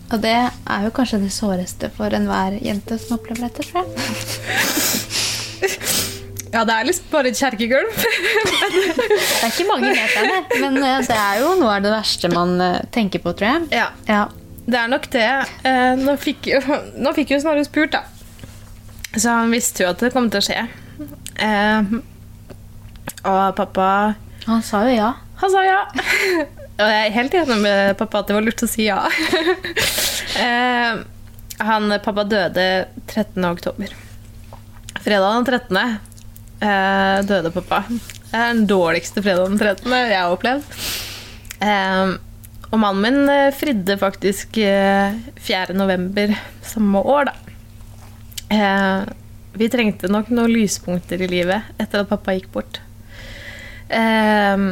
Og 0.10 0.22
det 0.24 0.32
er 0.34 0.86
jo 0.88 0.92
kanskje 0.96 1.20
det 1.22 1.32
såreste 1.36 1.90
for 1.94 2.10
enhver 2.18 2.56
jente 2.66 2.98
som 3.02 3.18
opplever 3.20 3.46
dette, 3.48 3.66
tror 3.70 3.84
jeg. 3.84 3.90
Ja, 6.50 6.64
det 6.66 6.74
er 6.74 6.88
liksom 6.88 7.12
bare 7.12 7.30
et 7.30 7.38
kjerkegulv. 7.38 7.92
Det 7.94 8.08
er 9.46 9.52
ikke 9.52 9.66
mange 9.70 9.92
meterne, 9.94 10.38
men 10.64 10.78
eh, 10.82 10.96
det 11.06 11.14
er 11.14 11.44
jo 11.44 11.52
noe 11.60 11.76
av 11.76 11.84
det 11.86 11.92
verste 11.94 12.32
man 12.34 12.56
eh, 12.66 12.80
tenker 12.90 13.22
på, 13.22 13.36
tror 13.38 13.52
jeg. 13.52 13.68
ja, 13.78 13.84
Ja. 14.10 14.24
det 14.66 14.80
er 14.80 14.88
nok 14.90 15.06
det. 15.14 15.28
Eh, 15.70 15.94
Nå 16.02 16.16
fikk 16.18 16.50
jo, 16.50 16.58
nå 17.06 17.14
fikk 17.14 17.36
jo 17.36 17.40
Snorre 17.44 17.62
spurt, 17.68 17.94
da. 17.94 18.02
Så 19.14 19.30
han 19.30 19.54
visste 19.54 19.86
jo 19.86 19.92
at 19.92 20.02
det 20.02 20.10
kom 20.16 20.32
til 20.34 20.42
å 20.42 20.48
skje. 20.50 20.66
Og 23.30 23.56
pappa 23.62 23.86
Han 24.48 24.66
sa 24.66 24.82
jo 24.90 24.96
ja. 24.98 25.12
Han 25.44 25.54
sa 25.54 25.62
ja. 25.70 25.80
Og 26.80 26.88
jeg 26.88 27.08
er 27.10 27.16
helt 27.16 27.34
enig 27.36 27.56
med 27.60 27.98
pappa 28.00 28.22
at 28.22 28.30
det 28.30 28.36
var 28.38 28.46
lurt 28.46 28.64
å 28.64 28.70
si 28.70 28.88
ja. 28.88 29.04
Eh, 30.40 31.00
han, 31.68 31.92
pappa 32.06 32.24
døde 32.24 32.64
13. 33.10 33.44
oktober. 33.50 33.92
Fredag 35.04 35.34
den 35.34 35.48
13. 35.50 35.80
eh, 36.64 37.18
døde 37.28 37.52
pappa. 37.52 37.82
Det 37.90 38.38
er 38.38 38.54
den 38.54 38.68
dårligste 38.70 39.24
fredagen 39.26 39.58
den 39.58 39.74
13. 39.82 39.96
jeg 39.98 40.16
har 40.16 40.32
opplevd. 40.32 40.78
Eh, 41.66 42.14
og 42.70 42.78
mannen 42.80 43.04
min 43.04 43.52
fridde 43.58 43.98
faktisk 44.00 44.62
eh, 44.64 45.18
4. 45.42 45.76
november 45.76 46.32
samme 46.64 47.02
år, 47.04 47.34
da. 47.34 47.36
Vi 49.60 49.68
trengte 49.74 50.14
nok 50.14 50.30
noen 50.32 50.54
lyspunkter 50.54 51.20
i 51.26 51.28
livet 51.34 51.74
etter 51.82 52.06
at 52.06 52.14
pappa 52.14 52.38
gikk 52.38 52.48
bort. 52.54 52.80
Eh, 53.90 54.70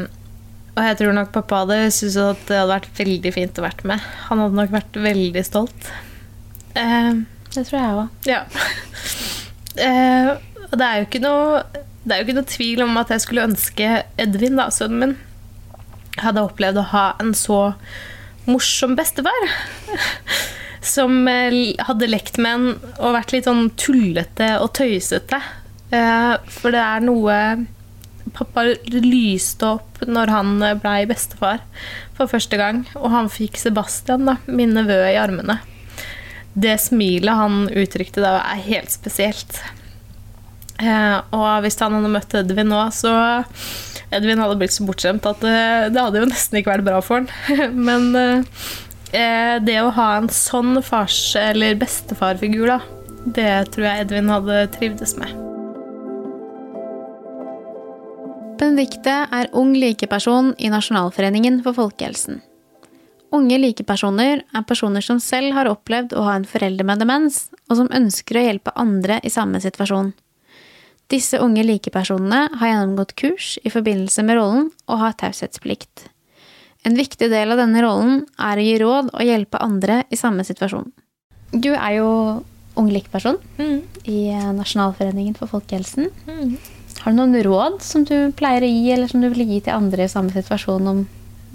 og 0.77 0.85
jeg 0.85 0.97
tror 0.99 1.15
nok 1.17 1.31
pappa 1.33 1.63
hadde 1.63 1.77
syntes 1.89 2.17
at 2.21 2.41
det 2.45 2.59
hadde 2.59 2.69
vært 2.75 2.99
veldig 2.99 3.31
fint 3.33 3.57
å 3.57 3.63
være 3.65 3.89
med. 3.89 4.03
Han 4.27 4.43
hadde 4.43 4.59
nok 4.59 4.73
vært 4.75 4.99
veldig 5.07 5.43
stolt. 5.47 5.89
Uh, 6.77 7.23
Det 7.55 7.63
tror 7.65 7.77
jeg 7.79 7.95
òg. 7.97 8.27
ja. 8.29 8.43
uh, 9.81 10.29
og 10.67 10.75
det 10.77 10.85
er 10.85 10.99
jo 10.99 11.07
ikke 11.07 11.23
noe 11.23 11.63
det 12.07 12.13
er 12.13 12.19
jo 12.19 12.27
ikke 12.27 12.37
noe 12.37 12.51
tvil 12.51 12.83
om 12.85 12.99
at 13.01 13.09
jeg 13.11 13.23
skulle 13.23 13.47
ønske 13.49 13.87
Edvin, 14.21 14.59
da, 14.59 14.69
sønnen 14.71 15.01
min, 15.01 15.15
hadde 16.21 16.43
opplevd 16.45 16.79
å 16.79 16.85
ha 16.93 17.07
en 17.19 17.33
så 17.35 17.61
morsom 18.47 18.93
bestefar. 18.95 19.49
Som 20.87 21.25
eh, 21.27 21.73
hadde 21.83 22.07
lekt 22.07 22.37
med 22.39 22.53
en 22.53 22.93
og 23.01 23.17
vært 23.17 23.33
litt 23.35 23.49
sånn 23.49 23.73
tullete 23.75 24.53
og 24.63 24.69
tøysete. 24.77 25.41
For 25.91 26.71
det 26.71 26.79
er 26.79 27.03
noe 27.03 27.35
Pappa 28.37 28.67
lyste 28.93 29.73
opp 29.77 30.03
når 30.05 30.29
han 30.33 30.51
blei 30.81 30.99
bestefar 31.09 31.63
for 32.17 32.29
første 32.29 32.59
gang, 32.59 32.83
og 32.99 33.09
han 33.13 33.31
fikk 33.33 33.57
Sebastian, 33.61 34.27
da, 34.29 34.37
min 34.45 34.75
nevø, 34.77 34.99
i 35.09 35.17
armene. 35.17 35.59
Det 36.57 36.77
smilet 36.81 37.37
han 37.37 37.67
uttrykte 37.69 38.23
da, 38.23 38.39
er 38.53 38.63
helt 38.65 38.93
spesielt. 38.93 39.59
Eh, 40.77 41.17
og 41.33 41.63
hvis 41.65 41.79
han 41.81 41.95
hadde 41.97 42.11
møtt 42.13 42.35
Edvin 42.37 42.69
nå, 42.69 42.81
så 42.93 43.13
Edvin 44.13 44.41
hadde 44.41 44.57
blitt 44.59 44.75
så 44.75 44.85
bortskjemt 44.87 45.25
at 45.29 45.41
det, 45.43 45.57
det 45.95 46.03
hadde 46.03 46.21
jo 46.21 46.29
nesten 46.29 46.59
ikke 46.59 46.75
vært 46.75 46.87
bra 46.87 47.01
for 47.05 47.21
han. 47.21 47.73
Men 47.89 48.09
eh, 48.17 49.57
det 49.65 49.79
å 49.81 49.93
ha 49.97 50.11
en 50.19 50.29
sånn 50.33 50.77
fars- 50.85 51.35
eller 51.39 51.77
bestefarfigur, 51.81 52.77
da, 52.77 52.79
det 53.25 53.51
tror 53.73 53.89
jeg 53.89 54.07
Edvin 54.07 54.33
hadde 54.33 54.63
trivdes 54.77 55.17
med. 55.21 55.46
Benedicte 58.57 59.13
er 59.29 59.49
ung 59.53 59.75
likeperson 59.77 60.55
i 60.57 60.69
Nasjonalforeningen 60.73 61.59
for 61.61 61.77
folkehelsen. 61.77 62.39
Unge 63.37 63.57
likepersoner 63.59 64.41
er 64.41 64.63
personer 64.65 65.03
som 65.05 65.19
selv 65.21 65.53
har 65.53 65.69
opplevd 65.69 66.15
å 66.17 66.23
ha 66.25 66.37
en 66.39 66.47
forelder 66.47 66.87
med 66.87 67.03
demens, 67.03 67.51
og 67.69 67.77
som 67.77 67.91
ønsker 67.93 68.39
å 68.39 68.45
hjelpe 68.47 68.73
andre 68.79 69.19
i 69.21 69.29
samme 69.29 69.61
situasjon. 69.61 70.13
Disse 71.11 71.37
unge 71.43 71.63
likepersonene 71.67 72.47
har 72.57 72.71
gjennomgått 72.71 73.13
kurs 73.19 73.51
i 73.61 73.71
forbindelse 73.71 74.25
med 74.25 74.39
rollen 74.39 74.71
og 74.87 75.03
har 75.03 75.13
taushetsplikt. 75.21 76.07
En 76.87 76.97
viktig 76.97 77.29
del 77.29 77.53
av 77.53 77.61
denne 77.61 77.83
rollen 77.83 78.23
er 78.41 78.57
å 78.57 78.65
gi 78.65 78.73
råd 78.81 79.13
og 79.13 79.27
hjelpe 79.27 79.61
andre 79.61 80.01
i 80.09 80.17
samme 80.17 80.47
situasjon. 80.47 80.89
Du 81.53 81.75
er 81.75 81.99
jo 81.99 82.09
ung 82.77 82.89
likeperson 82.89 83.37
i 84.07 84.19
Nasjonalforeningen 84.33 85.37
for 85.37 85.51
folkehelsen. 85.51 86.09
Har 87.07 87.13
du 87.13 87.21
noen 87.21 87.39
råd 87.39 87.77
som 87.87 88.01
du 88.03 88.33
pleier 88.35 88.65
å 88.65 88.67
gi, 88.67 88.89
eller 88.91 89.07
som 89.07 89.21
du 89.23 89.29
vil 89.31 89.45
gi 89.47 89.61
til 89.63 89.77
andre 89.77 90.03
i 90.03 90.09
samme 90.11 90.33
situasjon 90.35 90.89
om 90.91 90.97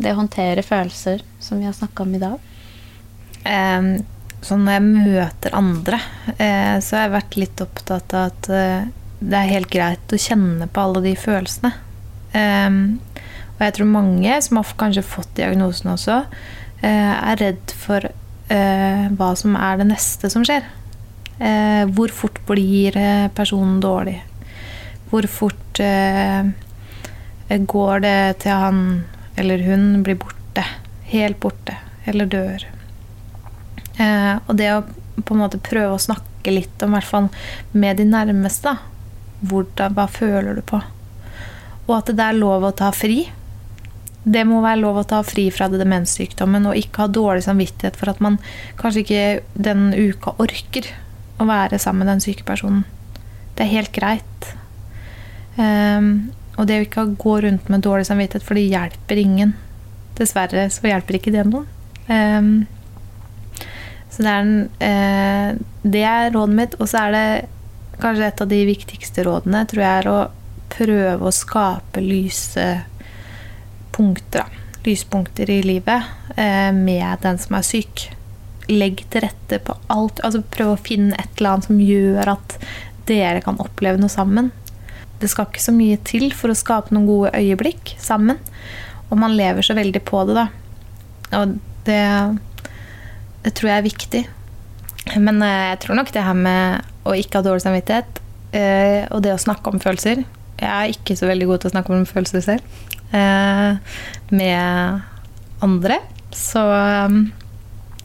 det 0.01 0.15
å 0.15 0.17
håndtere 0.23 0.63
følelser, 0.65 1.21
som 1.45 1.61
vi 1.61 1.67
har 1.69 1.75
snakka 1.77 2.07
om 2.07 2.15
i 2.17 2.21
dag? 2.23 2.47
Um, 3.45 3.91
så 4.41 4.57
når 4.57 4.79
jeg 4.79 4.87
møter 4.87 5.59
andre, 5.59 5.99
eh, 6.39 6.79
så 6.81 6.97
har 6.97 7.05
jeg 7.05 7.15
vært 7.19 7.39
litt 7.43 7.63
opptatt 7.67 8.17
av 8.17 8.31
at 8.31 8.49
eh, 8.49 8.89
det 9.21 9.43
er 9.43 9.53
helt 9.53 9.71
greit 9.77 10.17
å 10.17 10.23
kjenne 10.25 10.71
på 10.73 10.87
alle 10.87 11.05
de 11.05 11.15
følelsene. 11.21 11.75
Eh, 12.33 12.81
og 13.53 13.63
jeg 13.67 13.77
tror 13.77 13.93
mange 13.93 14.41
som 14.49 14.63
har 14.63 14.75
kanskje 14.87 15.05
fått 15.05 15.37
diagnosen 15.37 15.93
også, 15.99 16.23
eh, 16.81 17.13
er 17.13 17.45
redd 17.45 17.77
for 17.85 18.09
eh, 18.09 19.07
hva 19.21 19.35
som 19.37 19.61
er 19.61 19.85
det 19.85 19.91
neste 19.93 20.33
som 20.33 20.49
skjer. 20.49 20.65
Eh, 21.37 21.85
hvor 21.93 22.21
fort 22.25 22.41
blir 22.49 22.97
personen 23.37 23.85
dårlig? 23.85 24.23
Hvor 25.13 25.27
fort 25.29 25.81
eh, 25.85 26.49
går 27.53 28.01
det 28.01 28.19
til 28.45 28.63
han 28.65 28.79
eller 29.37 29.61
hun 29.67 30.03
blir 30.07 30.17
borte? 30.21 30.65
Helt 31.13 31.41
borte? 31.41 31.77
Eller 32.09 32.27
dør? 32.27 32.65
Eh, 34.01 34.35
og 34.47 34.57
det 34.57 34.71
å 34.73 34.83
på 35.23 35.35
en 35.35 35.43
måte 35.43 35.61
prøve 35.61 35.97
å 35.97 36.01
snakke 36.01 36.55
litt 36.55 36.83
om, 36.83 36.95
i 36.95 36.97
hvert 36.97 37.11
fall 37.11 37.29
med 37.77 38.01
de 38.01 38.07
nærmeste, 38.09 38.73
da. 38.73 38.89
Hvordan, 39.43 39.95
hva 39.97 40.07
føler 40.09 40.57
du 40.57 40.63
på? 40.65 40.79
Og 41.89 41.95
at 41.97 42.13
det 42.15 42.25
er 42.25 42.39
lov 42.39 42.65
å 42.65 42.73
ta 42.79 42.89
fri. 42.95 43.27
Det 44.23 44.45
må 44.47 44.61
være 44.63 44.81
lov 44.81 45.01
å 45.01 45.07
ta 45.09 45.21
fri 45.27 45.49
fra 45.53 45.67
demenssykdommen 45.69 46.71
og 46.71 46.79
ikke 46.79 47.05
ha 47.05 47.11
dårlig 47.11 47.45
samvittighet 47.45 47.99
for 47.99 48.13
at 48.13 48.23
man 48.23 48.39
kanskje 48.81 49.03
ikke 49.03 49.63
den 49.69 49.91
uka 49.93 50.37
orker 50.43 50.89
å 51.43 51.49
være 51.49 51.81
sammen 51.83 52.07
med 52.07 52.15
den 52.15 52.25
syke 52.25 52.47
personen. 52.47 52.85
Det 53.59 53.67
er 53.67 53.75
helt 53.75 53.93
greit. 53.97 54.53
Ehm, 55.61 56.33
og 56.57 56.69
det 56.69 56.79
å 56.79 56.85
ikke 56.87 57.07
gå 57.21 57.39
rundt 57.47 57.71
med 57.73 57.85
dårlig 57.85 58.07
samvittighet, 58.09 58.45
for 58.47 58.59
det 58.59 58.69
hjelper 58.69 59.21
ingen. 59.21 59.57
Dessverre 60.19 60.69
så 60.73 60.89
hjelper 60.91 61.19
ikke 61.19 61.33
det 61.35 61.47
noen. 61.49 61.67
Um, 62.09 62.53
så 64.13 64.25
det 64.25 64.33
er, 64.33 64.43
en, 64.43 64.55
uh, 64.83 65.91
det 65.95 66.05
er 66.05 66.33
rådet 66.35 66.59
mitt. 66.59 66.79
Og 66.79 66.91
så 66.91 67.07
er 67.07 67.17
det 67.17 67.27
kanskje 68.03 68.29
et 68.29 68.45
av 68.45 68.51
de 68.51 68.63
viktigste 68.69 69.27
rådene, 69.27 69.65
tror 69.71 69.85
jeg, 69.85 70.03
er 70.03 70.11
å 70.13 70.19
prøve 70.73 71.29
å 71.29 71.35
skape 71.35 72.05
lyse 72.05 72.67
punkter. 73.97 74.59
Lyspunkter 74.85 75.51
i 75.53 75.63
livet 75.65 76.11
uh, 76.37 76.73
med 76.77 77.25
den 77.25 77.41
som 77.41 77.57
er 77.57 77.67
syk. 77.67 78.11
Legg 78.69 79.07
til 79.11 79.25
rette 79.25 79.59
på 79.65 79.77
alt. 79.93 80.21
altså 80.21 80.45
Prøv 80.53 80.77
å 80.77 80.81
finne 80.81 81.17
et 81.17 81.39
eller 81.39 81.57
annet 81.57 81.71
som 81.71 81.81
gjør 81.81 82.37
at 82.37 82.59
dere 83.09 83.41
kan 83.43 83.59
oppleve 83.63 83.99
noe 83.99 84.13
sammen. 84.13 84.53
Det 85.23 85.31
skal 85.31 85.47
ikke 85.47 85.63
så 85.63 85.75
mye 85.75 85.99
til 86.03 86.33
for 86.35 86.51
å 86.51 86.59
skape 86.59 86.95
noen 86.95 87.07
gode 87.07 87.33
øyeblikk 87.39 87.95
sammen. 88.03 88.41
Og 89.13 89.19
man 89.21 89.37
lever 89.39 89.63
så 89.63 89.77
veldig 89.79 90.03
på 90.09 90.25
det, 90.27 90.39
da. 90.41 90.49
Og 91.39 91.59
det, 91.87 92.03
det 93.45 93.53
tror 93.57 93.71
jeg 93.71 93.79
er 93.79 93.87
viktig. 93.87 94.23
Men 95.23 95.43
eh, 95.45 95.69
jeg 95.73 95.83
tror 95.85 95.99
nok 95.99 96.13
det 96.15 96.25
her 96.25 96.39
med 96.39 97.09
å 97.09 97.15
ikke 97.19 97.41
ha 97.41 97.47
dårlig 97.47 97.65
samvittighet. 97.65 98.23
Eh, 98.57 99.05
og 99.11 99.23
det 99.25 99.35
å 99.35 99.41
snakke 99.41 99.73
om 99.73 99.83
følelser. 99.83 100.25
Jeg 100.63 100.71
er 100.71 100.95
ikke 100.95 101.17
så 101.19 101.29
veldig 101.31 101.49
god 101.51 101.63
til 101.63 101.71
å 101.71 101.75
snakke 101.77 101.95
om 101.95 102.09
følelser 102.09 102.45
selv. 102.45 102.83
Eh, 103.13 103.97
med 104.33 105.63
andre. 105.63 106.01
Så 106.33 106.63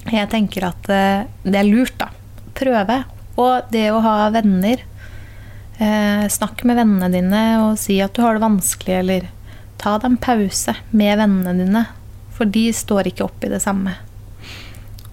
jeg 0.08 0.30
tenker 0.32 0.68
at 0.68 0.90
det 0.90 1.56
er 1.56 1.68
lurt, 1.68 1.96
da. 2.00 2.12
Prøve. 2.58 3.02
Og 3.40 3.72
det 3.72 3.88
å 3.94 4.02
ha 4.04 4.18
venner. 4.36 4.84
Eh, 5.78 6.28
snakk 6.34 6.64
med 6.66 6.80
vennene 6.80 7.10
dine 7.14 7.42
og 7.62 7.76
si 7.78 8.00
at 8.02 8.16
du 8.18 8.24
har 8.24 8.38
det 8.38 8.42
vanskelig, 8.42 8.96
eller 8.98 9.28
ta 9.78 9.98
deg 10.00 10.10
en 10.10 10.22
pause 10.22 10.74
med 10.90 11.20
vennene 11.22 11.54
dine. 11.60 11.84
For 12.34 12.50
de 12.50 12.68
står 12.74 13.12
ikke 13.12 13.28
opp 13.28 13.46
i 13.46 13.52
det 13.52 13.62
samme. 13.62 13.94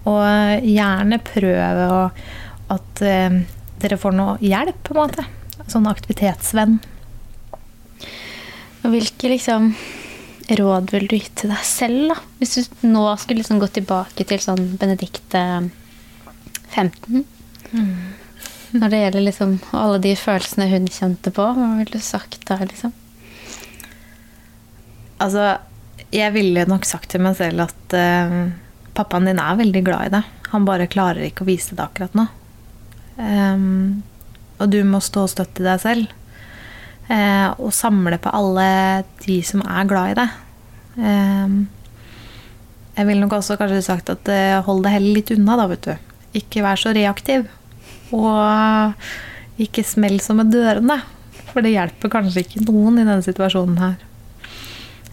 Og 0.09 0.65
gjerne 0.65 1.21
prøve 1.25 1.85
å, 1.89 2.01
at 2.73 3.05
eh, 3.05 3.39
dere 3.81 3.99
får 4.01 4.17
noe 4.17 4.37
hjelp, 4.41 4.81
på 4.85 4.95
en 4.95 5.01
måte. 5.03 5.27
Sånn 5.69 5.89
aktivitetsvenn. 5.89 6.79
Og 8.85 8.91
hvilke 8.93 9.31
liksom 9.31 9.71
råd 10.59 10.91
vil 10.93 11.07
du 11.09 11.15
gi 11.17 11.29
til 11.41 11.53
deg 11.53 11.63
selv, 11.65 12.11
da? 12.11 12.19
Hvis 12.41 12.57
du 12.57 12.85
nå 12.89 13.05
skulle 13.17 13.41
liksom 13.41 13.61
gå 13.61 13.69
tilbake 13.73 14.25
til 14.29 14.41
sånn 14.41 14.75
Benedicte 14.81 15.41
15? 16.73 17.25
Når 18.75 18.91
det 18.91 18.99
gjelder 18.99 19.23
liksom 19.23 19.55
alle 19.77 19.99
de 20.03 20.11
følelsene 20.19 20.67
hun 20.71 20.87
kjente 20.91 21.31
på, 21.31 21.43
hva 21.55 21.67
ville 21.77 21.95
du 21.95 22.03
sagt 22.03 22.41
da, 22.49 22.57
liksom? 22.65 22.91
Altså, 25.23 25.53
jeg 26.11 26.33
ville 26.35 26.65
nok 26.67 26.87
sagt 26.87 27.13
til 27.13 27.23
meg 27.23 27.37
selv 27.39 27.67
at 27.69 27.95
uh, 27.95 28.33
pappaen 28.97 29.29
din 29.29 29.39
er 29.39 29.61
veldig 29.61 29.83
glad 29.85 30.09
i 30.09 30.13
deg. 30.17 30.33
Han 30.51 30.67
bare 30.67 30.89
klarer 30.91 31.27
ikke 31.27 31.45
å 31.45 31.49
vise 31.49 31.77
det 31.77 31.85
akkurat 31.85 32.17
nå. 32.17 32.27
Um, 33.15 34.03
og 34.59 34.71
du 34.71 34.81
må 34.87 34.99
stå 35.03 35.25
og 35.25 35.31
støtte 35.31 35.63
deg 35.63 35.81
selv. 35.83 36.11
Uh, 37.07 37.53
og 37.61 37.71
samle 37.75 38.19
på 38.19 38.33
alle 38.33 38.67
de 39.23 39.39
som 39.45 39.63
er 39.63 39.87
glad 39.89 40.13
i 40.13 40.19
deg. 40.19 40.39
Um, 40.99 41.59
jeg 42.95 43.07
ville 43.07 43.21
nok 43.23 43.37
også 43.39 43.57
kanskje 43.59 43.83
sagt 43.87 44.11
at 44.11 44.31
uh, 44.31 44.63
hold 44.67 44.83
deg 44.83 44.97
heller 44.97 45.19
litt 45.19 45.31
unna, 45.35 45.59
da, 45.59 45.67
vet 45.71 45.87
du. 45.87 46.11
Ikke 46.39 46.63
vær 46.65 46.79
så 46.79 46.91
reaktiv. 46.95 47.47
Og 48.13 49.61
ikke 49.61 49.85
smell 49.87 50.19
som 50.23 50.41
med 50.41 50.51
dørene. 50.53 50.99
For 51.51 51.63
det 51.63 51.73
hjelper 51.73 52.11
kanskje 52.11 52.43
ikke 52.43 52.65
noen 52.67 52.99
i 52.99 53.05
denne 53.05 53.23
situasjonen 53.23 53.79
her. 53.79 53.95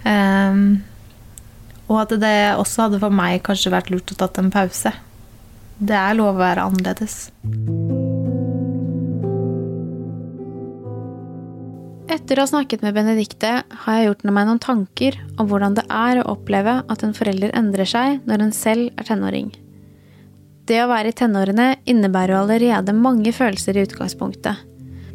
Um, 0.02 0.82
og 1.86 2.00
at 2.02 2.16
det 2.18 2.36
også 2.58 2.88
hadde 2.88 3.00
for 3.02 3.14
meg 3.14 3.44
kanskje 3.46 3.72
vært 3.74 3.92
lurt 3.92 4.10
å 4.14 4.18
tatt 4.18 4.40
en 4.42 4.50
pause. 4.52 4.90
Det 5.78 5.94
er 5.98 6.16
lov 6.18 6.34
å 6.34 6.42
være 6.42 6.66
annerledes. 6.66 7.28
Etter 12.12 12.38
å 12.38 12.44
ha 12.44 12.50
snakket 12.50 12.82
med 12.84 12.96
Benedicte 12.96 13.50
har 13.84 13.98
jeg 13.98 14.08
gjort 14.10 14.24
meg 14.28 14.48
noen 14.48 14.60
tanker 14.62 15.16
om 15.40 15.48
hvordan 15.48 15.78
det 15.78 15.86
er 15.88 16.20
å 16.20 16.28
oppleve 16.34 16.80
at 16.92 17.04
en 17.06 17.14
forelder 17.16 17.54
endrer 17.56 17.88
seg 17.88 18.20
når 18.28 18.48
en 18.48 18.56
selv 18.56 18.90
er 19.00 19.08
tenåring. 19.08 19.52
Det 20.68 20.78
å 20.78 20.90
være 20.90 21.10
i 21.10 21.16
tenårene 21.18 21.68
innebærer 21.90 22.36
jo 22.36 22.42
allerede 22.44 22.94
mange 22.94 23.32
følelser 23.34 23.76
i 23.76 23.86
utgangspunktet. 23.86 24.68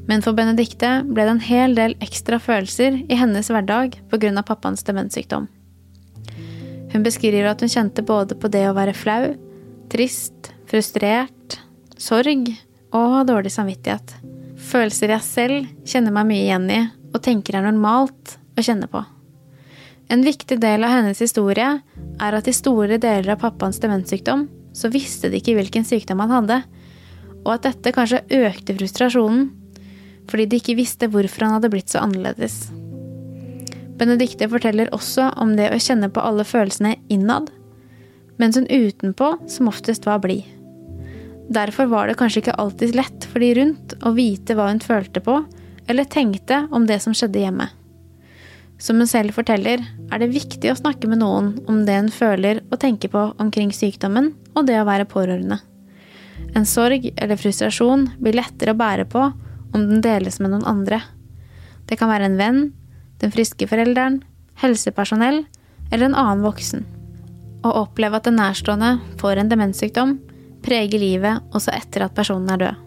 Men 0.07 0.23
for 0.23 0.35
Benedicte 0.35 1.01
ble 1.07 1.25
det 1.27 1.33
en 1.35 1.43
hel 1.43 1.75
del 1.75 1.95
ekstra 2.03 2.39
følelser 2.39 3.01
i 3.07 3.19
hennes 3.19 3.49
hverdag 3.51 3.97
pga. 4.11 4.43
pappaens 4.43 4.83
demenssykdom. 4.87 5.47
Hun 6.93 7.03
beskriver 7.03 7.51
at 7.51 7.61
hun 7.61 7.71
kjente 7.71 8.03
både 8.03 8.35
på 8.35 8.47
det 8.51 8.63
å 8.69 8.75
være 8.75 8.95
flau, 8.95 9.35
trist, 9.91 10.53
frustrert, 10.67 11.59
sorg 11.97 12.47
og 12.95 13.27
dårlig 13.27 13.51
samvittighet. 13.51 14.15
Følelser 14.57 15.15
jeg 15.15 15.27
selv 15.27 15.67
kjenner 15.87 16.15
meg 16.15 16.27
mye 16.31 16.45
igjen 16.45 16.71
i 16.71 16.81
og 17.13 17.23
tenker 17.23 17.55
er 17.55 17.67
normalt 17.67 18.37
å 18.57 18.63
kjenne 18.63 18.87
på. 18.91 19.03
En 20.07 20.23
viktig 20.23 20.59
del 20.63 20.85
av 20.87 20.93
hennes 20.95 21.19
historie 21.19 21.67
er 22.23 22.37
at 22.37 22.47
i 22.47 22.55
store 22.55 22.99
deler 22.99 23.33
av 23.33 23.41
pappaens 23.43 23.79
demenssykdom 23.83 24.47
så 24.77 24.91
visste 24.93 25.31
de 25.33 25.41
ikke 25.41 25.55
hvilken 25.57 25.85
sykdom 25.87 26.21
han 26.21 26.33
hadde, 26.35 26.59
og 27.43 27.53
at 27.55 27.65
dette 27.65 27.93
kanskje 27.95 28.25
økte 28.43 28.75
frustrasjonen 28.77 29.47
fordi 30.27 30.43
de 30.51 30.57
ikke 30.59 30.75
visste 30.75 31.07
hvorfor 31.07 31.45
han 31.45 31.53
hadde 31.55 31.69
blitt 31.71 31.93
så 31.93 32.01
annerledes. 32.03 32.65
Benedicte 33.97 34.49
forteller 34.51 34.91
også 34.93 35.29
om 35.39 35.55
det 35.57 35.69
å 35.71 35.79
kjenne 35.81 36.09
på 36.13 36.19
alle 36.21 36.43
følelsene 36.45 36.97
innad, 37.13 37.47
mens 38.37 38.59
hun 38.59 38.67
utenpå 38.67 39.31
som 39.49 39.71
oftest 39.71 40.05
var 40.05 40.19
blid. 40.25 40.43
Derfor 41.47 41.87
var 41.87 42.09
det 42.09 42.17
kanskje 42.19 42.43
ikke 42.43 42.57
alltid 42.59 42.97
lett 42.99 43.25
for 43.31 43.39
de 43.39 43.53
rundt 43.55 43.95
å 44.03 44.11
vite 44.17 44.57
hva 44.57 44.67
hun 44.67 44.83
følte 44.83 45.23
på, 45.23 45.39
eller 45.87 46.11
tenkte 46.11 46.65
om 46.75 46.85
det 46.89 46.99
som 46.99 47.15
skjedde 47.15 47.45
hjemme. 47.45 47.69
Som 48.77 48.99
hun 49.01 49.09
selv 49.09 49.33
forteller, 49.33 49.81
er 49.81 50.21
det 50.21 50.29
viktig 50.35 50.69
å 50.69 50.77
snakke 50.77 51.09
med 51.09 51.21
noen 51.23 51.55
om 51.69 51.81
det 51.87 51.95
hun 51.97 52.11
føler 52.13 52.61
og 52.69 52.77
tenker 52.81 53.09
på 53.13 53.23
omkring 53.41 53.73
sykdommen 53.73 54.35
og 54.53 54.67
det 54.69 54.77
å 54.79 54.85
være 54.87 55.09
pårørende. 55.09 55.59
En 56.53 56.65
sorg 56.69 57.09
eller 57.15 57.39
frustrasjon 57.39 58.07
blir 58.21 58.37
lettere 58.37 58.75
å 58.75 58.77
bære 58.77 59.07
på 59.09 59.23
om 59.27 59.81
den 59.81 60.03
deles 60.05 60.37
med 60.39 60.53
noen 60.53 60.67
andre. 60.69 61.01
Det 61.89 61.97
kan 61.97 62.11
være 62.11 62.29
en 62.29 62.37
venn, 62.37 62.61
den 63.21 63.33
friske 63.33 63.67
forelderen, 63.69 64.21
helsepersonell 64.61 65.43
eller 65.91 66.09
en 66.09 66.17
annen 66.17 66.45
voksen. 66.45 66.85
Å 67.65 67.73
oppleve 67.81 68.19
at 68.19 68.29
en 68.29 68.37
nærstående 68.37 68.93
får 69.21 69.41
en 69.41 69.49
demenssykdom, 69.51 70.17
preger 70.65 71.01
livet 71.01 71.55
også 71.55 71.73
etter 71.73 72.05
at 72.05 72.15
personen 72.17 72.53
er 72.53 72.61
død. 72.61 72.85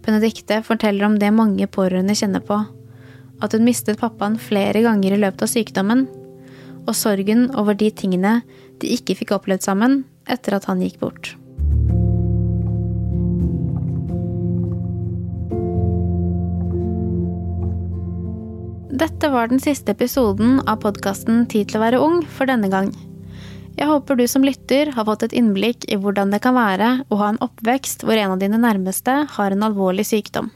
Benedicte 0.00 0.62
forteller 0.66 1.06
om 1.06 1.18
det 1.20 1.30
mange 1.36 1.66
pårørende 1.70 2.16
kjenner 2.16 2.42
på. 2.44 2.58
At 3.40 3.56
hun 3.56 3.64
mistet 3.64 4.00
pappaen 4.00 4.38
flere 4.40 4.82
ganger 4.84 5.16
i 5.16 5.20
løpet 5.20 5.46
av 5.46 5.52
sykdommen, 5.52 6.06
og 6.86 6.96
sorgen 6.96 7.48
over 7.58 7.76
de 7.76 7.90
tingene 7.92 8.40
de 8.80 8.94
ikke 8.96 9.18
fikk 9.20 9.36
opplevd 9.36 9.64
sammen 9.64 10.02
etter 10.30 10.56
at 10.56 10.66
han 10.70 10.82
gikk 10.84 11.00
bort. 11.02 11.34
Dette 19.00 19.30
var 19.32 19.48
den 19.48 19.60
siste 19.62 19.94
episoden 19.94 20.58
av 20.68 20.82
podkasten 20.82 21.46
Tid 21.48 21.70
til 21.70 21.78
å 21.78 21.84
være 21.84 22.00
ung 22.04 22.18
for 22.36 22.50
denne 22.50 22.68
gang. 22.72 22.90
Jeg 23.78 23.88
håper 23.88 24.18
du 24.18 24.26
som 24.28 24.44
lytter 24.44 24.90
har 24.92 25.06
fått 25.08 25.22
et 25.24 25.36
innblikk 25.40 25.86
i 25.88 25.96
hvordan 25.96 26.34
det 26.34 26.42
kan 26.44 26.56
være 26.56 26.90
å 27.08 27.20
ha 27.22 27.30
en 27.32 27.40
oppvekst 27.40 28.04
hvor 28.04 28.18
en 28.18 28.34
av 28.34 28.42
dine 28.42 28.60
nærmeste 28.60 29.14
har 29.38 29.54
en 29.54 29.64
alvorlig 29.70 30.04
sykdom. 30.10 30.50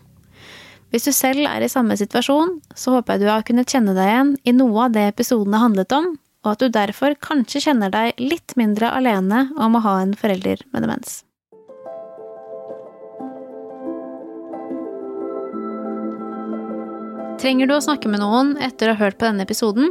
Hvis 0.95 1.09
du 1.09 1.11
selv 1.11 1.43
er 1.51 1.59
i 1.59 1.67
samme 1.67 1.97
situasjon, 1.99 2.53
så 2.79 2.93
håper 2.95 3.17
jeg 3.17 3.25
du 3.25 3.27
har 3.27 3.43
kunnet 3.43 3.67
kjenne 3.67 3.97
deg 3.97 4.07
igjen 4.07 4.29
i 4.47 4.53
noe 4.55 4.85
av 4.85 4.93
det 4.95 5.03
episodene 5.11 5.59
handlet 5.59 5.91
om, 5.91 6.05
og 6.47 6.51
at 6.53 6.61
du 6.63 6.69
derfor 6.71 7.17
kanskje 7.19 7.65
kjenner 7.65 7.91
deg 7.91 8.21
litt 8.23 8.55
mindre 8.55 8.93
alene 8.95 9.49
om 9.59 9.75
å 9.75 9.81
ha 9.83 9.95
en 10.05 10.13
forelder 10.15 10.61
med 10.71 10.85
demens. 10.87 11.25
Trenger 17.43 17.67
du 17.67 17.75
å 17.75 17.83
snakke 17.83 18.13
med 18.13 18.23
noen 18.23 18.55
etter 18.63 18.93
å 18.93 18.95
ha 18.95 19.01
hørt 19.03 19.19
på 19.19 19.27
denne 19.27 19.43
episoden? 19.43 19.91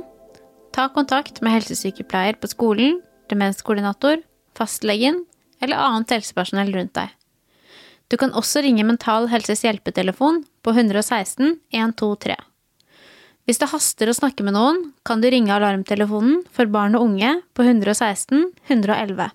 Ta 0.72 0.88
kontakt 0.96 1.44
med 1.44 1.58
helsesykepleier 1.58 2.40
på 2.40 2.48
skolen, 2.54 3.02
demenskoordinator, 3.28 4.24
fastlegen 4.56 5.20
eller 5.60 5.84
annet 5.84 6.16
helsepersonell 6.16 6.72
rundt 6.80 6.96
deg. 6.96 7.12
Du 8.14 8.18
kan 8.22 8.36
også 8.38 8.62
ringe 8.62 8.84
Mental 8.86 9.26
Helses 9.32 9.64
hjelpetelefon 9.66 10.44
på 10.62 10.72
116 10.76 11.56
123. 11.74 12.36
Hvis 13.50 13.58
det 13.58 13.72
haster 13.72 14.12
å 14.12 14.14
snakke 14.14 14.46
med 14.46 14.54
noen, 14.54 14.84
kan 15.02 15.24
du 15.24 15.32
ringe 15.34 15.50
alarmtelefonen 15.56 16.44
for 16.54 16.70
barn 16.70 16.94
og 16.94 17.08
unge 17.08 17.32
på 17.58 17.66
116 17.66 18.52
111. 18.70 19.32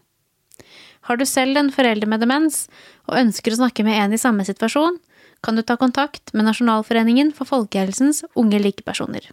Har 1.11 1.19
du 1.19 1.25
selv 1.27 1.59
en 1.59 1.73
forelder 1.75 2.07
med 2.07 2.23
demens 2.23 2.69
og 3.09 3.19
ønsker 3.19 3.57
å 3.57 3.59
snakke 3.65 3.83
med 3.83 3.99
en 3.99 4.15
i 4.15 4.23
samme 4.23 4.47
situasjon, 4.47 5.01
kan 5.43 5.59
du 5.59 5.65
ta 5.67 5.75
kontakt 5.81 6.31
med 6.31 6.47
Nasjonalforeningen 6.47 7.35
for 7.35 7.51
folkehelsens 7.51 8.23
unge 8.39 8.63
likepersoner. 8.63 9.27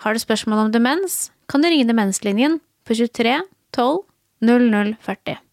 Har 0.00 0.16
du 0.16 0.24
spørsmål 0.24 0.64
om 0.64 0.72
demens, 0.72 1.28
kan 1.44 1.60
du 1.60 1.68
ringe 1.68 1.92
Demenslinjen 1.92 2.56
på 2.88 2.96
23 3.04 3.36
12 3.76 4.00
00 4.48 4.96
40. 5.04 5.49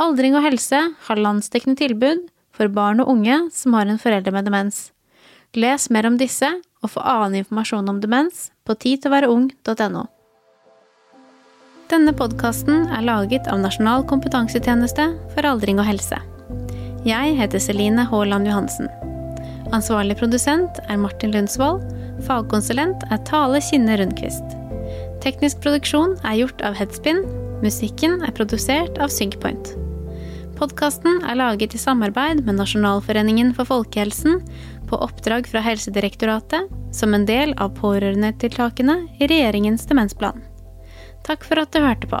Aldring 0.00 0.32
og 0.38 0.46
helse 0.46 0.78
har 1.06 1.20
landsdekkende 1.20 1.76
tilbud 1.76 2.22
for 2.56 2.72
barn 2.72 3.02
og 3.02 3.10
unge 3.12 3.36
som 3.52 3.74
har 3.76 3.88
en 3.90 4.00
forelder 4.00 4.32
med 4.32 4.46
demens. 4.48 4.88
Les 5.52 5.90
mer 5.92 6.06
om 6.08 6.16
disse 6.16 6.48
og 6.80 6.92
få 6.94 7.02
annen 7.04 7.42
informasjon 7.42 7.90
om 7.92 7.98
demens 8.00 8.48
på 8.64 8.78
tidtilværeung.no. 8.80 10.06
Denne 11.90 12.14
podkasten 12.16 12.86
er 12.94 13.04
laget 13.04 13.50
av 13.50 13.60
Nasjonal 13.60 14.06
kompetansetjeneste 14.08 15.08
for 15.34 15.48
aldring 15.50 15.82
og 15.82 15.88
helse. 15.90 16.20
Jeg 17.04 17.36
heter 17.36 17.60
Celine 17.60 18.06
Haaland 18.08 18.48
Johansen. 18.48 18.88
Ansvarlig 19.74 20.16
produsent 20.22 20.80
er 20.86 21.00
Martin 21.02 21.34
Lundsvold. 21.34 21.84
Fagkonsulent 22.24 23.04
er 23.10 23.20
Tale 23.28 23.60
Kinne 23.68 23.98
Rundquist. 24.00 24.56
Teknisk 25.20 25.60
produksjon 25.60 26.16
er 26.24 26.40
gjort 26.40 26.64
av 26.64 26.78
Headspin. 26.78 27.24
Musikken 27.60 28.20
er 28.24 28.32
produsert 28.38 28.96
av 29.02 29.12
Synkpoint. 29.12 29.74
Podkasten 30.60 31.22
er 31.24 31.38
laget 31.40 31.72
i 31.72 31.78
samarbeid 31.80 32.42
med 32.44 32.58
Nasjonalforeningen 32.58 33.54
for 33.56 33.64
folkehelsen 33.64 34.42
på 34.90 34.98
oppdrag 35.00 35.48
fra 35.48 35.62
Helsedirektoratet 35.64 36.68
som 36.92 37.16
en 37.16 37.24
del 37.24 37.54
av 37.56 37.72
pårørendetiltakene 37.78 38.98
i 39.16 39.30
regjeringens 39.30 39.88
demensplan. 39.88 40.44
Takk 41.24 41.48
for 41.48 41.64
at 41.64 41.72
du 41.72 41.80
hørte 41.80 42.12
på. 42.12 42.20